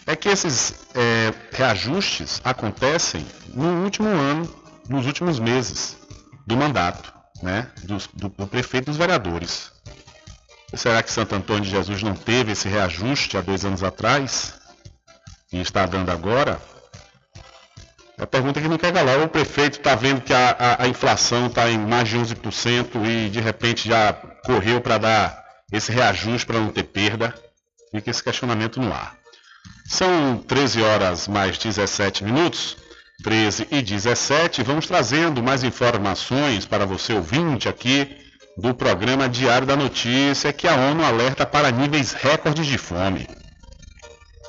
é 0.07 0.17
que 0.17 0.29
esses 0.29 0.75
é, 0.95 1.33
reajustes 1.53 2.41
acontecem 2.45 3.25
no 3.55 3.85
último 3.85 4.09
ano, 4.09 4.49
nos 4.89 5.07
últimos 5.07 5.39
meses 5.39 5.97
do 6.47 6.57
mandato 6.57 7.21
né, 7.43 7.69
do, 7.83 7.99
do, 8.15 8.29
do 8.29 8.47
prefeito 8.47 8.85
e 8.85 8.91
dos 8.91 8.97
vereadores. 8.97 9.73
Será 10.75 11.03
que 11.03 11.11
Santo 11.11 11.35
Antônio 11.35 11.63
de 11.65 11.71
Jesus 11.71 12.03
não 12.03 12.15
teve 12.15 12.53
esse 12.53 12.69
reajuste 12.69 13.37
há 13.37 13.41
dois 13.41 13.65
anos 13.65 13.83
atrás 13.83 14.55
e 15.53 15.61
está 15.61 15.85
dando 15.85 16.11
agora? 16.11 16.61
A 18.17 18.27
pergunta 18.27 18.61
que 18.61 18.69
não 18.69 18.77
quer 18.77 18.93
calar. 18.93 19.19
O 19.21 19.29
prefeito 19.29 19.79
está 19.79 19.95
vendo 19.95 20.21
que 20.21 20.33
a, 20.33 20.51
a, 20.51 20.85
a 20.85 20.89
inflação 20.89 21.47
está 21.47 21.71
em 21.71 21.79
mais 21.79 22.09
de 22.09 22.19
11% 22.19 23.05
e 23.05 23.31
de 23.31 23.41
repente 23.41 23.89
já 23.89 24.13
correu 24.13 24.81
para 24.81 24.99
dar 24.99 25.45
esse 25.73 25.91
reajuste 25.91 26.47
para 26.47 26.61
não 26.61 26.71
ter 26.71 26.85
perda. 26.85 27.35
Fica 27.91 28.11
esse 28.11 28.23
questionamento 28.23 28.81
no 28.81 28.93
ar. 28.93 29.20
São 29.87 30.39
13 30.39 30.83
horas 30.83 31.29
mais 31.29 31.59
17 31.59 32.25
minutos. 32.25 32.77
13 33.23 33.69
e 33.71 33.83
17. 33.83 34.63
Vamos 34.63 34.87
trazendo 34.87 35.43
mais 35.43 35.63
informações 35.63 36.65
para 36.65 36.87
você 36.87 37.13
ouvinte 37.13 37.69
aqui 37.69 38.17
do 38.57 38.75
programa 38.75 39.29
Diário 39.29 39.67
da 39.67 39.77
Notícia 39.77 40.53
que 40.53 40.67
a 40.67 40.75
ONU 40.75 41.05
alerta 41.05 41.47
para 41.47 41.71
níveis 41.71 42.13
recordes 42.13 42.67
de 42.67 42.79
fome. 42.79 43.29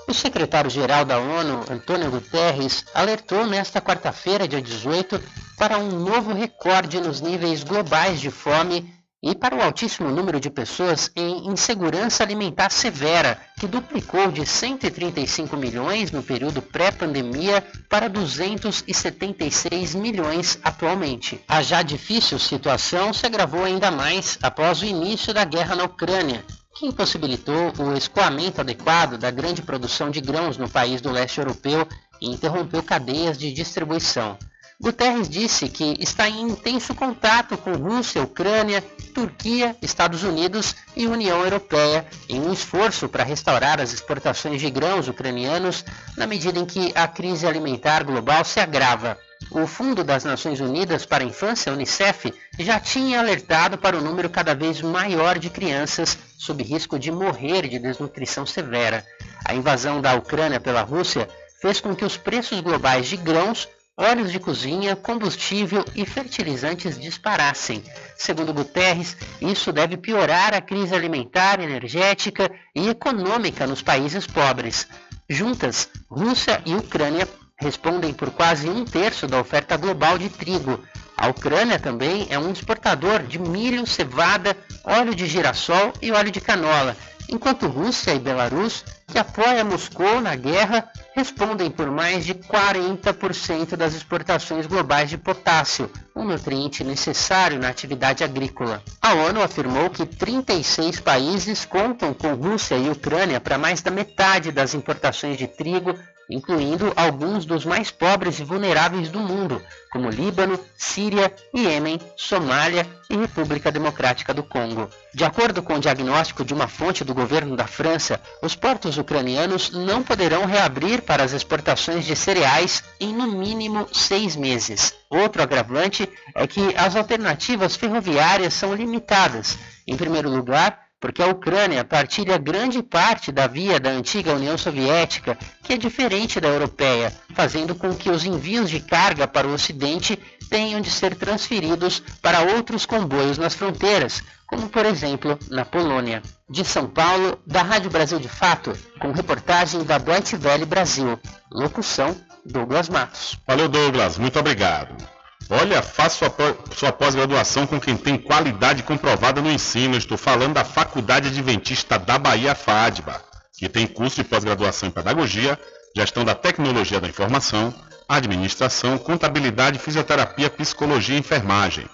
O 0.08 0.14
secretário-geral 0.14 1.06
da 1.06 1.20
ONU, 1.20 1.66
Antônio 1.70 2.10
Guterres, 2.12 2.86
alertou 2.94 3.46
nesta 3.46 3.80
quarta-feira, 3.80 4.48
dia 4.48 4.62
18, 4.62 5.22
para 5.58 5.78
um 5.78 5.92
novo 5.92 6.34
recorde 6.34 7.00
nos 7.00 7.22
níveis 7.22 7.64
globais 7.64 8.20
de 8.20 8.32
fome 8.32 8.94
e 9.24 9.36
para 9.36 9.56
o 9.56 9.62
altíssimo 9.62 10.10
número 10.10 10.40
de 10.40 10.50
pessoas 10.50 11.12
em 11.16 11.48
insegurança 11.48 12.24
alimentar 12.24 12.72
severa, 12.72 13.40
que 13.60 13.68
duplicou 13.68 14.32
de 14.32 14.46
135 14.46 15.56
milhões 15.56 16.12
no 16.12 16.24
período 16.24 16.62
pré-pandemia 16.62 17.64
para 17.88 18.10
276 18.10 19.94
milhões 19.94 20.58
atualmente. 20.64 21.40
A 21.48 21.62
já 21.62 21.84
difícil 21.84 22.40
situação 22.40 23.14
se 23.14 23.26
agravou 23.26 23.64
ainda 23.64 23.92
mais 23.92 24.40
após 24.42 24.82
o 24.82 24.86
início 24.86 25.32
da 25.32 25.46
guerra 25.46 25.76
na 25.76 25.84
Ucrânia, 25.84 26.44
que 26.74 26.88
impossibilitou 26.88 27.74
o 27.78 27.94
escoamento 27.96 28.62
adequado 28.62 29.20
da 29.20 29.30
grande 29.30 29.62
produção 29.62 30.10
de 30.10 30.20
grãos 30.20 30.58
no 30.58 30.68
país 30.68 31.00
do 31.00 31.12
leste 31.12 31.38
europeu 31.38 31.88
e 32.20 32.28
interrompeu 32.28 32.82
cadeias 32.82 33.38
de 33.38 33.54
distribuição. 33.54 34.36
Guterres 34.82 35.30
disse 35.30 35.70
que 35.70 35.96
está 36.00 36.28
em 36.28 36.42
intenso 36.42 36.96
contato 36.96 37.56
com 37.56 37.74
Rússia, 37.74 38.24
Ucrânia, 38.24 38.84
Turquia, 39.14 39.76
Estados 39.80 40.24
Unidos 40.24 40.76
e 40.96 41.06
União 41.06 41.44
Europeia 41.44 42.04
em 42.28 42.42
um 42.42 42.52
esforço 42.52 43.08
para 43.08 43.24
restaurar 43.24 43.80
as 43.80 43.94
exportações 43.94 44.60
de 44.60 44.72
grãos 44.72 45.08
ucranianos 45.08 45.86
na 46.18 46.26
medida 46.26 46.58
em 46.58 46.66
que 46.66 46.92
a 46.96 47.08
crise 47.08 47.46
alimentar 47.46 48.04
global 48.04 48.44
se 48.44 48.60
agrava. 48.60 49.20
O 49.52 49.68
Fundo 49.68 50.04
das 50.04 50.24
Nações 50.24 50.60
Unidas 50.60 51.06
para 51.06 51.24
a 51.24 51.28
Infância, 51.28 51.72
Unicef, 51.72 52.34
já 52.58 52.80
tinha 52.80 53.20
alertado 53.20 53.78
para 53.78 53.96
o 53.96 54.02
número 54.02 54.32
cada 54.32 54.56
vez 54.56 54.82
maior 54.82 55.38
de 55.38 55.52
crianças 55.52 56.18
sob 56.40 56.64
risco 56.64 56.98
de 56.98 57.12
morrer 57.12 57.68
de 57.68 57.78
desnutrição 57.78 58.48
severa. 58.48 59.06
A 59.46 59.54
invasão 59.54 60.02
da 60.02 60.16
Ucrânia 60.16 60.60
pela 60.60 60.82
Rússia 60.82 61.30
fez 61.62 61.80
com 61.80 61.96
que 61.96 62.04
os 62.04 62.18
preços 62.18 62.60
globais 62.62 63.08
de 63.08 63.18
grãos 63.18 63.70
óleos 64.02 64.32
de 64.32 64.40
cozinha, 64.40 64.96
combustível 64.96 65.86
e 65.96 66.06
fertilizantes 66.06 67.00
disparassem. 67.00 67.84
Segundo 68.18 68.52
Guterres, 68.52 69.16
isso 69.40 69.72
deve 69.72 69.96
piorar 69.96 70.56
a 70.56 70.62
crise 70.62 70.96
alimentar, 70.96 71.60
energética 71.60 72.52
e 72.76 72.90
econômica 72.90 73.68
nos 73.68 73.84
países 73.84 74.26
pobres. 74.26 74.88
Juntas, 75.30 75.88
Rússia 76.10 76.62
e 76.66 76.74
Ucrânia 76.74 77.28
respondem 77.56 78.12
por 78.12 78.32
quase 78.32 78.68
um 78.68 78.84
terço 78.84 79.28
da 79.28 79.40
oferta 79.40 79.78
global 79.78 80.18
de 80.18 80.30
trigo. 80.30 80.84
A 81.16 81.28
Ucrânia 81.28 81.78
também 81.78 82.26
é 82.32 82.40
um 82.40 82.52
exportador 82.52 83.22
de 83.22 83.38
milho, 83.38 83.86
cevada, 83.86 84.58
óleo 84.84 85.14
de 85.14 85.28
girassol 85.28 85.94
e 86.02 86.12
óleo 86.12 86.32
de 86.32 86.42
canola, 86.42 86.98
enquanto 87.30 87.68
Rússia 87.68 88.16
e 88.16 88.20
Belarus, 88.20 88.84
que 89.08 89.20
apoia 89.20 89.64
Moscou 89.64 90.20
na 90.20 90.36
guerra, 90.36 90.90
respondem 91.16 91.70
por 91.70 91.92
mais 91.92 92.26
de 92.26 92.34
40% 92.34 93.76
das 93.76 93.94
exportações 93.94 94.66
globais 94.66 95.10
de 95.10 95.18
potássio, 95.18 95.90
um 96.16 96.24
nutriente 96.24 96.84
necessário 96.84 97.60
na 97.60 97.70
atividade 97.70 98.24
agrícola. 98.24 98.82
A 99.02 99.14
ONU 99.14 99.42
afirmou 99.42 99.90
que 99.90 100.06
36 100.06 101.00
países 101.00 101.66
contam 101.66 102.14
com 102.14 102.34
Rússia 102.34 102.76
e 102.76 102.90
Ucrânia 102.90 103.40
para 103.42 103.58
mais 103.58 103.82
da 103.82 103.92
metade 103.92 104.52
das 104.52 104.74
importações 104.74 105.38
de 105.38 105.48
trigo 105.48 105.98
incluindo 106.32 106.94
alguns 106.96 107.46
dos 107.46 107.66
mais 107.66 107.92
pobres 107.92 108.40
e 108.40 108.44
vulneráveis 108.44 109.10
do 109.10 109.20
mundo, 109.20 109.62
como 109.92 110.10
Líbano, 110.10 110.58
Síria, 110.78 111.34
Iêmen, 111.54 112.00
Somália 112.16 112.88
e 113.10 113.18
República 113.18 113.70
Democrática 113.70 114.34
do 114.34 114.42
Congo. 114.42 114.90
De 115.14 115.26
acordo 115.26 115.62
com 115.62 115.74
o 115.74 115.80
diagnóstico 115.80 116.46
de 116.46 116.54
uma 116.54 116.70
fonte 116.70 117.04
do 117.04 117.14
governo 117.14 117.58
da 117.58 117.68
França, 117.68 118.22
os 118.42 118.56
portos 118.56 118.98
ucranianos 118.98 119.72
não 119.72 120.02
poderão 120.02 120.46
reabrir 120.46 121.02
para 121.02 121.24
as 121.24 121.34
exportações 121.34 122.06
de 122.06 122.16
cereais 122.16 122.82
em 123.00 123.14
no 123.14 123.28
mínimo 123.28 123.88
seis 123.92 124.38
meses. 124.38 124.94
Outro 125.10 125.44
agravante 125.44 126.08
é 126.34 126.48
que 126.48 126.74
as 126.78 126.96
alternativas 126.96 127.76
ferroviárias 127.76 128.54
são 128.54 128.74
limitadas. 128.74 129.58
Em 129.86 129.98
primeiro 129.98 130.30
lugar, 130.30 130.91
porque 131.02 131.22
a 131.22 131.28
Ucrânia 131.28 131.84
partilha 131.84 132.38
grande 132.38 132.84
parte 132.84 133.32
da 133.32 133.48
via 133.48 133.80
da 133.80 133.90
antiga 133.90 134.36
União 134.36 134.56
Soviética, 134.56 135.38
que 135.64 135.74
é 135.74 135.78
diferente 135.78 136.40
da 136.40 136.48
europeia, 136.48 137.12
fazendo 137.34 137.74
com 137.74 137.94
que 137.96 138.12
os 138.12 138.24
envios 138.24 138.70
de 138.70 138.80
carga 138.80 139.28
para 139.28 139.48
o 139.48 139.54
Ocidente 139.54 140.18
tenham 140.50 140.80
de 140.80 140.92
ser 140.92 141.16
transferidos 141.16 142.02
para 142.22 142.42
outros 142.42 142.86
comboios 142.86 143.40
nas 143.40 143.56
fronteiras, 143.56 144.22
como 144.46 144.70
por 144.70 144.86
exemplo 144.86 145.40
na 145.50 145.66
Polônia. 145.66 146.22
De 146.48 146.64
São 146.64 146.88
Paulo, 146.88 147.40
da 147.48 147.64
Rádio 147.64 147.90
Brasil 147.90 148.20
de 148.20 148.30
Fato, 148.30 148.78
com 149.00 149.12
reportagem 149.12 149.84
da 149.84 149.98
Deutsche 149.98 150.38
Welle 150.38 150.66
Brasil. 150.66 151.20
Locução 151.52 152.16
Douglas 152.46 152.90
Matos. 152.90 153.38
Valeu, 153.48 153.68
Douglas. 153.68 154.18
Muito 154.18 154.40
obrigado. 154.40 155.21
Olha, 155.54 155.82
faça 155.82 156.34
sua 156.74 156.94
pós-graduação 156.94 157.68
com 157.68 157.78
quem 157.78 157.98
tem 157.98 158.18
qualidade 158.18 158.84
comprovada 158.84 159.42
no 159.42 159.52
ensino. 159.52 159.98
Estou 159.98 160.18
falando 160.18 160.54
da 160.54 160.64
Faculdade 160.64 161.28
Adventista 161.28 162.00
da 162.00 162.18
Bahia, 162.18 162.56
FADBA, 162.56 163.22
que 163.60 163.68
tem 163.68 163.86
curso 163.86 164.24
de 164.24 164.30
pós-graduação 164.30 164.88
em 164.88 164.92
Pedagogia, 164.94 165.60
Gestão 165.94 166.24
da 166.24 166.34
Tecnologia 166.34 167.02
da 167.02 167.08
Informação, 167.10 167.74
Administração, 168.08 168.98
Contabilidade, 168.98 169.78
Fisioterapia, 169.78 170.50
Psicologia 170.50 171.18
e 171.18 171.20
Enfermagem. 171.20 171.86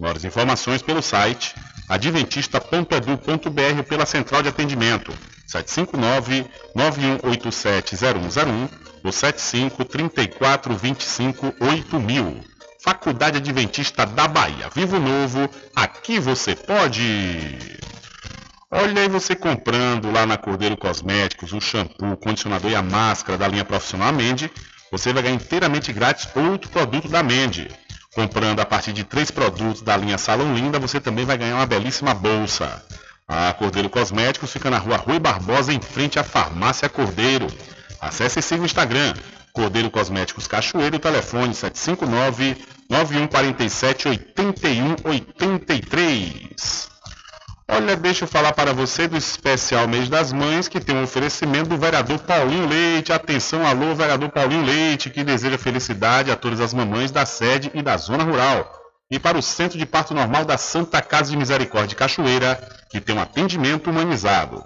Maiores 0.00 0.24
informações 0.24 0.80
pelo 0.80 1.02
site 1.02 1.54
adventista.edu.br 1.90 3.82
pela 3.86 4.06
central 4.06 4.42
de 4.42 4.48
atendimento 4.48 5.12
759 5.46 6.46
9187 6.74 7.94
0101 7.94 8.68
ou 9.04 9.12
75 9.12 9.84
34 9.84 10.74
25 10.74 11.54
8000. 11.60 12.51
Faculdade 12.82 13.36
Adventista 13.36 14.04
da 14.04 14.26
Bahia. 14.26 14.68
Vivo 14.74 14.98
Novo, 14.98 15.48
aqui 15.74 16.18
você 16.18 16.56
pode. 16.56 17.56
Olha 18.68 19.02
aí 19.02 19.08
você 19.08 19.36
comprando 19.36 20.10
lá 20.10 20.26
na 20.26 20.36
Cordeiro 20.36 20.76
Cosméticos 20.76 21.52
o 21.52 21.60
shampoo, 21.60 22.12
o 22.12 22.16
condicionador 22.16 22.72
e 22.72 22.74
a 22.74 22.82
máscara 22.82 23.38
da 23.38 23.46
linha 23.46 23.64
profissional 23.64 24.12
Mende, 24.12 24.50
você 24.90 25.12
vai 25.12 25.22
ganhar 25.22 25.36
inteiramente 25.36 25.92
grátis 25.92 26.28
outro 26.34 26.70
produto 26.70 27.08
da 27.08 27.22
Mende. 27.22 27.70
Comprando 28.16 28.58
a 28.58 28.66
partir 28.66 28.92
de 28.92 29.04
três 29.04 29.30
produtos 29.30 29.80
da 29.80 29.96
linha 29.96 30.18
Salão 30.18 30.52
Linda, 30.52 30.80
você 30.80 31.00
também 31.00 31.24
vai 31.24 31.38
ganhar 31.38 31.54
uma 31.54 31.66
belíssima 31.66 32.12
bolsa. 32.12 32.84
A 33.28 33.52
Cordeiro 33.52 33.88
Cosméticos 33.88 34.52
fica 34.52 34.68
na 34.68 34.78
rua 34.78 34.96
Rui 34.96 35.20
Barbosa, 35.20 35.72
em 35.72 35.80
frente 35.80 36.18
à 36.18 36.24
Farmácia 36.24 36.88
Cordeiro. 36.88 37.46
Acesse 38.00 38.40
e 38.40 38.42
siga 38.42 38.62
o 38.62 38.66
Instagram, 38.66 39.14
Cordeiro 39.52 39.90
Cosméticos 39.90 40.46
Cachoeiro, 40.46 40.98
telefone 40.98 41.54
759 41.54 42.56
9147 42.88 44.08
8183. 44.08 46.90
Olha, 47.68 47.96
deixa 47.96 48.24
eu 48.24 48.28
falar 48.28 48.52
para 48.52 48.72
você 48.72 49.06
do 49.06 49.16
especial 49.16 49.86
Mês 49.86 50.08
das 50.08 50.32
Mães, 50.32 50.68
que 50.68 50.80
tem 50.80 50.96
um 50.96 51.04
oferecimento 51.04 51.68
do 51.68 51.76
vereador 51.76 52.18
Paulinho 52.18 52.66
Leite. 52.66 53.12
Atenção, 53.12 53.66
alô, 53.66 53.94
vereador 53.94 54.30
Paulinho 54.30 54.64
Leite, 54.64 55.10
que 55.10 55.22
deseja 55.22 55.58
felicidade 55.58 56.30
a 56.30 56.36
todas 56.36 56.60
as 56.60 56.74
mamães 56.74 57.10
da 57.10 57.24
sede 57.24 57.70
e 57.74 57.82
da 57.82 57.96
zona 57.96 58.24
rural. 58.24 58.70
E 59.10 59.18
para 59.18 59.38
o 59.38 59.42
Centro 59.42 59.78
de 59.78 59.84
Parto 59.84 60.14
Normal 60.14 60.44
da 60.44 60.56
Santa 60.56 61.02
Casa 61.02 61.30
de 61.30 61.36
Misericórdia 61.36 61.96
Cachoeira, 61.96 62.58
que 62.90 63.00
tem 63.00 63.16
um 63.16 63.20
atendimento 63.20 63.90
humanizado. 63.90 64.62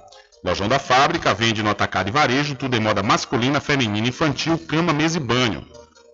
Lojão 0.46 0.68
da 0.68 0.78
Fábrica 0.78 1.34
vende 1.34 1.60
no 1.60 1.70
atacado 1.70 2.08
e 2.08 2.12
varejo 2.12 2.54
tudo 2.54 2.76
em 2.76 2.80
moda 2.80 3.02
masculina, 3.02 3.60
feminina, 3.60 4.06
infantil, 4.06 4.56
cama, 4.56 4.92
mesa 4.92 5.16
e 5.16 5.20
banho. 5.20 5.66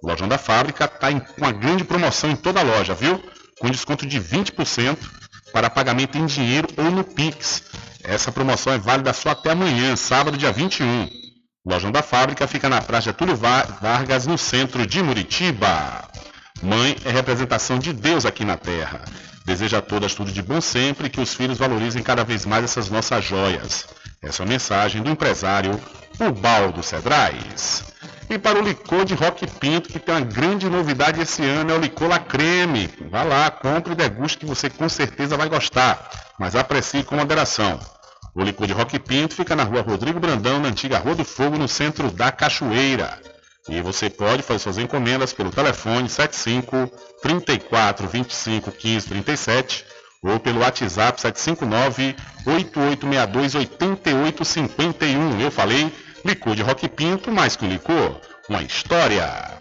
Lojão 0.03 0.27
da 0.27 0.39
Fábrica 0.39 0.87
está 0.87 1.13
com 1.13 1.43
uma 1.43 1.53
grande 1.53 1.85
promoção 1.85 2.31
em 2.31 2.37
toda 2.37 2.61
a 2.61 2.63
loja, 2.63 2.95
viu? 2.95 3.23
Com 3.61 3.69
desconto 3.69 4.07
de 4.07 4.19
20% 4.19 4.97
para 5.53 5.69
pagamento 5.69 6.17
em 6.17 6.25
dinheiro 6.25 6.67
ou 6.79 6.91
no 6.91 7.05
Pix. 7.05 7.63
Essa 8.03 8.33
promoção 8.33 8.73
é 8.73 8.79
válida 8.79 9.13
só 9.13 9.33
até 9.33 9.51
amanhã, 9.51 9.95
sábado, 9.97 10.39
dia 10.39 10.51
21. 10.51 11.11
Lojão 11.67 11.93
da 11.93 12.03
Fábrica 12.03 12.49
fica 12.49 12.71
na 12.71 12.81
Praça 12.81 13.13
Túlio 13.13 13.37
Vargas, 13.37 14.27
no 14.27 14.39
centro 14.39 14.87
de 14.87 15.03
Muritiba. 15.03 16.09
Mãe 16.63 16.97
é 17.05 17.11
representação 17.11 17.79
de 17.79 17.93
Deus 17.93 18.25
aqui 18.25 18.47
na 18.47 18.57
Terra. 18.57 19.03
Deseja 19.45 19.79
a 19.79 19.83
todas 19.83 20.15
tudo 20.15 20.31
de 20.31 20.43
bom 20.43 20.61
sempre 20.61 21.07
e 21.07 21.11
que 21.11 21.21
os 21.21 21.35
filhos 21.35 21.59
valorizem 21.59 22.03
cada 22.03 22.25
vez 22.25 22.47
mais 22.47 22.65
essas 22.65 22.89
nossas 22.89 23.25
joias. 23.25 23.87
Essa 24.23 24.43
é 24.43 24.47
a 24.47 24.49
mensagem 24.49 25.03
do 25.03 25.11
empresário 25.11 25.81
Ubaldo 26.21 26.83
Cedrais. 26.83 27.85
E 28.31 28.39
para 28.39 28.59
o 28.59 28.63
licor 28.63 29.05
de 29.05 29.15
Rock 29.15 29.47
Pinto, 29.47 29.89
que 29.89 29.99
tem 29.99 30.15
uma 30.15 30.21
grande 30.21 30.69
novidade 30.69 31.21
esse 31.21 31.45
ano, 31.45 31.73
é 31.73 31.75
o 31.75 31.81
licor 31.81 32.09
La 32.09 32.19
Creme. 32.19 32.89
Vá 33.11 33.25
lá, 33.25 33.51
compre 33.51 33.93
e 33.93 33.97
deguste 33.97 34.39
que 34.39 34.47
você 34.47 34.71
com 34.71 34.89
certeza 34.89 35.37
vai 35.37 35.49
gostar, 35.49 36.09
mas 36.39 36.55
aprecie 36.55 37.03
com 37.03 37.17
moderação. 37.17 37.81
O 38.35 38.43
licor 38.43 38.67
de 38.67 38.73
Rock 38.73 38.99
Pinto 38.99 39.35
fica 39.35 39.55
na 39.55 39.65
rua 39.65 39.83
Rodrigo 39.83 40.19
Brandão, 40.19 40.61
na 40.61 40.69
antiga 40.69 40.99
Rua 40.99 41.15
do 41.15 41.25
Fogo, 41.25 41.59
no 41.59 41.69
centro 41.69 42.11
da 42.11 42.33
Cachoeira. 42.33 43.21
E 43.69 43.81
você 43.81 44.11
pode 44.11 44.43
fazer 44.43 44.59
suas 44.59 44.79
encomendas 44.79 45.33
pelo 45.33 45.51
telefone 45.51 46.09
75 46.09 46.91
34 47.23 48.09
25 48.09 48.73
15 48.73 49.09
37 49.09 49.85
ou 50.23 50.39
pelo 50.41 50.61
WhatsApp 50.61 51.21
759 51.21 52.17
8862 52.47 53.55
8851. 53.55 55.41
Eu 55.41 55.51
falei 55.51 55.93
licor 56.25 56.55
de 56.57 56.63
Rock 56.63 56.89
Pinto, 56.89 57.31
mais 57.31 57.57
que 57.57 57.65
um 57.65 57.69
licor, 57.69 58.21
uma 58.49 58.63
história. 58.63 59.61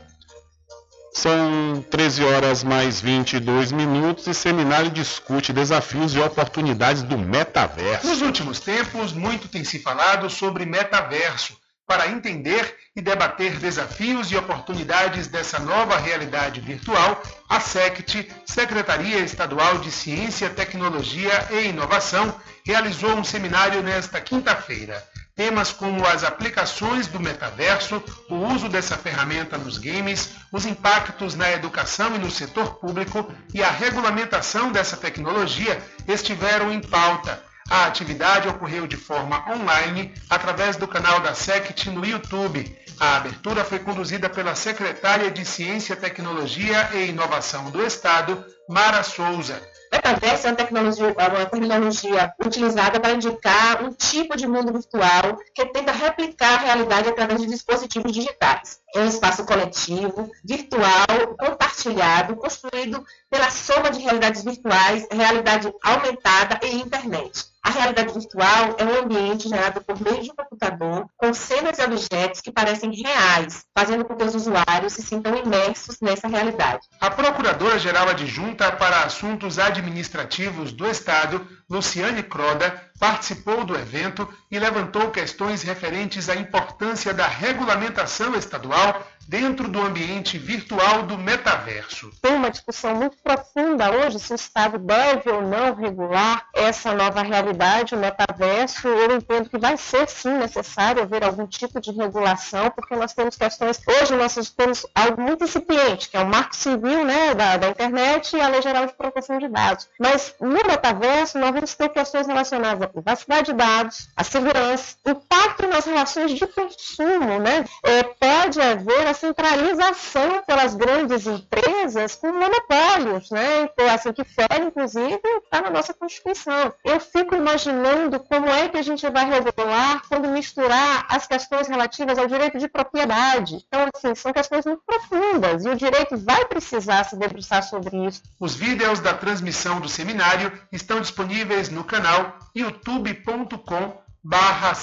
São 1.14 1.84
13 1.90 2.23
horas 2.23 2.64
mais 2.64 3.02
22 3.02 3.72
minutos 3.72 4.28
e 4.28 4.34
seminário 4.34 4.90
discute 4.90 5.52
desafios 5.52 6.15
e 6.15 6.19
oportunidades 6.19 7.03
do 7.03 7.18
metaverso. 7.18 8.07
Nos 8.07 8.22
últimos 8.22 8.60
tempos, 8.61 9.11
muito 9.11 9.48
tem 9.49 9.64
se 9.64 9.80
falado 9.80 10.30
sobre 10.30 10.65
metaverso 10.65 11.57
para 11.86 12.07
entender 12.07 12.78
e 12.94 13.02
debater 13.02 13.58
desafios 13.58 14.32
e 14.32 14.36
oportunidades 14.36 15.28
dessa 15.28 15.60
nova 15.60 15.98
realidade 15.98 16.60
virtual, 16.60 17.22
a 17.48 17.60
SECT, 17.60 18.30
Secretaria 18.46 19.20
Estadual 19.20 19.78
de 19.78 19.90
Ciência, 19.90 20.50
Tecnologia 20.50 21.48
e 21.52 21.70
Inovação, 21.70 22.36
realizou 22.66 23.12
um 23.16 23.24
seminário 23.24 23.82
nesta 23.82 24.20
quinta-feira. 24.20 25.02
Temas 25.34 25.72
como 25.72 26.06
as 26.06 26.26
aplicações 26.26 27.08
do 27.08 27.18
metaverso, 27.18 28.04
o 28.30 28.36
uso 28.36 28.68
dessa 28.68 28.98
ferramenta 28.98 29.58
nos 29.58 29.78
games, 29.78 30.32
os 30.52 30.66
impactos 30.66 31.34
na 31.34 31.50
educação 31.50 32.14
e 32.16 32.20
no 32.20 32.30
setor 32.30 32.76
público 32.76 33.32
e 33.54 33.64
a 33.64 33.72
regulamentação 33.72 34.70
dessa 34.70 34.98
tecnologia 34.98 35.82
estiveram 36.06 36.72
em 36.74 36.82
pauta 36.82 37.42
a 37.70 37.86
atividade 37.86 38.48
ocorreu 38.48 38.88
de 38.88 38.98
forma 38.98 39.46
online 39.50 40.14
através 40.30 40.76
do 40.76 40.88
canal 40.88 41.20
da 41.20 41.34
SECT 41.34 41.90
no 41.90 42.06
YouTube. 42.06 42.78
A 43.00 43.18
abertura 43.18 43.64
foi 43.66 43.80
conduzida 43.80 44.30
pela 44.30 44.56
secretária 44.56 45.32
de 45.32 45.44
Ciência, 45.44 45.96
Tecnologia 45.96 46.90
e 46.94 47.10
Inovação 47.10 47.72
do 47.72 47.86
Estado, 47.86 48.46
Mara 48.70 49.04
Souza. 49.04 49.62
Metaverso 49.92 50.48
é 50.48 50.52
uma 50.52 51.28
uma 51.28 51.46
terminologia 51.48 52.34
utilizada 52.46 52.98
para 52.98 53.12
indicar 53.12 53.84
um 53.84 53.92
tipo 53.92 54.38
de 54.38 54.48
mundo 54.48 54.72
virtual 54.72 55.38
que 55.54 55.66
tenta 55.66 55.92
replicar 55.92 56.54
a 56.54 56.64
realidade 56.64 57.10
através 57.10 57.42
de 57.42 57.48
dispositivos 57.48 58.14
digitais. 58.14 58.80
É 58.96 59.02
um 59.02 59.08
espaço 59.08 59.46
coletivo, 59.46 60.32
virtual, 60.46 61.36
compartilhado, 61.38 62.38
construído 62.38 63.06
pela 63.30 63.50
soma 63.50 63.92
de 63.92 64.00
realidades 64.00 64.46
virtuais, 64.46 65.06
realidade 65.12 65.74
aumentada 65.84 66.60
e 66.64 66.76
internet. 66.78 67.51
A 67.64 67.70
realidade 67.70 68.14
virtual 68.14 68.76
é 68.78 68.84
um 68.84 69.04
ambiente 69.04 69.48
gerado 69.48 69.82
por 69.82 70.00
meio 70.02 70.24
de 70.24 70.32
um 70.32 70.36
computador 70.36 71.06
com 71.16 71.34
cenas 71.34 71.78
e 71.78 71.84
objetos 71.84 72.42
que 72.42 72.52
parecem 72.52 72.92
reais, 72.92 73.66
fazendo 73.78 74.04
com 74.04 74.16
que 74.16 74.24
os 74.24 74.34
usuários 74.34 74.94
se 74.94 75.04
sintam 75.04 75.38
imersos 75.38 76.00
nessa 76.02 76.28
realidade. 76.28 76.88
A 77.00 77.12
Procuradora-Geral 77.12 78.10
Adjunta 78.10 78.72
para 78.72 79.04
Assuntos 79.04 79.60
Administrativos 79.60 80.72
do 80.72 80.88
Estado, 80.88 81.46
Luciane 81.70 82.24
Croda, 82.24 82.82
participou 83.00 83.64
do 83.64 83.76
evento 83.76 84.28
e 84.50 84.58
levantou 84.58 85.12
questões 85.12 85.62
referentes 85.62 86.30
à 86.30 86.36
importância 86.36 87.14
da 87.14 87.28
regulamentação 87.28 88.36
estadual 88.36 89.06
dentro 89.32 89.70
do 89.70 89.80
ambiente 89.80 90.38
virtual 90.38 91.03
do 91.03 91.18
metaverso. 91.18 92.12
Tem 92.22 92.34
uma 92.34 92.52
discussão 92.52 92.94
muito 92.94 93.16
profunda 93.24 93.90
hoje 93.90 94.20
se 94.20 94.34
o 94.34 94.36
Estado 94.36 94.78
deve 94.78 95.30
ou 95.30 95.41
não 95.41 95.74
regular 95.74 96.45
essa 96.53 96.94
nova 96.94 97.22
realidade, 97.22 97.95
o 97.95 97.98
metaverso. 97.98 98.90
Eu 98.90 99.16
entendo 99.16 99.49
que 99.49 99.58
vai 99.58 99.78
ser 99.78 100.10
sim 100.10 100.34
necessário 100.34 101.02
haver 101.02 101.24
algum 101.24 101.48
tipo 101.48 101.80
de 101.80 101.91
regulação, 101.91 102.72
porque 102.72 102.94
nós 102.94 103.14
temos 103.14 103.38
questões. 103.38 103.80
Hoje 103.88 104.14
nós 104.18 104.36
temos 104.49 104.86
algo 104.94 105.22
muito 105.22 105.45
incipiente, 105.45 106.10
que 106.10 106.18
é 106.18 106.20
o 106.20 106.28
marco 106.28 106.53
civil 106.53 107.06
né, 107.06 107.34
da, 107.34 107.56
da 107.56 107.70
internet 107.70 108.36
e 108.36 108.41
a 108.41 108.49
Lei 108.49 108.62
Geral 108.62 108.86
de 108.86 108.94
Proteção 108.94 109.40
de 109.40 109.48
Dados. 109.48 109.88
Mas 109.98 110.36
no 110.41 110.49
metaverso 110.49 111.40
nós 111.40 111.52
vamos 111.52 111.74
ter 111.74 111.88
questões 111.88 112.28
relacionadas 112.28 112.82
à 112.82 112.88
privacidade 112.90 113.45
de 113.45 113.53
dados, 113.53 114.10
à 114.14 114.26
segurança, 114.26 114.98
impacto 115.08 115.68
nas 115.68 115.86
relações 115.86 116.34
de 116.34 116.45
consumo, 116.48 117.40
né? 117.40 117.64
É, 117.82 118.03
pode 118.03 118.60
haver 118.60 119.08
a 119.08 119.20
centralização 119.22 120.41
pelas 120.48 120.73
grandes 120.73 121.27
empresas 121.27 122.15
com 122.15 122.31
monopólios, 122.34 123.30
né? 123.30 123.64
Então, 123.64 123.88
assim, 123.88 124.11
que 124.11 124.23
fere, 124.23 124.65
inclusive, 124.65 125.22
está 125.43 125.61
na 125.61 125.69
nossa 125.69 125.93
Constituição. 125.93 126.73
Eu 126.84 126.99
fico 126.99 127.35
imaginando 127.35 128.19
como 128.19 128.48
é 128.48 128.68
que 128.68 128.77
a 128.77 128.81
gente 128.81 129.07
vai 129.10 129.30
regular 129.30 130.02
quando 130.10 130.27
misturar 130.30 131.06
as 131.07 131.27
questões 131.27 131.68
relativas 131.68 132.18
ao 132.18 132.27
direito 132.27 132.57
de 132.57 132.68
propriedade. 132.68 133.64
Então, 133.68 133.88
assim, 133.93 134.15
são 134.15 134.34
questões 134.34 134.65
muito 134.65 134.81
profundas 134.85 135.65
e 135.65 135.69
o 135.69 135.76
direito 135.76 136.18
vai 136.18 136.43
precisar 136.45 137.03
se 137.03 137.15
debruçar 137.15 137.61
sobre 137.64 137.95
isso. 138.07 138.23
Os 138.39 138.56
vídeos 138.56 138.99
da 138.99 139.14
transmissão 139.14 139.80
do 139.80 139.88
seminário 139.88 140.52
estão 140.72 140.99
disponíveis 140.99 141.69
no 141.69 141.84
canal 141.84 142.39
youtube.com 142.56 144.02
barra 144.23 144.73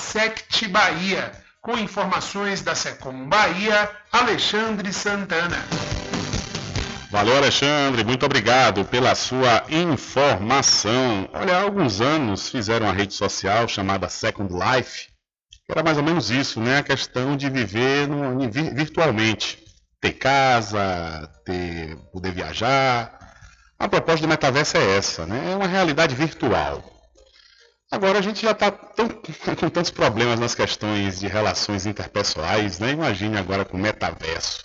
com 1.61 1.77
informações 1.77 2.63
da 2.63 2.75
Secom 2.75 3.29
Bahia, 3.29 3.91
Alexandre 4.13 4.93
Santana. 4.93 5.57
Valeu, 7.11 7.37
Alexandre. 7.37 8.05
Muito 8.05 8.27
obrigado 8.27 8.85
pela 8.85 9.15
sua 9.15 9.65
informação. 9.69 11.29
Olha, 11.33 11.57
há 11.57 11.63
alguns 11.63 12.01
anos 12.01 12.51
fizeram 12.51 12.87
uma 12.87 12.93
rede 12.93 13.15
social 13.15 13.67
chamada 13.67 14.09
Second 14.09 14.53
Life. 14.53 15.09
Era 15.71 15.83
mais 15.83 15.97
ou 15.97 16.03
menos 16.03 16.31
isso, 16.31 16.61
né? 16.61 16.79
A 16.79 16.83
questão 16.83 17.37
de 17.37 17.49
viver 17.49 18.07
no, 18.07 18.51
virtualmente. 18.51 19.65
Ter 20.01 20.13
casa, 20.13 21.31
ter, 21.45 21.97
poder 22.13 22.33
viajar. 22.33 23.19
A 23.79 23.89
proposta 23.89 24.23
do 24.23 24.29
metaverso 24.29 24.77
é 24.77 24.97
essa, 24.97 25.25
né? 25.27 25.53
É 25.53 25.57
uma 25.57 25.67
realidade 25.67 26.15
virtual. 26.15 26.98
Agora 27.91 28.19
a 28.19 28.23
gente 28.23 28.43
já 28.43 28.51
está 28.51 28.71
com 29.59 29.71
tantos 29.71 29.91
problemas 29.91 30.39
nas 30.39 30.55
questões 30.55 31.21
de 31.21 31.27
relações 31.27 31.87
interpessoais, 31.87 32.79
né? 32.79 32.93
Imagine 32.93 33.39
agora 33.39 33.65
com 33.65 33.79
o 33.79 33.81
metaverso. 33.81 34.63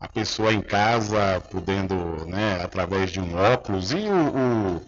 A 0.00 0.08
pessoa 0.08 0.52
em 0.52 0.62
casa 0.62 1.42
podendo, 1.50 2.24
né, 2.26 2.60
através 2.62 3.10
de 3.10 3.20
um 3.20 3.36
óculos, 3.36 3.90
e 3.90 3.96
o, 3.96 4.80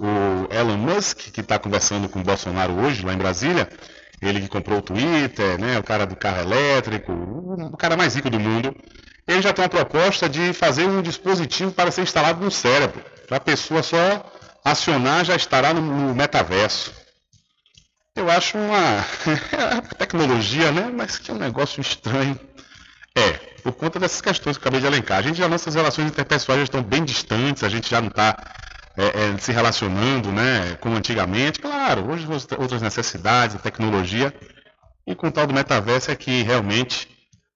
o, 0.00 0.04
o 0.04 0.52
Elon 0.52 0.76
Musk, 0.76 1.30
que 1.32 1.40
está 1.40 1.58
conversando 1.58 2.08
com 2.08 2.20
o 2.20 2.24
Bolsonaro 2.24 2.74
hoje 2.74 3.06
lá 3.06 3.14
em 3.14 3.18
Brasília, 3.18 3.68
ele 4.20 4.40
que 4.40 4.48
comprou 4.48 4.80
o 4.80 4.82
Twitter, 4.82 5.60
né, 5.60 5.78
o 5.78 5.82
cara 5.82 6.04
do 6.04 6.16
carro 6.16 6.40
elétrico, 6.40 7.12
o 7.12 7.76
cara 7.76 7.96
mais 7.96 8.16
rico 8.16 8.28
do 8.28 8.40
mundo, 8.40 8.74
ele 9.28 9.40
já 9.40 9.52
tem 9.52 9.62
uma 9.62 9.68
proposta 9.68 10.28
de 10.28 10.52
fazer 10.52 10.86
um 10.86 11.00
dispositivo 11.00 11.70
para 11.70 11.92
ser 11.92 12.02
instalado 12.02 12.44
no 12.44 12.50
cérebro, 12.50 13.00
para 13.28 13.36
a 13.36 13.40
pessoa 13.40 13.82
só 13.82 14.28
acionar 14.64 15.24
já 15.24 15.36
estará 15.36 15.72
no, 15.72 15.80
no 15.80 16.14
metaverso. 16.14 16.92
Eu 18.14 18.30
acho 18.30 18.58
uma 18.58 19.04
tecnologia, 19.96 20.70
né? 20.70 20.90
Mas 20.94 21.18
que 21.18 21.30
é 21.30 21.34
um 21.34 21.38
negócio 21.38 21.80
estranho. 21.80 22.38
É, 23.16 23.32
por 23.62 23.72
conta 23.72 23.98
dessas 23.98 24.20
questões 24.20 24.56
que 24.56 24.64
eu 24.64 24.68
acabei 24.68 24.80
de 24.80 24.86
elencar. 24.86 25.18
A 25.18 25.22
gente 25.22 25.38
já, 25.38 25.48
nossas 25.48 25.74
relações 25.74 26.08
interpessoais 26.08 26.60
já 26.60 26.64
estão 26.64 26.82
bem 26.82 27.04
distantes, 27.04 27.62
a 27.62 27.68
gente 27.68 27.88
já 27.88 28.00
não 28.00 28.08
está 28.08 28.36
é, 28.96 29.34
é, 29.34 29.38
se 29.38 29.52
relacionando, 29.52 30.30
né? 30.30 30.76
Como 30.80 30.96
antigamente. 30.96 31.58
Claro, 31.58 32.10
hoje 32.10 32.26
outras 32.58 32.82
necessidades, 32.82 33.60
tecnologia. 33.62 34.32
E 35.06 35.14
com 35.14 35.28
o 35.28 35.32
tal 35.32 35.46
do 35.46 35.54
metaverso 35.54 36.10
é 36.10 36.16
que 36.16 36.42
realmente 36.42 37.08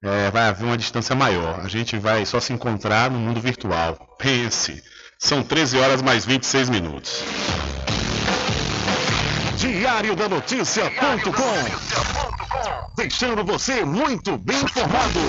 é, 0.02 0.30
vai 0.30 0.48
haver 0.48 0.64
uma 0.64 0.76
distância 0.76 1.14
maior. 1.14 1.60
A 1.60 1.68
gente 1.68 1.98
vai 1.98 2.24
só 2.24 2.40
se 2.40 2.52
encontrar 2.52 3.10
no 3.10 3.18
mundo 3.18 3.40
virtual. 3.40 4.16
Pense. 4.18 4.82
São 5.18 5.42
13 5.42 5.78
horas 5.78 6.02
mais 6.02 6.24
26 6.24 6.68
minutos. 6.68 7.24
Diário 9.56 10.14
da 10.14 10.28
Notícia.com 10.28 11.96
Deixando 12.96 13.44
você 13.44 13.84
muito 13.84 14.36
bem 14.38 14.56
informado. 14.56 15.20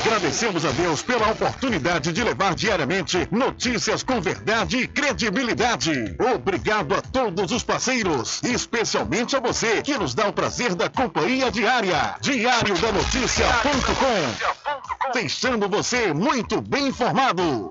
Agradecemos 0.00 0.64
a 0.64 0.70
Deus 0.72 1.02
pela 1.02 1.30
oportunidade 1.30 2.12
de 2.12 2.24
levar 2.24 2.54
diariamente 2.54 3.28
notícias 3.30 4.02
com 4.02 4.20
verdade 4.20 4.78
e 4.78 4.88
credibilidade. 4.88 6.16
Obrigado 6.34 6.94
a 6.94 7.00
todos 7.00 7.52
os 7.52 7.62
parceiros, 7.62 8.40
especialmente 8.42 9.36
a 9.36 9.40
você 9.40 9.82
que 9.82 9.96
nos 9.96 10.14
dá 10.14 10.28
o 10.28 10.32
prazer 10.32 10.74
da 10.74 10.88
companhia 10.88 11.50
diária. 11.50 12.16
Diário 12.20 12.76
da 12.78 12.92
Notícia.com 12.92 15.12
Deixando 15.12 15.68
você 15.68 16.12
muito 16.12 16.60
bem 16.60 16.88
informado. 16.88 17.70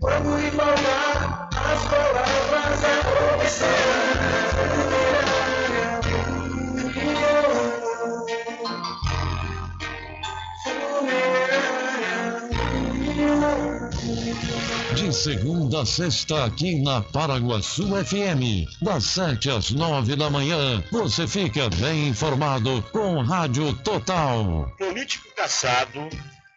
Vamos 0.00 0.44
embalar 0.44 1.48
as 1.52 1.84
palavras 1.88 2.80
da 2.82 3.00
opção. 3.34 3.68
De 14.94 15.12
segunda 15.12 15.80
a 15.80 15.86
sexta, 15.86 16.44
aqui 16.44 16.82
na 16.82 17.00
Paraguaçu 17.00 17.88
FM, 18.04 18.68
das 18.82 19.04
sete 19.04 19.48
às 19.48 19.70
nove 19.70 20.14
da 20.14 20.28
manhã, 20.28 20.84
você 20.92 21.26
fica 21.26 21.70
bem 21.70 22.08
informado 22.08 22.82
com 22.92 23.22
Rádio 23.22 23.72
Total. 23.78 24.70
Político 24.78 25.26
caçado 25.34 26.08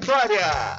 vitória! 0.00 0.78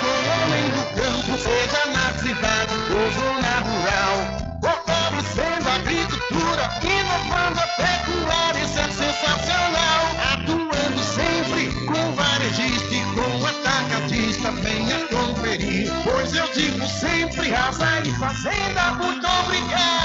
com 0.00 0.06
homem 0.06 0.70
campo, 0.94 1.38
seja 1.38 1.86
na 1.86 2.12
cidade 2.18 2.74
ou 2.90 3.12
zona 3.12 3.60
rural. 3.60 4.16
Fortalecendo 4.60 5.68
a 5.68 5.74
agricultura, 5.74 6.70
inovando 6.84 7.60
a 7.60 7.68
pecuária, 7.80 8.64
isso 8.64 8.78
é 8.78 8.88
sensacional. 8.90 10.02
Atuando 10.32 11.02
sempre 11.02 11.72
com 11.86 12.12
varejista 12.12 12.94
e 12.94 13.02
com 13.14 13.46
atacadista, 13.46 14.50
venha 14.52 14.98
conferir. 15.06 15.90
Pois 16.04 16.34
eu 16.34 16.46
digo 16.52 16.86
sempre, 16.86 17.50
Casa 17.50 18.00
e 18.04 18.12
Fazenda, 18.18 18.92
muito 18.94 19.26
obrigado 19.26 19.99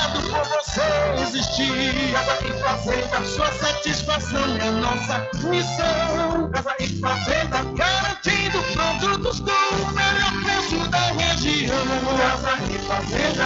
você 0.56 0.82
existir. 1.22 2.14
Casa 2.14 2.38
e 2.46 2.54
Fazenda, 2.62 3.26
sua 3.26 3.52
satisfação 3.54 4.58
é 4.58 4.72
nossa 4.72 5.28
missão. 5.50 6.50
Casa 6.52 6.76
e 6.80 6.88
Fazenda, 7.00 7.64
garantindo 7.76 8.64
produtos 8.74 9.40
com 9.40 9.52
o 9.52 9.92
melhor 9.94 10.34
preço 10.44 10.90
da 10.90 11.12
região. 11.12 11.86
Casa 12.18 12.54
e 12.72 12.78
Fazenda. 12.80 13.46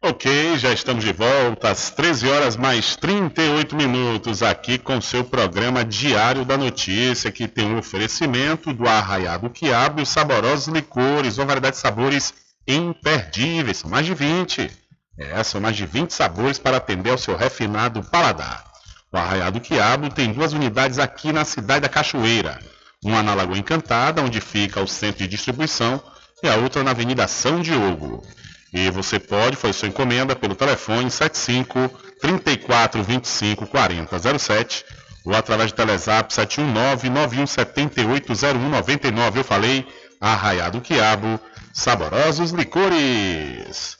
Ok, 0.00 0.56
já 0.58 0.72
estamos 0.72 1.02
de 1.02 1.12
volta 1.12 1.70
às 1.70 1.90
13 1.90 2.28
horas 2.28 2.56
mais 2.56 2.94
38 2.94 3.74
minutos 3.74 4.44
aqui 4.44 4.78
com 4.78 5.00
seu 5.00 5.24
programa 5.24 5.84
Diário 5.84 6.44
da 6.44 6.56
Notícia, 6.56 7.32
que 7.32 7.48
tem 7.48 7.66
um 7.66 7.78
oferecimento 7.78 8.72
do 8.72 8.86
Arraiado 8.86 9.50
Quiabo 9.50 9.98
e 9.98 10.02
os 10.04 10.08
saborosos 10.08 10.68
licores, 10.68 11.36
uma 11.36 11.46
variedade 11.46 11.74
de 11.74 11.82
sabores 11.82 12.32
imperdíveis, 12.68 13.78
são 13.78 13.90
mais 13.90 14.06
de 14.06 14.14
20. 14.14 14.70
É, 15.18 15.42
são 15.42 15.60
mais 15.60 15.74
de 15.74 15.84
20 15.84 16.12
sabores 16.12 16.60
para 16.60 16.76
atender 16.76 17.10
ao 17.10 17.18
seu 17.18 17.36
refinado 17.36 18.04
paladar. 18.04 18.64
O 19.12 19.16
Arraiado 19.16 19.60
Quiabo 19.60 20.10
tem 20.10 20.32
duas 20.32 20.52
unidades 20.52 21.00
aqui 21.00 21.32
na 21.32 21.44
cidade 21.44 21.80
da 21.80 21.88
Cachoeira. 21.88 22.60
Uma 23.04 23.22
na 23.22 23.34
Lagoa 23.34 23.58
Encantada, 23.58 24.22
onde 24.22 24.40
fica 24.40 24.80
o 24.80 24.88
centro 24.88 25.18
de 25.18 25.28
distribuição, 25.28 26.02
e 26.42 26.48
a 26.48 26.56
outra 26.56 26.82
na 26.82 26.90
Avenida 26.90 27.28
São 27.28 27.60
Diogo. 27.60 28.26
E 28.72 28.90
você 28.90 29.20
pode 29.20 29.56
fazer 29.56 29.74
sua 29.74 29.88
encomenda 29.88 30.34
pelo 30.34 30.56
telefone 30.56 31.10
75 31.10 31.90
34 32.20 33.04
25 33.04 33.66
40 33.66 34.38
07 34.38 34.84
ou 35.24 35.34
através 35.34 35.70
do 35.70 35.76
Telezap 35.76 36.32
719 36.32 37.10
91780199. 37.10 39.36
Eu 39.36 39.44
falei 39.44 39.86
Arraiado 40.20 40.80
Quiabo, 40.80 41.38
saborosos 41.72 42.50
licores. 42.50 43.96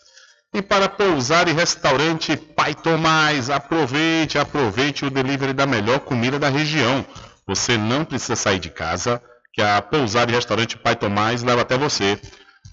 E 0.52 0.60
para 0.62 0.88
pousar 0.88 1.46
e 1.48 1.52
restaurante 1.52 2.36
Pai 2.36 2.74
Tomás, 2.74 3.50
aproveite, 3.50 4.38
aproveite 4.38 5.04
o 5.04 5.10
delivery 5.10 5.52
da 5.52 5.66
melhor 5.66 6.00
comida 6.00 6.38
da 6.38 6.48
região. 6.48 7.04
Você 7.46 7.76
não 7.76 8.04
precisa 8.04 8.36
sair 8.36 8.58
de 8.58 8.70
casa, 8.70 9.20
que 9.52 9.60
a 9.60 9.80
pousada 9.82 10.32
e 10.32 10.34
restaurante 10.34 10.76
Pai 10.76 10.96
Tomás 10.96 11.42
leva 11.42 11.62
até 11.62 11.76
você. 11.76 12.18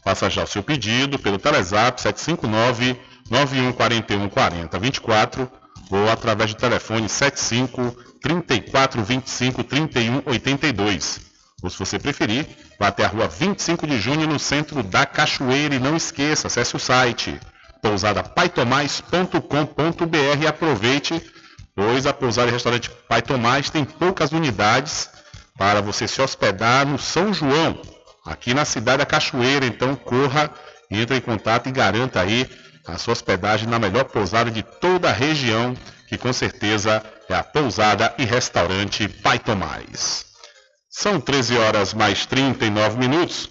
Faça 0.03 0.29
já 0.29 0.43
o 0.43 0.47
seu 0.47 0.63
pedido 0.63 1.19
pelo 1.19 1.37
Telezap 1.37 2.01
759 2.01 2.99
9141 3.29 4.29
4024 4.29 5.51
ou 5.91 6.09
através 6.09 6.53
do 6.53 6.59
telefone 6.59 7.07
75 7.07 7.95
34 8.21 9.03
25 9.03 9.63
31 9.63 10.23
82. 10.25 11.19
Ou 11.61 11.69
se 11.69 11.77
você 11.77 11.99
preferir, 11.99 12.47
vá 12.79 12.87
até 12.87 13.05
a 13.05 13.07
rua 13.07 13.27
25 13.27 13.85
de 13.85 13.99
junho 13.99 14.25
no 14.25 14.39
centro 14.39 14.81
da 14.81 15.05
Cachoeira 15.05 15.75
e 15.75 15.79
não 15.79 15.95
esqueça, 15.95 16.47
acesse 16.47 16.75
o 16.75 16.79
site 16.79 17.39
pousadapaitomais.com.br 17.81 20.43
e 20.43 20.47
aproveite, 20.47 21.21
pois 21.75 22.05
a 22.05 22.13
pousada 22.13 22.49
e 22.49 22.53
restaurante 22.53 22.89
Pai 23.07 23.21
Tomás 23.21 23.69
tem 23.69 23.85
poucas 23.85 24.31
unidades 24.31 25.09
para 25.57 25.81
você 25.81 26.07
se 26.07 26.21
hospedar 26.21 26.85
no 26.85 26.97
São 26.97 27.33
João, 27.33 27.79
aqui 28.25 28.53
na 28.53 28.65
cidade 28.65 28.99
da 28.99 29.05
Cachoeira. 29.05 29.65
Então 29.65 29.95
corra, 29.95 30.49
entre 30.89 31.17
em 31.17 31.21
contato 31.21 31.69
e 31.69 31.71
garanta 31.71 32.19
aí 32.19 32.49
a 32.85 32.97
sua 32.97 33.13
hospedagem 33.13 33.67
na 33.67 33.79
melhor 33.79 34.05
pousada 34.05 34.49
de 34.49 34.63
toda 34.63 35.09
a 35.09 35.13
região, 35.13 35.75
que 36.07 36.17
com 36.17 36.33
certeza 36.33 37.03
é 37.29 37.35
a 37.35 37.43
pousada 37.43 38.13
e 38.17 38.25
restaurante 38.25 39.07
Pai 39.07 39.39
Tomás. 39.39 40.25
São 40.89 41.21
13 41.21 41.57
horas 41.57 41.93
mais 41.93 42.25
39 42.25 42.97
minutos. 42.97 43.49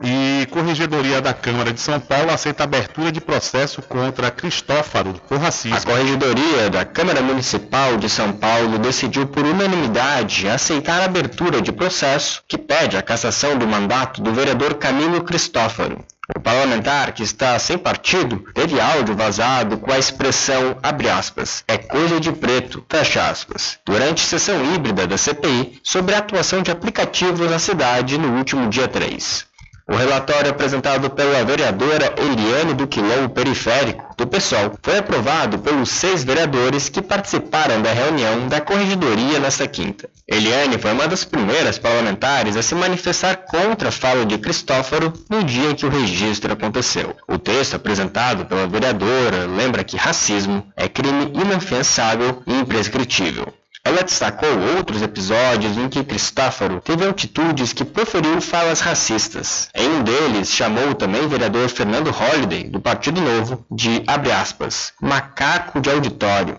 E 0.00 0.46
Corregedoria 0.46 1.20
da 1.20 1.34
Câmara 1.34 1.72
de 1.72 1.80
São 1.80 1.98
Paulo 1.98 2.30
aceita 2.30 2.62
abertura 2.62 3.10
de 3.10 3.20
processo 3.20 3.82
contra 3.82 4.30
Cristófaro 4.30 5.14
por 5.28 5.38
racismo. 5.38 5.76
A 5.76 5.80
Corregedoria 5.80 6.70
da 6.70 6.84
Câmara 6.84 7.20
Municipal 7.20 7.96
de 7.96 8.08
São 8.08 8.32
Paulo 8.32 8.78
decidiu 8.78 9.26
por 9.26 9.44
unanimidade 9.44 10.48
aceitar 10.48 11.00
a 11.00 11.06
abertura 11.06 11.60
de 11.60 11.72
processo 11.72 12.44
que 12.46 12.56
pede 12.56 12.96
a 12.96 13.02
cassação 13.02 13.58
do 13.58 13.66
mandato 13.66 14.22
do 14.22 14.32
vereador 14.32 14.74
Camilo 14.74 15.24
Cristófaro. 15.24 16.04
O 16.36 16.38
parlamentar, 16.38 17.12
que 17.12 17.24
está 17.24 17.58
sem 17.58 17.76
partido, 17.76 18.44
teve 18.54 18.78
áudio 18.78 19.16
vazado 19.16 19.78
com 19.78 19.90
a 19.90 19.98
expressão, 19.98 20.78
abre 20.80 21.08
aspas, 21.08 21.64
é 21.66 21.76
coisa 21.76 22.20
de 22.20 22.30
preto, 22.30 22.84
fecha 22.88 23.28
aspas, 23.28 23.78
durante 23.84 24.20
sessão 24.20 24.74
híbrida 24.74 25.06
da 25.08 25.18
CPI 25.18 25.80
sobre 25.82 26.14
a 26.14 26.18
atuação 26.18 26.62
de 26.62 26.70
aplicativos 26.70 27.50
na 27.50 27.58
cidade 27.58 28.16
no 28.16 28.36
último 28.36 28.68
dia 28.68 28.86
3. 28.86 29.47
O 29.90 29.96
relatório 29.96 30.50
apresentado 30.50 31.08
pela 31.08 31.42
vereadora 31.46 32.12
Eliane 32.18 32.74
do 32.74 32.86
Quilom 32.86 33.26
Periférico, 33.26 34.14
do 34.18 34.26
PSOL, 34.26 34.74
foi 34.82 34.98
aprovado 34.98 35.58
pelos 35.60 35.88
seis 35.88 36.22
vereadores 36.22 36.90
que 36.90 37.00
participaram 37.00 37.80
da 37.80 37.90
reunião 37.90 38.48
da 38.48 38.60
corregedoria 38.60 39.40
nesta 39.40 39.66
quinta. 39.66 40.10
Eliane 40.28 40.76
foi 40.76 40.92
uma 40.92 41.08
das 41.08 41.24
primeiras 41.24 41.78
parlamentares 41.78 42.54
a 42.54 42.62
se 42.62 42.74
manifestar 42.74 43.46
contra 43.46 43.88
a 43.88 43.92
fala 43.92 44.26
de 44.26 44.36
Cristóforo 44.36 45.10
no 45.30 45.42
dia 45.42 45.70
em 45.70 45.74
que 45.74 45.86
o 45.86 45.90
registro 45.90 46.52
aconteceu. 46.52 47.16
O 47.26 47.38
texto 47.38 47.76
apresentado 47.76 48.44
pela 48.44 48.66
vereadora 48.66 49.46
lembra 49.46 49.82
que 49.82 49.96
racismo 49.96 50.70
é 50.76 50.86
crime 50.86 51.32
inafiançável 51.34 52.42
e 52.46 52.52
imprescritível. 52.52 53.54
Ela 53.88 54.02
destacou 54.02 54.50
outros 54.76 55.00
episódios 55.00 55.78
em 55.78 55.88
que 55.88 56.04
Cristóforo 56.04 56.78
teve 56.78 57.06
atitudes 57.08 57.72
que 57.72 57.86
proferiu 57.86 58.38
falas 58.38 58.80
racistas. 58.80 59.70
Em 59.74 59.88
um 59.88 60.02
deles, 60.02 60.52
chamou 60.52 60.94
também 60.94 61.24
o 61.24 61.28
vereador 61.30 61.70
Fernando 61.70 62.10
Holliday, 62.10 62.64
do 62.64 62.82
Partido 62.82 63.18
Novo, 63.18 63.64
de, 63.70 64.04
aspas, 64.06 64.92
macaco 65.00 65.80
de 65.80 65.88
auditório. 65.88 66.54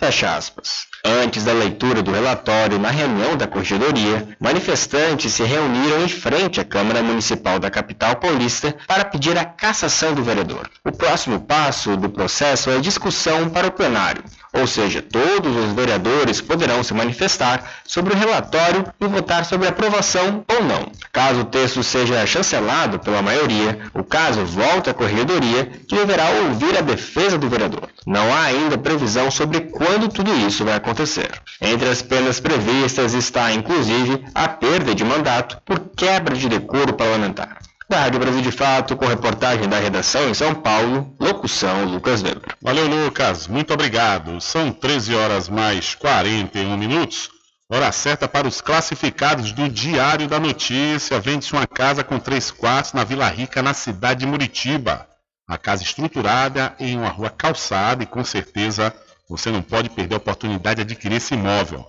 Antes 1.06 1.46
da 1.46 1.54
leitura 1.54 2.02
do 2.02 2.12
relatório 2.12 2.80
na 2.80 2.90
reunião 2.90 3.38
da 3.38 3.46
corregedoria, 3.46 4.28
manifestantes 4.40 5.32
se 5.32 5.44
reuniram 5.44 6.04
em 6.04 6.10
frente 6.10 6.60
à 6.60 6.66
Câmara 6.66 7.04
Municipal 7.04 7.60
da 7.60 7.70
capital 7.70 8.16
paulista 8.16 8.76
para 8.88 9.06
pedir 9.06 9.38
a 9.38 9.46
cassação 9.46 10.16
do 10.16 10.24
vereador. 10.24 10.68
O 10.84 10.92
próximo 10.92 11.40
passo 11.40 11.96
do 11.96 12.10
processo 12.10 12.72
é 12.72 12.80
discussão 12.80 13.50
para 13.50 13.68
o 13.68 13.72
plenário, 13.72 14.24
ou 14.54 14.66
seja, 14.66 15.02
todos 15.02 15.56
os 15.56 15.74
vereadores 15.74 16.42
poderão 16.42 16.84
se 16.84 16.94
manifestar 16.94 17.64
sobre 17.86 18.14
o 18.14 18.18
relatório 18.18 18.86
e 19.00 19.08
votar 19.08 19.46
sobre 19.46 19.68
aprovação 19.68 20.44
ou 20.48 20.64
não. 20.64 20.92
Caso 21.12 21.42
o 21.42 21.46
texto 21.46 21.84
seja 21.84 22.26
chancelado 22.26 23.00
pela 23.00 23.22
maioria, 23.22 23.80
o 23.94 24.04
caso 24.04 24.46
volta 24.46 24.92
à 24.92 24.94
corregedoria, 24.94 25.66
que 25.88 25.96
deverá 25.96 26.30
ouvir 26.46 26.78
a 26.78 26.82
defesa 26.82 27.38
do 27.38 27.50
vereador. 27.50 27.90
Não 28.06 28.34
há 28.34 28.44
ainda 28.44 28.78
previsão 28.78 29.30
sobre 29.30 29.62
quando 29.62 30.10
tudo 30.10 30.34
isso 30.36 30.66
vai 30.66 30.76
acontecer. 30.76 31.30
Entre 31.62 31.88
as 31.88 32.02
penas 32.02 32.40
previstas 32.40 33.14
está, 33.14 33.52
inclusive, 33.52 34.26
a 34.34 34.48
perda 34.48 34.96
de 34.96 35.04
mandato 35.04 35.62
por 35.66 35.80
quebra 35.96 36.36
de 36.36 36.50
decoro 36.50 36.94
parlamentar. 36.94 37.69
Da 37.90 38.02
Rádio 38.02 38.20
Brasil 38.20 38.42
de 38.44 38.52
Fato, 38.52 38.96
com 38.96 39.08
reportagem 39.08 39.68
da 39.68 39.80
redação 39.80 40.30
em 40.30 40.34
São 40.36 40.54
Paulo, 40.54 41.12
locução 41.20 41.86
Lucas 41.86 42.22
Weber. 42.22 42.56
Valeu, 42.62 42.86
Lucas. 42.86 43.48
Muito 43.48 43.74
obrigado. 43.74 44.40
São 44.40 44.72
13 44.72 45.16
horas 45.16 45.50
mais 45.50 45.96
41 45.96 46.78
minutos. 46.78 47.32
Hora 47.68 47.92
certa 47.92 48.28
para 48.28 48.48
os 48.48 48.62
classificados 48.62 49.52
do 49.52 49.68
Diário 49.68 50.28
da 50.28 50.40
Notícia. 50.40 51.20
Vende-se 51.20 51.52
uma 51.54 51.66
casa 51.66 52.04
com 52.04 52.20
três 52.20 52.52
quartos 52.52 52.94
na 52.94 53.04
Vila 53.04 53.28
Rica, 53.28 53.64
na 53.64 53.74
cidade 53.74 54.20
de 54.20 54.28
Muritiba. 54.28 55.08
A 55.48 55.58
casa 55.58 55.82
estruturada 55.82 56.76
em 56.80 56.96
uma 56.96 57.10
rua 57.10 57.32
calçada 57.32 58.04
e 58.04 58.06
com 58.06 58.24
certeza 58.24 58.94
você 59.28 59.50
não 59.50 59.64
pode 59.64 59.90
perder 59.90 60.14
a 60.14 60.18
oportunidade 60.20 60.76
de 60.76 60.94
adquirir 60.94 61.16
esse 61.16 61.34
imóvel. 61.34 61.84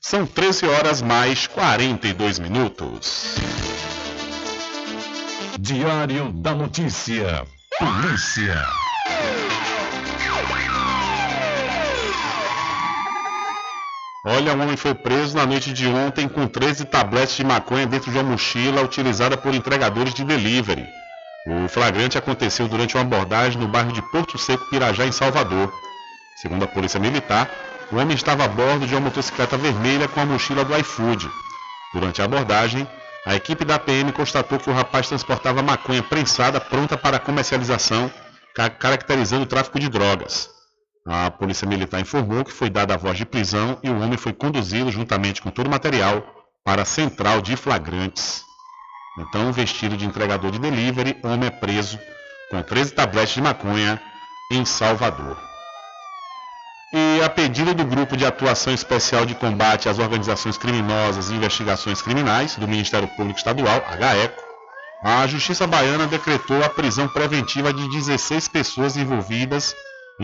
São 0.00 0.24
13 0.24 0.66
horas 0.66 1.02
mais 1.02 1.46
42 1.46 2.38
minutos. 2.38 3.34
Diário 5.58 6.32
da 6.32 6.54
Notícia. 6.54 7.46
Polícia. 7.78 8.89
Olha, 14.24 14.52
um 14.52 14.62
homem 14.62 14.76
foi 14.76 14.94
preso 14.94 15.34
na 15.34 15.46
noite 15.46 15.72
de 15.72 15.86
ontem 15.88 16.28
com 16.28 16.46
13 16.46 16.84
tabletes 16.84 17.36
de 17.36 17.44
maconha 17.44 17.86
dentro 17.86 18.12
de 18.12 18.18
uma 18.18 18.32
mochila 18.32 18.82
utilizada 18.82 19.34
por 19.34 19.54
entregadores 19.54 20.12
de 20.12 20.22
delivery. 20.22 20.86
O 21.46 21.66
flagrante 21.68 22.18
aconteceu 22.18 22.68
durante 22.68 22.96
uma 22.96 23.02
abordagem 23.02 23.58
no 23.58 23.66
bairro 23.66 23.92
de 23.92 24.02
Porto 24.10 24.36
Seco, 24.36 24.68
Pirajá, 24.68 25.06
em 25.06 25.12
Salvador. 25.12 25.72
Segundo 26.36 26.64
a 26.64 26.68
Polícia 26.68 27.00
Militar, 27.00 27.50
o 27.90 27.96
homem 27.96 28.14
estava 28.14 28.44
a 28.44 28.48
bordo 28.48 28.86
de 28.86 28.94
uma 28.94 29.00
motocicleta 29.00 29.56
vermelha 29.56 30.06
com 30.06 30.20
a 30.20 30.26
mochila 30.26 30.66
do 30.66 30.76
iFood. 30.76 31.30
Durante 31.94 32.20
a 32.20 32.26
abordagem, 32.26 32.86
a 33.24 33.34
equipe 33.34 33.64
da 33.64 33.78
PM 33.78 34.12
constatou 34.12 34.58
que 34.58 34.68
o 34.68 34.74
rapaz 34.74 35.08
transportava 35.08 35.62
maconha 35.62 36.02
prensada 36.02 36.60
pronta 36.60 36.94
para 36.94 37.18
comercialização, 37.18 38.10
caracterizando 38.78 39.44
o 39.44 39.46
tráfico 39.46 39.80
de 39.80 39.88
drogas. 39.88 40.59
A 41.12 41.28
Polícia 41.28 41.66
Militar 41.66 42.00
informou 42.00 42.44
que 42.44 42.52
foi 42.52 42.70
dada 42.70 42.94
a 42.94 42.96
voz 42.96 43.18
de 43.18 43.26
prisão 43.26 43.76
e 43.82 43.90
o 43.90 44.00
homem 44.00 44.16
foi 44.16 44.32
conduzido 44.32 44.92
juntamente 44.92 45.42
com 45.42 45.50
todo 45.50 45.66
o 45.66 45.70
material 45.70 46.24
para 46.64 46.82
a 46.82 46.84
central 46.84 47.42
de 47.42 47.56
flagrantes. 47.56 48.44
Então, 49.18 49.52
vestido 49.52 49.96
de 49.96 50.06
entregador 50.06 50.52
de 50.52 50.60
delivery, 50.60 51.18
homem 51.24 51.48
é 51.48 51.50
preso 51.50 51.98
com 52.48 52.62
13 52.62 52.92
tabletes 52.92 53.34
de 53.34 53.42
maconha 53.42 54.00
em 54.52 54.64
Salvador. 54.64 55.36
E 56.92 57.20
a 57.24 57.28
pedido 57.28 57.74
do 57.74 57.84
Grupo 57.84 58.16
de 58.16 58.24
Atuação 58.24 58.72
Especial 58.72 59.26
de 59.26 59.34
Combate 59.34 59.88
às 59.88 59.98
Organizações 59.98 60.56
Criminosas 60.56 61.28
e 61.28 61.34
Investigações 61.34 62.00
Criminais 62.00 62.54
do 62.54 62.68
Ministério 62.68 63.08
Público 63.08 63.38
Estadual, 63.38 63.82
HECO, 63.98 64.40
a 65.02 65.26
Justiça 65.26 65.66
Baiana 65.66 66.06
decretou 66.06 66.62
a 66.62 66.68
prisão 66.68 67.08
preventiva 67.08 67.72
de 67.72 67.88
16 67.88 68.46
pessoas 68.46 68.96
envolvidas 68.96 69.74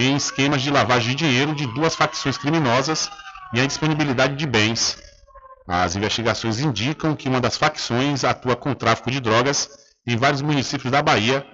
em 0.05 0.17
esquemas 0.17 0.63
de 0.63 0.71
lavagem 0.71 1.11
de 1.11 1.25
dinheiro 1.25 1.55
de 1.55 1.67
duas 1.67 1.95
facções 1.95 2.37
criminosas 2.37 3.11
e 3.55 3.61
a 3.61 3.67
disponibilidade 3.67 4.37
de 4.37 4.47
bens. 4.47 4.99
As 5.67 5.97
investigações 5.97 6.61
indicam 6.61 7.17
que 7.17 7.29
uma 7.29 7.41
das 7.41 7.57
facções 7.57 8.25
atua 8.25 8.55
com 8.55 8.75
tráfico 8.75 9.11
de 9.11 9.21
drogas 9.21 9.69
em 10.07 10.17
vários 10.17 10.43
municípios 10.43 10.93
da 10.93 11.03
Bahia 11.03 11.45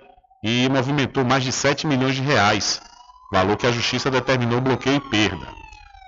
e 0.42 0.68
movimentou 0.68 1.24
mais 1.24 1.44
de 1.44 1.52
7 1.52 1.86
milhões 1.86 2.16
de 2.16 2.20
reais, 2.20 2.82
valor 3.30 3.56
que 3.56 3.66
a 3.66 3.72
justiça 3.72 4.10
determinou 4.10 4.60
bloqueio 4.60 4.96
e 4.96 5.00
perda. 5.00 5.46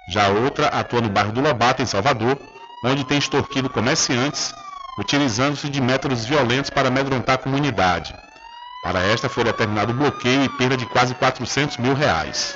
Já 0.09 0.29
outra 0.29 0.67
atua 0.67 1.01
no 1.01 1.09
bairro 1.09 1.33
do 1.33 1.41
Lobato, 1.41 1.81
em 1.81 1.87
Salvador, 1.87 2.39
onde 2.85 3.05
tem 3.05 3.17
extorquido 3.17 3.71
comerciantes, 3.71 4.53
utilizando-se 4.99 5.69
de 5.69 5.81
métodos 5.81 6.27
violentos 6.27 6.69
para 6.69 6.89
amedrontar 6.89 7.37
a 7.37 7.39
comunidade. 7.39 8.15
Para 8.85 9.01
esta 9.01 9.31
foi 9.31 9.45
determinado 9.45 9.95
bloqueio 9.95 10.45
e 10.45 10.49
perda 10.51 10.77
de 10.77 10.85
quase 10.85 11.15
400 11.15 11.79
mil 11.79 11.95
reais. 11.95 12.55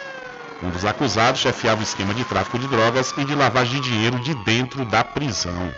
Um 0.62 0.68
dos 0.68 0.84
acusados 0.84 1.40
chefiava 1.40 1.80
o 1.80 1.82
esquema 1.82 2.12
de 2.12 2.22
tráfico 2.22 2.58
de 2.58 2.68
drogas 2.68 3.14
e 3.16 3.24
de 3.24 3.34
lavagem 3.34 3.80
de 3.80 3.88
dinheiro 3.88 4.20
de 4.20 4.34
dentro 4.44 4.84
da 4.84 5.02
prisão. 5.02 5.72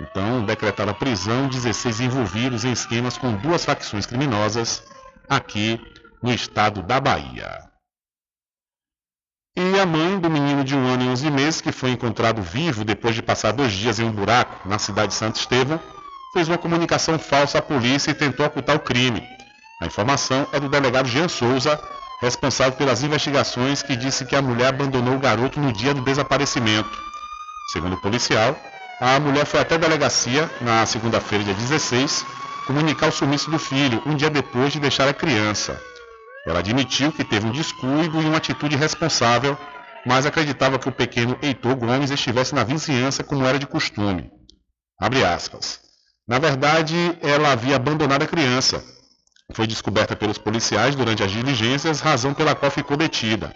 Então, 0.00 0.44
decretaram 0.44 0.92
a 0.92 0.94
prisão 0.94 1.48
16 1.48 1.98
envolvidos 2.02 2.64
em 2.64 2.70
esquemas 2.70 3.18
com 3.18 3.32
duas 3.32 3.64
facções 3.64 4.06
criminosas 4.06 4.84
aqui 5.28 5.80
no 6.22 6.32
estado 6.32 6.80
da 6.80 7.00
Bahia. 7.00 7.58
E 9.56 9.80
a 9.80 9.84
mãe 9.84 10.20
do 10.20 10.30
menino 10.30 10.62
de 10.62 10.76
um 10.76 10.86
ano 10.86 11.02
e 11.02 11.08
11 11.08 11.30
meses, 11.32 11.60
que 11.60 11.72
foi 11.72 11.90
encontrado 11.90 12.40
vivo 12.40 12.84
depois 12.84 13.16
de 13.16 13.22
passar 13.22 13.50
dois 13.50 13.72
dias 13.72 13.98
em 13.98 14.04
um 14.04 14.12
buraco 14.12 14.68
na 14.68 14.78
cidade 14.78 15.08
de 15.08 15.14
Santo 15.14 15.40
Estevão, 15.40 15.80
fez 16.32 16.46
uma 16.46 16.58
comunicação 16.58 17.18
falsa 17.18 17.58
à 17.58 17.62
polícia 17.62 18.12
e 18.12 18.14
tentou 18.14 18.46
ocultar 18.46 18.76
o 18.76 18.80
crime. 18.80 19.37
A 19.80 19.86
informação 19.86 20.46
é 20.52 20.58
do 20.58 20.68
delegado 20.68 21.08
Jean 21.08 21.28
Souza, 21.28 21.80
responsável 22.20 22.72
pelas 22.72 23.02
investigações, 23.02 23.82
que 23.82 23.94
disse 23.94 24.24
que 24.24 24.34
a 24.34 24.42
mulher 24.42 24.68
abandonou 24.68 25.14
o 25.14 25.20
garoto 25.20 25.60
no 25.60 25.72
dia 25.72 25.94
do 25.94 26.02
desaparecimento. 26.02 26.90
Segundo 27.72 27.94
o 27.94 28.00
policial, 28.00 28.58
a 29.00 29.20
mulher 29.20 29.46
foi 29.46 29.60
até 29.60 29.76
a 29.76 29.78
delegacia, 29.78 30.50
na 30.60 30.84
segunda-feira, 30.84 31.44
dia 31.44 31.54
16, 31.54 32.26
comunicar 32.66 33.08
o 33.08 33.12
sumiço 33.12 33.50
do 33.50 33.58
filho, 33.58 34.02
um 34.04 34.16
dia 34.16 34.28
depois 34.28 34.72
de 34.72 34.80
deixar 34.80 35.08
a 35.08 35.14
criança. 35.14 35.80
Ela 36.44 36.58
admitiu 36.58 37.12
que 37.12 37.22
teve 37.22 37.46
um 37.46 37.52
descuido 37.52 38.20
e 38.20 38.24
uma 38.24 38.38
atitude 38.38 38.74
responsável, 38.74 39.56
mas 40.04 40.26
acreditava 40.26 40.78
que 40.78 40.88
o 40.88 40.92
pequeno 40.92 41.38
Heitor 41.40 41.76
Gomes 41.76 42.10
estivesse 42.10 42.54
na 42.54 42.64
vizinhança 42.64 43.22
como 43.22 43.46
era 43.46 43.58
de 43.58 43.66
costume. 43.66 44.28
Abre 45.00 45.24
aspas. 45.24 45.78
Na 46.26 46.38
verdade, 46.38 46.96
ela 47.22 47.52
havia 47.52 47.76
abandonado 47.76 48.22
a 48.22 48.26
criança. 48.26 48.82
Foi 49.54 49.66
descoberta 49.66 50.14
pelos 50.14 50.38
policiais 50.38 50.94
durante 50.94 51.22
as 51.22 51.30
diligências, 51.30 52.00
razão 52.00 52.34
pela 52.34 52.54
qual 52.54 52.70
ficou 52.70 52.96
detida. 52.96 53.52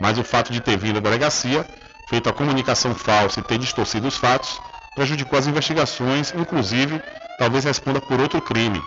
Mas 0.00 0.18
o 0.18 0.24
fato 0.24 0.52
de 0.52 0.60
ter 0.60 0.76
vindo 0.76 0.98
à 0.98 1.00
delegacia, 1.00 1.66
feito 2.08 2.28
a 2.28 2.32
comunicação 2.32 2.94
falsa 2.94 3.40
e 3.40 3.42
ter 3.42 3.58
distorcido 3.58 4.08
os 4.08 4.16
fatos, 4.16 4.60
prejudicou 4.94 5.38
as 5.38 5.46
investigações, 5.46 6.32
inclusive, 6.34 7.00
talvez 7.38 7.64
responda 7.64 8.00
por 8.00 8.20
outro 8.20 8.40
crime, 8.40 8.80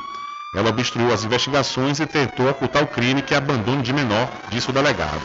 ela 0.55 0.69
obstruiu 0.69 1.13
as 1.13 1.23
investigações 1.23 1.99
e 1.99 2.05
tentou 2.05 2.49
ocultar 2.49 2.83
o 2.83 2.87
crime 2.87 3.21
que 3.21 3.33
é 3.33 3.37
abandono 3.37 3.83
de 3.83 3.91
menor, 3.91 4.29
disse 4.49 4.69
o 4.69 4.73
delegado. 4.73 5.21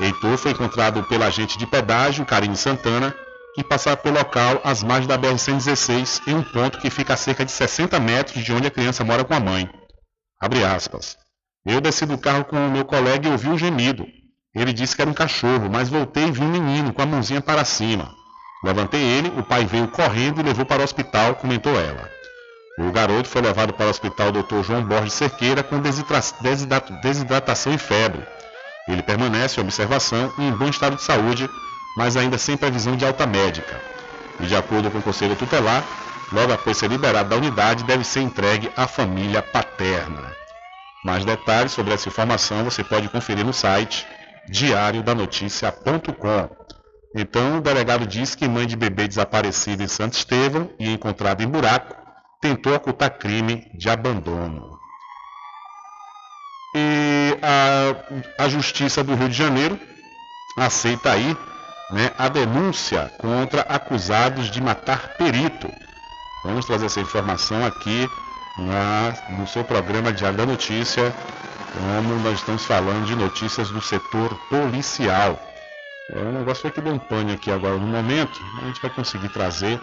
Heitor 0.00 0.38
foi 0.38 0.52
encontrado 0.52 1.02
pela 1.04 1.26
agente 1.26 1.58
de 1.58 1.66
pedágio, 1.66 2.24
Karine 2.24 2.56
Santana, 2.56 3.14
que 3.54 3.62
passava 3.62 3.96
pelo 3.96 4.16
local 4.16 4.60
às 4.64 4.82
margens 4.82 5.06
da 5.06 5.18
BR-116, 5.18 6.22
em 6.26 6.34
um 6.34 6.42
ponto 6.42 6.78
que 6.78 6.90
fica 6.90 7.14
a 7.14 7.16
cerca 7.16 7.44
de 7.44 7.52
60 7.52 7.98
metros 8.00 8.42
de 8.42 8.52
onde 8.52 8.66
a 8.66 8.70
criança 8.70 9.04
mora 9.04 9.24
com 9.24 9.34
a 9.34 9.40
mãe. 9.40 9.68
Abre 10.44 10.62
aspas. 10.62 11.16
Eu 11.64 11.80
desci 11.80 12.04
do 12.04 12.18
carro 12.18 12.44
com 12.44 12.66
o 12.66 12.70
meu 12.70 12.84
colega 12.84 13.26
e 13.26 13.32
ouvi 13.32 13.48
um 13.48 13.56
gemido. 13.56 14.06
Ele 14.54 14.74
disse 14.74 14.94
que 14.94 15.00
era 15.00 15.10
um 15.10 15.14
cachorro, 15.14 15.70
mas 15.72 15.88
voltei 15.88 16.24
e 16.24 16.30
vi 16.30 16.42
um 16.42 16.50
menino 16.50 16.92
com 16.92 17.00
a 17.00 17.06
mãozinha 17.06 17.40
para 17.40 17.64
cima. 17.64 18.14
Levantei 18.62 19.00
ele, 19.00 19.32
o 19.38 19.42
pai 19.42 19.64
veio 19.64 19.88
correndo 19.88 20.42
e 20.42 20.44
levou 20.44 20.66
para 20.66 20.82
o 20.82 20.84
hospital, 20.84 21.36
comentou 21.36 21.72
ela. 21.80 22.10
O 22.78 22.92
garoto 22.92 23.26
foi 23.26 23.40
levado 23.40 23.72
para 23.72 23.86
o 23.86 23.88
hospital 23.88 24.30
Dr. 24.32 24.62
João 24.62 24.84
Borges 24.84 25.14
Cerqueira 25.14 25.62
com 25.62 25.80
desidratação 25.80 27.72
e 27.72 27.78
febre. 27.78 28.22
Ele 28.86 29.02
permanece 29.02 29.58
em 29.58 29.64
observação 29.64 30.30
e 30.36 30.42
em 30.42 30.52
bom 30.52 30.68
estado 30.68 30.96
de 30.96 31.02
saúde, 31.02 31.48
mas 31.96 32.18
ainda 32.18 32.36
sem 32.36 32.54
previsão 32.54 32.98
de 32.98 33.06
alta 33.06 33.26
médica. 33.26 33.80
E 34.38 34.46
de 34.46 34.54
acordo 34.54 34.90
com 34.90 34.98
o 34.98 35.02
conselho 35.02 35.36
tutelar, 35.36 35.82
logo 36.34 36.52
após 36.52 36.76
ser 36.76 36.90
liberado 36.90 37.30
da 37.30 37.36
unidade, 37.36 37.84
deve 37.84 38.04
ser 38.04 38.20
entregue 38.20 38.70
à 38.76 38.86
família 38.86 39.40
paterna. 39.40 40.32
Mais 41.04 41.24
detalhes 41.24 41.72
sobre 41.72 41.94
essa 41.94 42.08
informação 42.08 42.64
você 42.64 42.82
pode 42.82 43.08
conferir 43.08 43.44
no 43.44 43.52
site 43.52 44.06
diariodanoticia.com. 44.48 46.64
Então, 47.16 47.58
o 47.58 47.60
delegado 47.60 48.06
diz 48.06 48.34
que 48.34 48.48
mãe 48.48 48.66
de 48.66 48.74
bebê 48.74 49.06
desaparecida 49.06 49.82
em 49.82 49.88
Santo 49.88 50.14
Estevão 50.14 50.70
e 50.78 50.90
encontrada 50.90 51.42
em 51.42 51.48
buraco 51.48 51.94
tentou 52.40 52.74
ocultar 52.74 53.18
crime 53.18 53.70
de 53.78 53.88
abandono. 53.88 54.78
E 56.74 57.38
a, 57.40 58.44
a 58.44 58.48
Justiça 58.48 59.04
do 59.04 59.14
Rio 59.14 59.28
de 59.28 59.36
Janeiro 59.36 59.78
aceita 60.58 61.12
aí 61.12 61.36
né, 61.90 62.10
a 62.18 62.28
denúncia 62.28 63.12
contra 63.18 63.62
acusados 63.62 64.50
de 64.50 64.60
matar 64.60 65.16
perito. 65.16 65.70
Vamos 66.44 66.66
trazer 66.66 66.86
essa 66.86 67.00
informação 67.00 67.64
aqui 67.64 68.06
na, 68.58 69.38
no 69.38 69.46
seu 69.46 69.64
programa 69.64 70.12
Diário 70.12 70.36
da 70.36 70.44
Notícia, 70.44 71.14
como 71.72 72.16
nós 72.16 72.38
estamos 72.38 72.66
falando 72.66 73.06
de 73.06 73.16
notícias 73.16 73.70
do 73.70 73.80
setor 73.80 74.34
policial. 74.50 75.40
É, 76.10 76.18
o 76.18 76.32
negócio 76.32 76.60
foi 76.60 76.70
que 76.70 76.82
deu 76.82 76.92
um 76.92 76.98
pane 76.98 77.32
aqui 77.32 77.50
agora 77.50 77.78
no 77.78 77.86
momento, 77.86 78.38
a 78.60 78.66
gente 78.66 78.80
vai 78.82 78.90
conseguir 78.90 79.30
trazer 79.30 79.80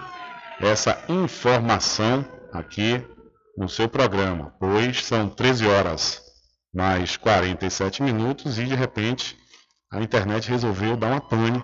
essa 0.59 1.03
informação 1.09 2.23
aqui 2.53 3.03
no 3.57 3.67
seu 3.67 3.89
programa, 3.89 4.53
pois 4.59 5.03
são 5.03 5.27
13 5.27 5.65
horas 5.65 6.21
mais 6.71 7.17
47 7.17 8.03
minutos 8.03 8.59
e 8.59 8.65
de 8.65 8.75
repente 8.75 9.35
a 9.91 9.99
internet 9.99 10.47
resolveu 10.47 10.95
dar 10.95 11.07
uma 11.07 11.21
pane. 11.21 11.61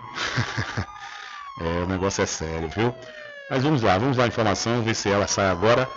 é, 1.62 1.84
o 1.84 1.86
negócio 1.86 2.20
é 2.20 2.26
sério, 2.26 2.68
viu? 2.68 2.92
Mas 3.50 3.62
vamos 3.62 3.82
lá, 3.82 3.96
vamos 3.96 4.16
lá 4.16 4.24
a 4.24 4.28
informação, 4.28 4.82
ver 4.82 4.94
se 4.94 5.08
ela 5.08 5.26
sai 5.26 5.48
agora 5.48 5.88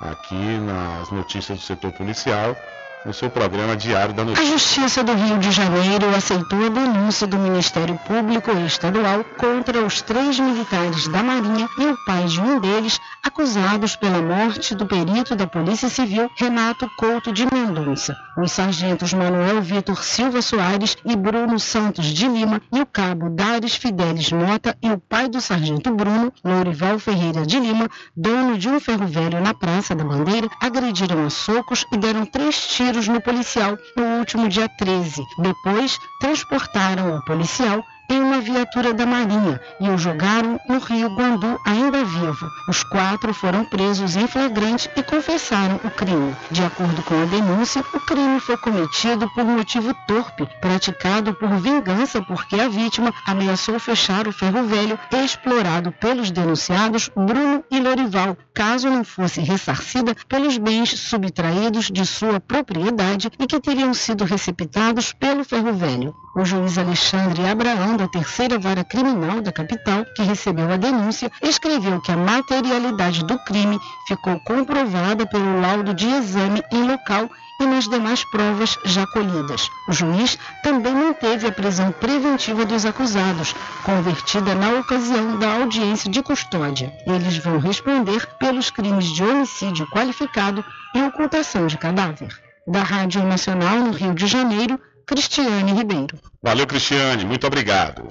aqui 0.00 0.58
nas 0.58 1.10
notícias 1.10 1.58
do 1.58 1.64
setor 1.64 1.92
policial 1.92 2.56
no 3.04 3.12
seu 3.12 3.28
programa 3.28 3.76
Diário 3.76 4.14
da 4.14 4.24
Notícia. 4.24 4.44
A 4.44 4.50
Justiça 4.50 5.02
do 5.02 5.12
Rio 5.12 5.38
de 5.38 5.50
Janeiro 5.50 6.14
aceitou 6.14 6.66
a 6.66 6.68
denúncia 6.68 7.26
do 7.26 7.38
Ministério 7.38 7.98
Público 8.06 8.50
Estadual 8.66 9.24
contra 9.36 9.84
os 9.84 10.00
três 10.02 10.38
militares 10.38 11.08
da 11.08 11.22
Marinha 11.22 11.68
e 11.78 11.86
o 11.86 11.96
pai 12.04 12.24
de 12.24 12.40
um 12.40 12.60
deles, 12.60 13.00
acusados 13.22 13.96
pela 13.96 14.22
morte 14.22 14.74
do 14.74 14.86
perito 14.86 15.34
da 15.34 15.46
Polícia 15.46 15.88
Civil, 15.88 16.30
Renato 16.36 16.88
Couto 16.96 17.32
de 17.32 17.46
Mendonça. 17.52 18.16
Os 18.38 18.52
sargentos 18.52 19.12
Manuel 19.12 19.60
Vitor 19.60 20.02
Silva 20.02 20.40
Soares 20.40 20.96
e 21.04 21.16
Bruno 21.16 21.58
Santos 21.58 22.06
de 22.06 22.28
Lima 22.28 22.60
e 22.72 22.80
o 22.80 22.86
cabo 22.86 23.30
Dares 23.30 23.74
Fidelis 23.74 24.30
Mota 24.30 24.76
e 24.82 24.90
o 24.90 24.98
pai 24.98 25.28
do 25.28 25.40
sargento 25.40 25.92
Bruno, 25.92 26.32
Lourival 26.44 26.98
Ferreira 26.98 27.44
de 27.44 27.58
Lima, 27.58 27.88
dono 28.16 28.56
de 28.56 28.68
um 28.68 28.78
ferro 28.78 29.06
velho 29.06 29.40
na 29.40 29.52
Praça 29.52 29.94
da 29.94 30.04
Bandeira, 30.04 30.48
agrediram 30.60 31.26
a 31.26 31.30
socos 31.30 31.84
e 31.92 31.96
deram 31.96 32.24
três 32.24 32.66
tiros 32.68 32.91
tiros 32.92 33.08
no 33.08 33.22
policial 33.22 33.78
no 33.96 34.18
último 34.18 34.48
dia 34.50 34.68
13. 34.68 35.22
Depois, 35.38 35.96
transportaram 36.20 37.16
o 37.16 37.24
policial 37.24 37.82
em 38.12 38.22
uma 38.22 38.40
viatura 38.40 38.92
da 38.92 39.06
Marinha 39.06 39.60
e 39.80 39.88
o 39.88 39.96
jogaram 39.96 40.60
no 40.68 40.78
rio 40.78 41.08
Guandu 41.08 41.58
ainda 41.64 42.04
vivo. 42.04 42.50
Os 42.68 42.82
quatro 42.84 43.32
foram 43.32 43.64
presos 43.64 44.16
em 44.16 44.26
flagrante 44.26 44.90
e 44.94 45.02
confessaram 45.02 45.80
o 45.82 45.90
crime. 45.90 46.36
De 46.50 46.62
acordo 46.62 47.02
com 47.02 47.20
a 47.20 47.24
denúncia, 47.24 47.84
o 47.94 48.00
crime 48.00 48.38
foi 48.40 48.56
cometido 48.56 49.28
por 49.30 49.44
motivo 49.44 49.94
torpe, 50.06 50.46
praticado 50.60 51.32
por 51.34 51.48
vingança 51.56 52.20
porque 52.22 52.60
a 52.60 52.68
vítima 52.68 53.12
ameaçou 53.26 53.78
fechar 53.78 54.28
o 54.28 54.32
ferro 54.32 54.64
velho 54.64 54.98
explorado 55.10 55.90
pelos 55.92 56.30
denunciados 56.30 57.10
Bruno 57.14 57.64
e 57.70 57.80
Lorival, 57.80 58.36
caso 58.52 58.90
não 58.90 59.04
fosse 59.04 59.40
ressarcida 59.40 60.14
pelos 60.28 60.58
bens 60.58 60.90
subtraídos 60.90 61.90
de 61.90 62.04
sua 62.04 62.40
propriedade 62.40 63.30
e 63.38 63.46
que 63.46 63.60
teriam 63.60 63.94
sido 63.94 64.24
receptados 64.24 65.12
pelo 65.12 65.44
ferro 65.44 65.72
velho. 65.72 66.14
O 66.34 66.46
juiz 66.46 66.78
Alexandre 66.78 67.46
Abraão, 67.46 67.94
da 67.94 68.08
terceira 68.08 68.58
vara 68.58 68.82
criminal 68.82 69.42
da 69.42 69.52
capital, 69.52 70.02
que 70.16 70.22
recebeu 70.22 70.72
a 70.72 70.78
denúncia, 70.78 71.30
escreveu 71.42 72.00
que 72.00 72.10
a 72.10 72.16
materialidade 72.16 73.22
do 73.24 73.38
crime 73.40 73.78
ficou 74.08 74.40
comprovada 74.40 75.26
pelo 75.26 75.60
laudo 75.60 75.92
de 75.92 76.06
exame 76.06 76.62
em 76.72 76.84
local 76.84 77.28
e 77.60 77.66
nas 77.66 77.86
demais 77.86 78.24
provas 78.30 78.78
já 78.82 79.06
colhidas. 79.08 79.68
O 79.86 79.92
juiz 79.92 80.38
também 80.62 80.94
manteve 80.94 81.46
a 81.46 81.52
prisão 81.52 81.92
preventiva 81.92 82.64
dos 82.64 82.86
acusados, 82.86 83.54
convertida 83.84 84.54
na 84.54 84.80
ocasião 84.80 85.38
da 85.38 85.56
audiência 85.56 86.10
de 86.10 86.22
custódia. 86.22 86.90
Eles 87.06 87.36
vão 87.36 87.58
responder 87.58 88.26
pelos 88.38 88.70
crimes 88.70 89.04
de 89.12 89.22
homicídio 89.22 89.86
qualificado 89.90 90.64
e 90.94 91.02
ocultação 91.02 91.66
de 91.66 91.76
cadáver. 91.76 92.34
Da 92.66 92.82
Rádio 92.82 93.22
Nacional 93.24 93.76
no 93.80 93.90
Rio 93.90 94.14
de 94.14 94.26
Janeiro, 94.26 94.80
Cristiane 95.12 95.74
Ribeiro. 95.74 96.18
Valeu, 96.42 96.66
Cristiane. 96.66 97.26
Muito 97.26 97.46
obrigado. 97.46 98.08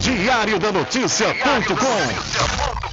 Diário 0.00 0.58
da 0.58 0.70
Notícia.com 0.70 2.59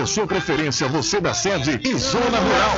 a 0.00 0.06
sua 0.06 0.26
preferência, 0.26 0.88
você 0.88 1.20
da 1.20 1.34
sede 1.34 1.78
e 1.84 1.94
zona 1.98 2.38
rural. 2.38 2.76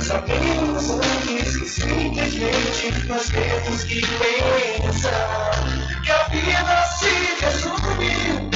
Sabemos 0.00 0.90
antes 0.90 1.56
que 1.56 1.68
simplesmente 1.68 3.06
nós 3.06 3.28
temos 3.28 3.84
que 3.84 4.00
pensar 4.00 5.50
que 6.02 6.10
a 6.10 6.24
vida 6.24 6.84
se 6.98 7.44
resume 7.44 8.50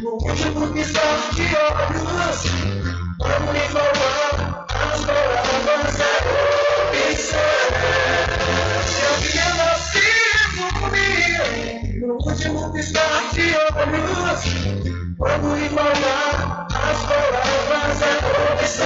no 0.00 0.10
último 0.12 0.68
piscar 0.72 1.18
de 1.34 1.42
olhos. 1.56 2.44
Vamos 3.18 3.52
lhe 3.52 3.68
falar 15.74 16.66
as 16.74 17.04
palavras. 17.04 18.80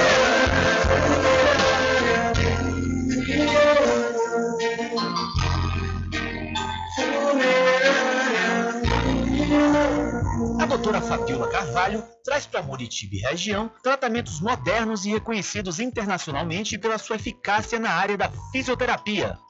A 10.60 10.66
doutora 10.66 11.00
Fabiola 11.00 11.48
Carvalho 11.48 12.02
traz 12.24 12.46
para 12.46 12.62
Muritiba 12.62 13.16
e 13.16 13.18
região 13.18 13.70
tratamentos 13.82 14.40
modernos 14.40 15.04
e 15.06 15.10
reconhecidos 15.10 15.80
internacionalmente 15.80 16.78
pela 16.78 16.98
sua 16.98 17.16
eficácia 17.16 17.78
na 17.78 17.90
área 17.90 18.16
da 18.16 18.30
fisioterapia. 18.52 19.38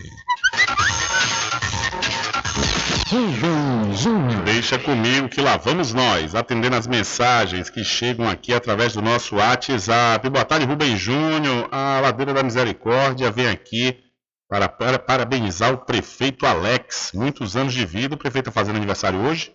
Deixa 4.45 4.79
comigo 4.79 5.27
que 5.27 5.41
lá 5.41 5.57
vamos 5.57 5.93
nós, 5.93 6.33
atendendo 6.33 6.75
as 6.75 6.87
mensagens 6.87 7.69
que 7.69 7.83
chegam 7.83 8.29
aqui 8.29 8.53
através 8.53 8.93
do 8.93 9.01
nosso 9.01 9.35
WhatsApp. 9.35 10.29
Boa 10.29 10.45
tarde, 10.45 10.65
Rubem 10.65 10.95
Júnior. 10.95 11.67
A 11.71 11.99
Ladeira 11.99 12.33
da 12.33 12.41
Misericórdia 12.41 13.29
vem 13.29 13.47
aqui 13.47 14.01
para, 14.47 14.69
para 14.69 14.97
parabenizar 14.97 15.73
o 15.73 15.79
prefeito 15.79 16.45
Alex. 16.45 17.11
Muitos 17.13 17.57
anos 17.57 17.73
de 17.73 17.85
vida. 17.85 18.15
O 18.15 18.17
prefeito 18.17 18.49
está 18.49 18.59
fazendo 18.59 18.77
aniversário 18.77 19.19
hoje. 19.19 19.53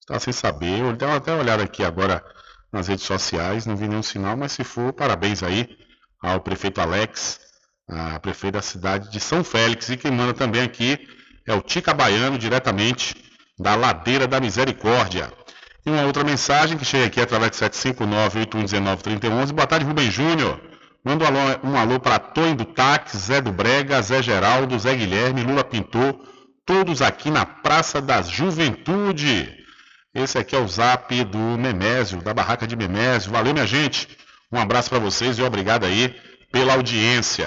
Está 0.00 0.18
sem 0.18 0.32
saber. 0.32 0.80
Eu 0.80 0.92
dei 0.96 1.08
até 1.08 1.32
olhada 1.32 1.62
aqui 1.62 1.84
agora 1.84 2.24
nas 2.72 2.88
redes 2.88 3.04
sociais. 3.04 3.66
Não 3.66 3.76
vi 3.76 3.86
nenhum 3.86 4.02
sinal, 4.02 4.36
mas 4.36 4.52
se 4.52 4.64
for, 4.64 4.92
parabéns 4.92 5.42
aí 5.42 5.68
ao 6.20 6.40
prefeito 6.40 6.80
Alex, 6.80 7.38
a 7.88 8.18
prefeito 8.18 8.54
da 8.54 8.62
cidade 8.62 9.10
de 9.10 9.20
São 9.20 9.44
Félix. 9.44 9.88
E 9.90 9.96
quem 9.96 10.10
manda 10.10 10.34
também 10.34 10.62
aqui 10.62 10.98
é 11.46 11.54
o 11.54 11.62
Tica 11.62 11.94
Baiano, 11.94 12.38
diretamente 12.38 13.14
da 13.58 13.74
Ladeira 13.74 14.26
da 14.26 14.40
Misericórdia. 14.40 15.32
E 15.84 15.90
uma 15.90 16.02
outra 16.02 16.24
mensagem 16.24 16.76
que 16.76 16.84
chega 16.84 17.06
aqui 17.06 17.20
através 17.20 17.52
de 17.52 17.58
759-8119-3011. 17.58 19.52
Boa 19.52 19.66
tarde, 19.66 19.84
Rubem 19.84 20.10
Júnior. 20.10 20.60
Manda 21.04 21.24
um 21.24 21.28
alô, 21.28 21.38
um 21.64 21.78
alô 21.78 21.98
para 21.98 22.18
Tonho 22.18 22.54
do 22.54 22.64
Táxi, 22.66 23.16
Zé 23.16 23.40
do 23.40 23.50
Brega, 23.50 24.02
Zé 24.02 24.22
Geraldo, 24.22 24.78
Zé 24.78 24.94
Guilherme, 24.94 25.42
Lula 25.42 25.64
Pintor, 25.64 26.20
todos 26.66 27.00
aqui 27.00 27.30
na 27.30 27.46
Praça 27.46 28.00
da 28.02 28.20
Juventude. 28.20 29.60
Esse 30.14 30.38
aqui 30.38 30.54
é 30.54 30.58
o 30.58 30.68
zap 30.68 31.24
do 31.24 31.38
Memésio, 31.38 32.20
da 32.20 32.34
Barraca 32.34 32.66
de 32.66 32.76
Memésio. 32.76 33.30
Valeu, 33.30 33.54
minha 33.54 33.66
gente. 33.66 34.08
Um 34.52 34.58
abraço 34.58 34.90
para 34.90 34.98
vocês 34.98 35.38
e 35.38 35.42
obrigado 35.42 35.84
aí 35.84 36.14
pela 36.52 36.74
audiência. 36.74 37.46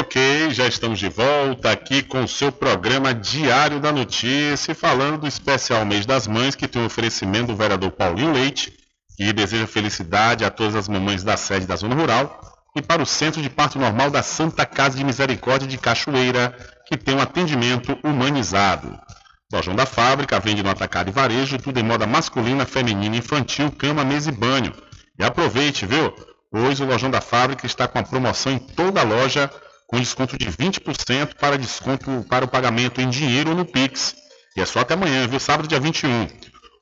Ok, 0.00 0.50
já 0.52 0.66
estamos 0.66 0.98
de 0.98 1.10
volta 1.10 1.70
aqui 1.70 2.02
com 2.02 2.24
o 2.24 2.28
seu 2.28 2.50
programa 2.50 3.12
Diário 3.12 3.78
da 3.78 3.92
Notícia, 3.92 4.74
falando 4.74 5.18
do 5.18 5.26
especial 5.26 5.84
Mês 5.84 6.06
das 6.06 6.26
Mães, 6.26 6.54
que 6.54 6.66
tem 6.66 6.80
um 6.80 6.86
oferecimento 6.86 7.48
do 7.48 7.56
vereador 7.56 7.90
Paulinho 7.90 8.32
Leite, 8.32 8.72
que 9.14 9.30
deseja 9.30 9.66
felicidade 9.66 10.42
a 10.42 10.50
todas 10.50 10.74
as 10.74 10.88
mamães 10.88 11.22
da 11.22 11.36
sede 11.36 11.66
da 11.66 11.76
Zona 11.76 11.94
Rural, 11.94 12.40
e 12.74 12.80
para 12.80 13.02
o 13.02 13.06
Centro 13.06 13.42
de 13.42 13.50
Parto 13.50 13.78
Normal 13.78 14.10
da 14.10 14.22
Santa 14.22 14.64
Casa 14.64 14.96
de 14.96 15.04
Misericórdia 15.04 15.68
de 15.68 15.76
Cachoeira, 15.76 16.56
que 16.86 16.96
tem 16.96 17.14
um 17.14 17.20
atendimento 17.20 17.98
humanizado. 18.02 18.98
Lojão 19.52 19.76
da 19.76 19.84
Fábrica 19.84 20.40
vende 20.40 20.62
no 20.62 20.70
atacado 20.70 21.10
e 21.10 21.12
varejo, 21.12 21.58
tudo 21.58 21.78
em 21.78 21.84
moda 21.84 22.06
masculina, 22.06 22.64
feminina, 22.64 23.16
infantil, 23.16 23.70
cama, 23.70 24.02
mesa 24.02 24.30
e 24.30 24.32
banho. 24.32 24.72
E 25.18 25.22
aproveite, 25.22 25.84
viu? 25.84 26.10
Hoje 26.50 26.82
o 26.82 26.86
Lojão 26.86 27.10
da 27.10 27.20
Fábrica 27.20 27.66
está 27.66 27.86
com 27.86 27.98
a 27.98 28.02
promoção 28.02 28.50
em 28.50 28.58
toda 28.58 29.02
a 29.02 29.04
loja, 29.04 29.50
com 29.90 29.98
desconto 29.98 30.38
de 30.38 30.46
20% 30.46 31.34
para 31.34 31.58
desconto 31.58 32.24
para 32.28 32.44
o 32.44 32.48
pagamento 32.48 33.00
em 33.00 33.10
dinheiro 33.10 33.50
ou 33.50 33.56
no 33.56 33.64
Pix. 33.64 34.14
E 34.56 34.60
é 34.60 34.66
só 34.66 34.80
até 34.80 34.94
amanhã, 34.94 35.26
viu? 35.26 35.40
Sábado, 35.40 35.68
dia 35.68 35.80
21. 35.80 36.28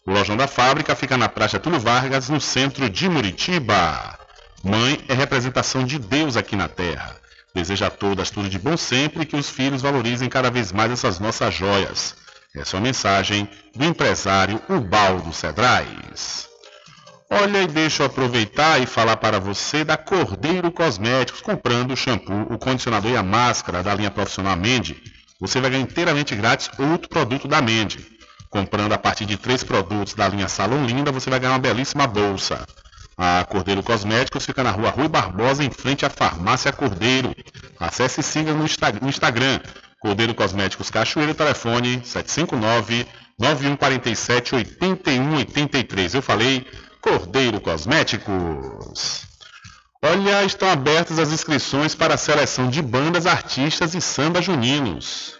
O 0.07 0.13
Lojão 0.13 0.37
da 0.37 0.47
Fábrica 0.47 0.95
fica 0.95 1.17
na 1.17 1.29
Praça 1.29 1.59
Túlio 1.59 1.81
Vargas, 1.81 2.29
no 2.29 2.41
centro 2.41 2.89
de 2.89 3.09
Muritiba. 3.09 4.19
Mãe 4.63 5.03
é 5.09 5.15
representação 5.15 5.85
de 5.85 5.99
Deus 5.99 6.37
aqui 6.37 6.55
na 6.55 6.69
Terra. 6.69 7.17
Deseja 7.55 7.87
a 7.87 7.91
todas 7.91 8.31
tudo 8.31 8.49
de 8.49 8.59
bom 8.59 8.77
sempre 8.77 9.23
e 9.23 9.27
que 9.27 9.37
os 9.37 9.49
filhos 9.49 9.83
valorizem 9.83 10.29
cada 10.29 10.51
vez 10.51 10.71
mais 10.71 10.93
essas 10.93 11.19
nossas 11.19 11.55
joias. 11.55 12.15
Essa 12.55 12.77
é 12.77 12.79
a 12.79 12.83
mensagem 12.83 13.49
do 13.75 13.85
empresário 13.85 14.61
Ubaldo 14.69 15.33
Cedrais. 15.33 16.48
Olha, 17.31 17.63
e 17.63 17.67
deixa 17.67 18.03
eu 18.03 18.07
aproveitar 18.07 18.81
e 18.81 18.87
falar 18.87 19.19
para 19.19 19.39
você 19.39 19.85
da 19.85 19.99
Cordeiro 19.99 20.73
Cosméticos. 20.73 21.43
Comprando 21.43 21.93
o 21.93 21.97
shampoo, 21.97 22.47
o 22.51 22.59
condicionador 22.59 23.11
e 23.11 23.17
a 23.17 23.23
máscara 23.23 23.83
da 23.83 23.95
linha 23.95 24.11
profissional 24.11 24.57
Mende, 24.57 24.97
você 25.39 25.61
vai 25.61 25.71
ganhar 25.71 25.83
inteiramente 25.83 26.35
grátis 26.35 26.71
outro 26.79 27.07
produto 27.09 27.47
da 27.47 27.61
Mende. 27.61 28.07
Comprando 28.49 28.93
a 28.93 28.99
partir 28.99 29.27
de 29.27 29.37
três 29.37 29.63
produtos 29.63 30.15
da 30.15 30.27
linha 30.27 30.49
Salão 30.49 30.87
Linda, 30.87 31.13
você 31.13 31.29
vai 31.29 31.39
ganhar 31.39 31.53
uma 31.53 31.59
belíssima 31.59 32.07
bolsa. 32.07 32.67
A 33.17 33.45
Cordeiro 33.45 33.83
Cosméticos 33.83 34.47
fica 34.47 34.65
na 34.65 34.71
rua 34.71 34.89
Rui 34.89 35.07
Barbosa, 35.07 35.63
em 35.63 35.71
frente 35.71 36.07
à 36.07 36.09
Farmácia 36.09 36.73
Cordeiro. 36.73 37.35
Acesse 37.79 38.21
e 38.21 38.23
siga 38.23 38.55
no 38.55 38.65
Instagram. 38.65 39.61
Cordeiro 40.01 40.35
Cosméticos 40.35 40.89
Cachoeira, 40.89 41.35
telefone 41.35 42.01
759 42.05 43.07
9147 43.39 44.55
8183. 44.55 46.15
Eu 46.15 46.23
falei 46.23 46.67
Cordeiro 47.01 47.61
Cosméticos. 47.61 49.23
Olha, 50.03 50.45
estão 50.45 50.71
abertas 50.71 51.19
as 51.19 51.33
inscrições 51.33 51.95
para 51.95 52.15
a 52.15 52.19
seleção 52.19 52.71
de 52.71 52.81
bandas, 52.81 53.27
artistas 53.27 53.95
e 53.95 54.01
samba 54.01 54.41
juninos. 54.41 55.39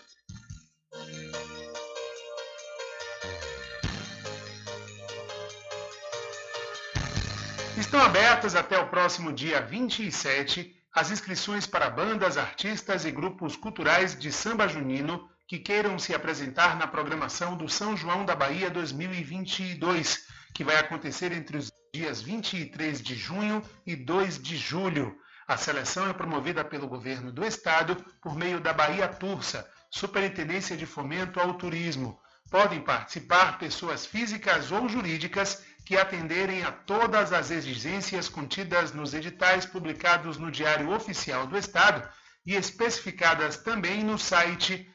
Estão 7.77 8.01
abertas 8.01 8.57
até 8.57 8.79
o 8.79 8.89
próximo 8.89 9.33
dia 9.33 9.61
27 9.61 10.75
as 10.93 11.11
inscrições 11.13 11.67
para 11.67 11.89
bandas, 11.89 12.37
artistas 12.37 13.05
e 13.05 13.11
grupos 13.11 13.55
culturais 13.55 14.19
de 14.19 14.33
samba 14.33 14.67
junino 14.67 15.29
que 15.47 15.59
queiram 15.59 15.99
se 15.99 16.13
apresentar 16.13 16.77
na 16.77 16.87
programação 16.87 17.57
do 17.57 17.69
São 17.69 17.97
João 17.97 18.25
da 18.25 18.35
Bahia 18.35 18.69
2022, 18.69 20.27
que 20.59 20.65
vai 20.65 20.77
acontecer 20.77 21.31
entre 21.31 21.57
os 21.57 21.71
dias 21.95 22.21
23 22.21 23.01
de 23.01 23.15
junho 23.15 23.63
e 23.87 23.95
2 23.95 24.43
de 24.43 24.57
julho. 24.57 25.17
A 25.47 25.57
seleção 25.57 26.11
é 26.11 26.13
promovida 26.13 26.65
pelo 26.65 26.89
governo 26.89 27.31
do 27.31 27.47
estado 27.47 27.95
por 28.21 28.35
meio 28.35 28.59
da 28.59 28.73
Bahia 28.73 29.07
Tursa, 29.07 29.65
Superintendência 29.89 30.77
de 30.77 30.85
Fomento 30.85 31.39
ao 31.39 31.55
Turismo. 31.55 32.19
Podem 32.51 32.81
participar 32.81 33.57
pessoas 33.57 34.05
físicas 34.05 34.73
ou 34.73 34.89
jurídicas 34.89 35.63
que 35.87 35.97
atenderem 35.97 36.65
a 36.65 36.73
todas 36.73 37.33
as 37.33 37.53
exigências 37.53 38.29
contidas 38.29 38.91
nos 38.91 39.15
editais 39.15 39.65
publicados 39.65 40.39
no 40.39 40.51
Diário 40.51 40.91
Oficial 40.91 41.47
do 41.47 41.57
Estado 41.57 42.03
e 42.45 42.57
especificadas 42.57 43.59
também 43.59 44.03
no 44.03 44.19
site 44.19 44.93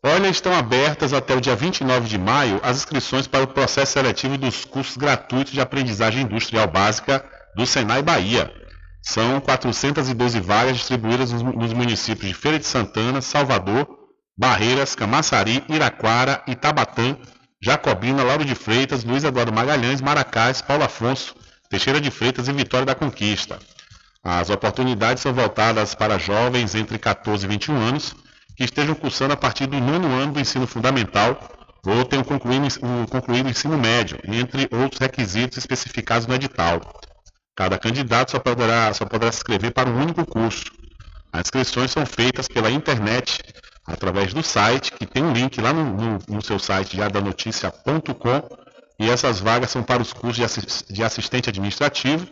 Olha, 0.03 0.27
estão 0.27 0.53
abertas 0.53 1.13
até 1.13 1.33
o 1.33 1.39
dia 1.39 1.55
29 1.55 2.09
de 2.09 2.17
maio 2.17 2.59
as 2.61 2.75
inscrições 2.75 3.25
para 3.25 3.45
o 3.45 3.47
processo 3.47 3.93
seletivo 3.93 4.37
dos 4.37 4.65
cursos 4.65 4.97
gratuitos 4.97 5.53
de 5.53 5.61
aprendizagem 5.61 6.23
industrial 6.23 6.67
básica 6.67 7.23
do 7.55 7.65
Senai 7.65 8.01
Bahia. 8.01 8.60
São 9.01 9.41
412 9.41 10.39
vagas 10.39 10.77
distribuídas 10.77 11.31
nos 11.31 11.73
municípios 11.73 12.27
de 12.27 12.33
Feira 12.33 12.59
de 12.59 12.65
Santana, 12.65 13.21
Salvador, 13.21 13.87
Barreiras, 14.37 14.95
Camaçari, 14.95 15.63
Iraquara, 15.67 16.43
Itabatã, 16.47 17.17
Jacobina, 17.61 18.23
Lauro 18.23 18.45
de 18.45 18.55
Freitas, 18.55 19.03
Luiz 19.03 19.23
Eduardo 19.23 19.53
Magalhães, 19.53 20.01
Maracás, 20.01 20.61
Paulo 20.61 20.83
Afonso, 20.83 21.35
Teixeira 21.69 22.01
de 22.01 22.09
Freitas 22.09 22.47
e 22.47 22.53
Vitória 22.53 22.85
da 22.85 22.95
Conquista. 22.95 23.59
As 24.23 24.49
oportunidades 24.49 25.23
são 25.23 25.33
voltadas 25.33 25.95
para 25.95 26.19
jovens 26.19 26.75
entre 26.75 26.97
14 26.99 27.45
e 27.45 27.49
21 27.49 27.75
anos 27.75 28.15
que 28.55 28.63
estejam 28.63 28.93
cursando 28.93 29.33
a 29.33 29.37
partir 29.37 29.65
do 29.65 29.79
nono 29.79 30.07
ano 30.07 30.33
do 30.33 30.39
ensino 30.39 30.67
fundamental 30.67 31.39
ou 31.85 32.05
tenham 32.05 32.23
concluído, 32.23 32.67
concluído 33.09 33.47
o 33.47 33.49
ensino 33.49 33.77
médio, 33.77 34.19
entre 34.23 34.67
outros 34.71 34.99
requisitos 34.99 35.57
especificados 35.57 36.27
no 36.27 36.35
edital. 36.35 36.79
Cada 37.55 37.77
candidato 37.77 38.31
só 38.31 38.39
poderá, 38.39 38.93
só 38.93 39.05
poderá 39.05 39.31
se 39.31 39.39
inscrever 39.39 39.71
para 39.71 39.89
um 39.89 40.01
único 40.01 40.25
curso. 40.25 40.65
As 41.31 41.41
inscrições 41.41 41.91
são 41.91 42.05
feitas 42.05 42.47
pela 42.47 42.71
internet, 42.71 43.39
através 43.85 44.33
do 44.33 44.41
site, 44.43 44.91
que 44.91 45.05
tem 45.05 45.23
um 45.23 45.33
link 45.33 45.59
lá 45.59 45.73
no, 45.73 45.83
no, 45.83 46.19
no 46.27 46.41
seu 46.41 46.59
site 46.59 46.95
diariodanoticia.com 46.95 48.61
e 48.99 49.09
essas 49.09 49.39
vagas 49.39 49.71
são 49.71 49.81
para 49.81 50.01
os 50.01 50.13
cursos 50.13 50.35
de, 50.35 50.43
assist, 50.43 50.93
de 50.93 51.03
assistente 51.03 51.49
administrativo, 51.49 52.27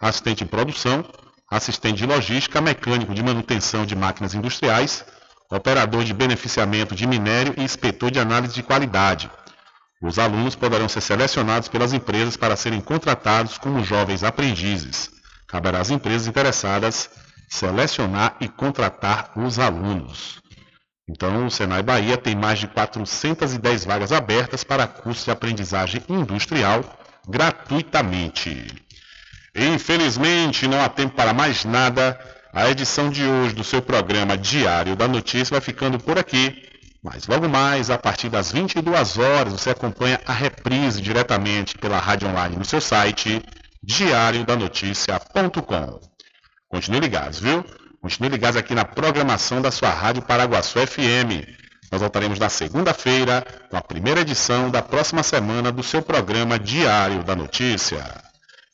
assistente 0.00 0.44
de 0.44 0.50
produção, 0.50 1.04
assistente 1.50 1.98
de 1.98 2.06
logística, 2.06 2.60
mecânico 2.60 3.12
de 3.12 3.22
manutenção 3.22 3.84
de 3.84 3.94
máquinas 3.94 4.34
industriais, 4.34 5.04
operador 5.50 6.04
de 6.04 6.14
beneficiamento 6.14 6.94
de 6.94 7.06
minério 7.06 7.54
e 7.58 7.62
inspetor 7.62 8.10
de 8.10 8.18
análise 8.18 8.54
de 8.54 8.62
qualidade. 8.62 9.30
Os 10.02 10.18
alunos 10.18 10.56
poderão 10.56 10.88
ser 10.88 11.00
selecionados 11.00 11.68
pelas 11.68 11.92
empresas 11.92 12.36
para 12.36 12.56
serem 12.56 12.80
contratados 12.80 13.56
como 13.56 13.84
jovens 13.84 14.24
aprendizes. 14.24 15.08
Caberá 15.46 15.78
às 15.78 15.90
empresas 15.90 16.26
interessadas 16.26 17.08
selecionar 17.48 18.36
e 18.40 18.48
contratar 18.48 19.30
os 19.36 19.58
alunos. 19.58 20.40
Então, 21.08 21.46
o 21.46 21.50
Senai 21.50 21.82
Bahia 21.82 22.16
tem 22.16 22.34
mais 22.34 22.58
de 22.58 22.66
410 22.66 23.84
vagas 23.84 24.10
abertas 24.10 24.64
para 24.64 24.86
curso 24.86 25.24
de 25.24 25.30
aprendizagem 25.30 26.02
industrial 26.08 26.82
gratuitamente. 27.28 28.74
Infelizmente, 29.54 30.66
não 30.66 30.82
há 30.82 30.88
tempo 30.88 31.14
para 31.14 31.32
mais 31.32 31.64
nada. 31.64 32.18
A 32.52 32.70
edição 32.70 33.08
de 33.08 33.24
hoje 33.24 33.54
do 33.54 33.62
seu 33.62 33.80
programa 33.80 34.36
Diário 34.36 34.96
da 34.96 35.06
Notícia 35.06 35.54
vai 35.54 35.60
ficando 35.60 35.98
por 35.98 36.18
aqui. 36.18 36.71
Mas 37.02 37.26
logo 37.26 37.48
mais, 37.48 37.90
a 37.90 37.98
partir 37.98 38.28
das 38.28 38.52
22 38.52 39.18
horas, 39.18 39.52
você 39.52 39.70
acompanha 39.70 40.20
a 40.24 40.32
reprise 40.32 41.00
diretamente 41.00 41.76
pela 41.76 41.98
rádio 41.98 42.28
online 42.28 42.54
no 42.56 42.64
seu 42.64 42.80
site 42.80 43.42
diariodanoticia.com. 43.82 45.98
Continue 46.68 47.00
ligados, 47.00 47.40
viu? 47.40 47.64
Continue 48.00 48.30
ligados 48.30 48.56
aqui 48.56 48.74
na 48.74 48.84
programação 48.84 49.60
da 49.60 49.72
sua 49.72 49.90
Rádio 49.90 50.22
Paraguaçu 50.22 50.78
FM. 50.78 51.44
Nós 51.90 52.00
voltaremos 52.00 52.38
na 52.38 52.48
segunda-feira 52.48 53.44
com 53.68 53.76
a 53.76 53.82
primeira 53.82 54.20
edição 54.20 54.70
da 54.70 54.80
próxima 54.80 55.22
semana 55.22 55.72
do 55.72 55.82
seu 55.82 56.02
programa 56.02 56.58
Diário 56.58 57.24
da 57.24 57.34
Notícia. 57.34 58.02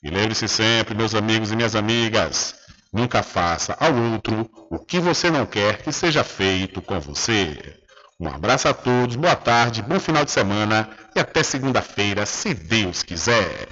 E 0.02 0.10
lembre-se 0.10 0.46
sempre, 0.46 0.94
meus 0.94 1.14
amigos 1.14 1.50
e 1.50 1.56
minhas 1.56 1.74
amigas, 1.74 2.54
Nunca 2.92 3.22
faça 3.22 3.76
ao 3.78 3.94
outro 3.94 4.48
o 4.70 4.78
que 4.78 4.98
você 4.98 5.30
não 5.30 5.44
quer 5.44 5.82
que 5.82 5.92
seja 5.92 6.24
feito 6.24 6.80
com 6.80 6.98
você. 6.98 7.78
Um 8.20 8.26
abraço 8.26 8.66
a 8.66 8.74
todos, 8.74 9.14
boa 9.14 9.36
tarde, 9.36 9.80
bom 9.80 10.00
final 10.00 10.24
de 10.24 10.32
semana 10.32 10.90
e 11.14 11.20
até 11.20 11.40
segunda-feira, 11.40 12.26
se 12.26 12.52
Deus 12.52 13.04
quiser. 13.04 13.68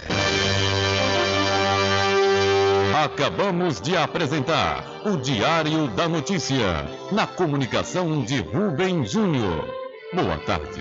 Acabamos 3.05 3.81
de 3.81 3.97
apresentar 3.97 4.85
o 5.05 5.17
Diário 5.17 5.89
da 5.89 6.09
Notícia, 6.09 6.87
na 7.11 7.27
comunicação 7.27 8.23
de 8.23 8.39
Rubem 8.39 9.05
Júnior. 9.05 9.69
Boa 10.15 10.39
tarde. 10.39 10.81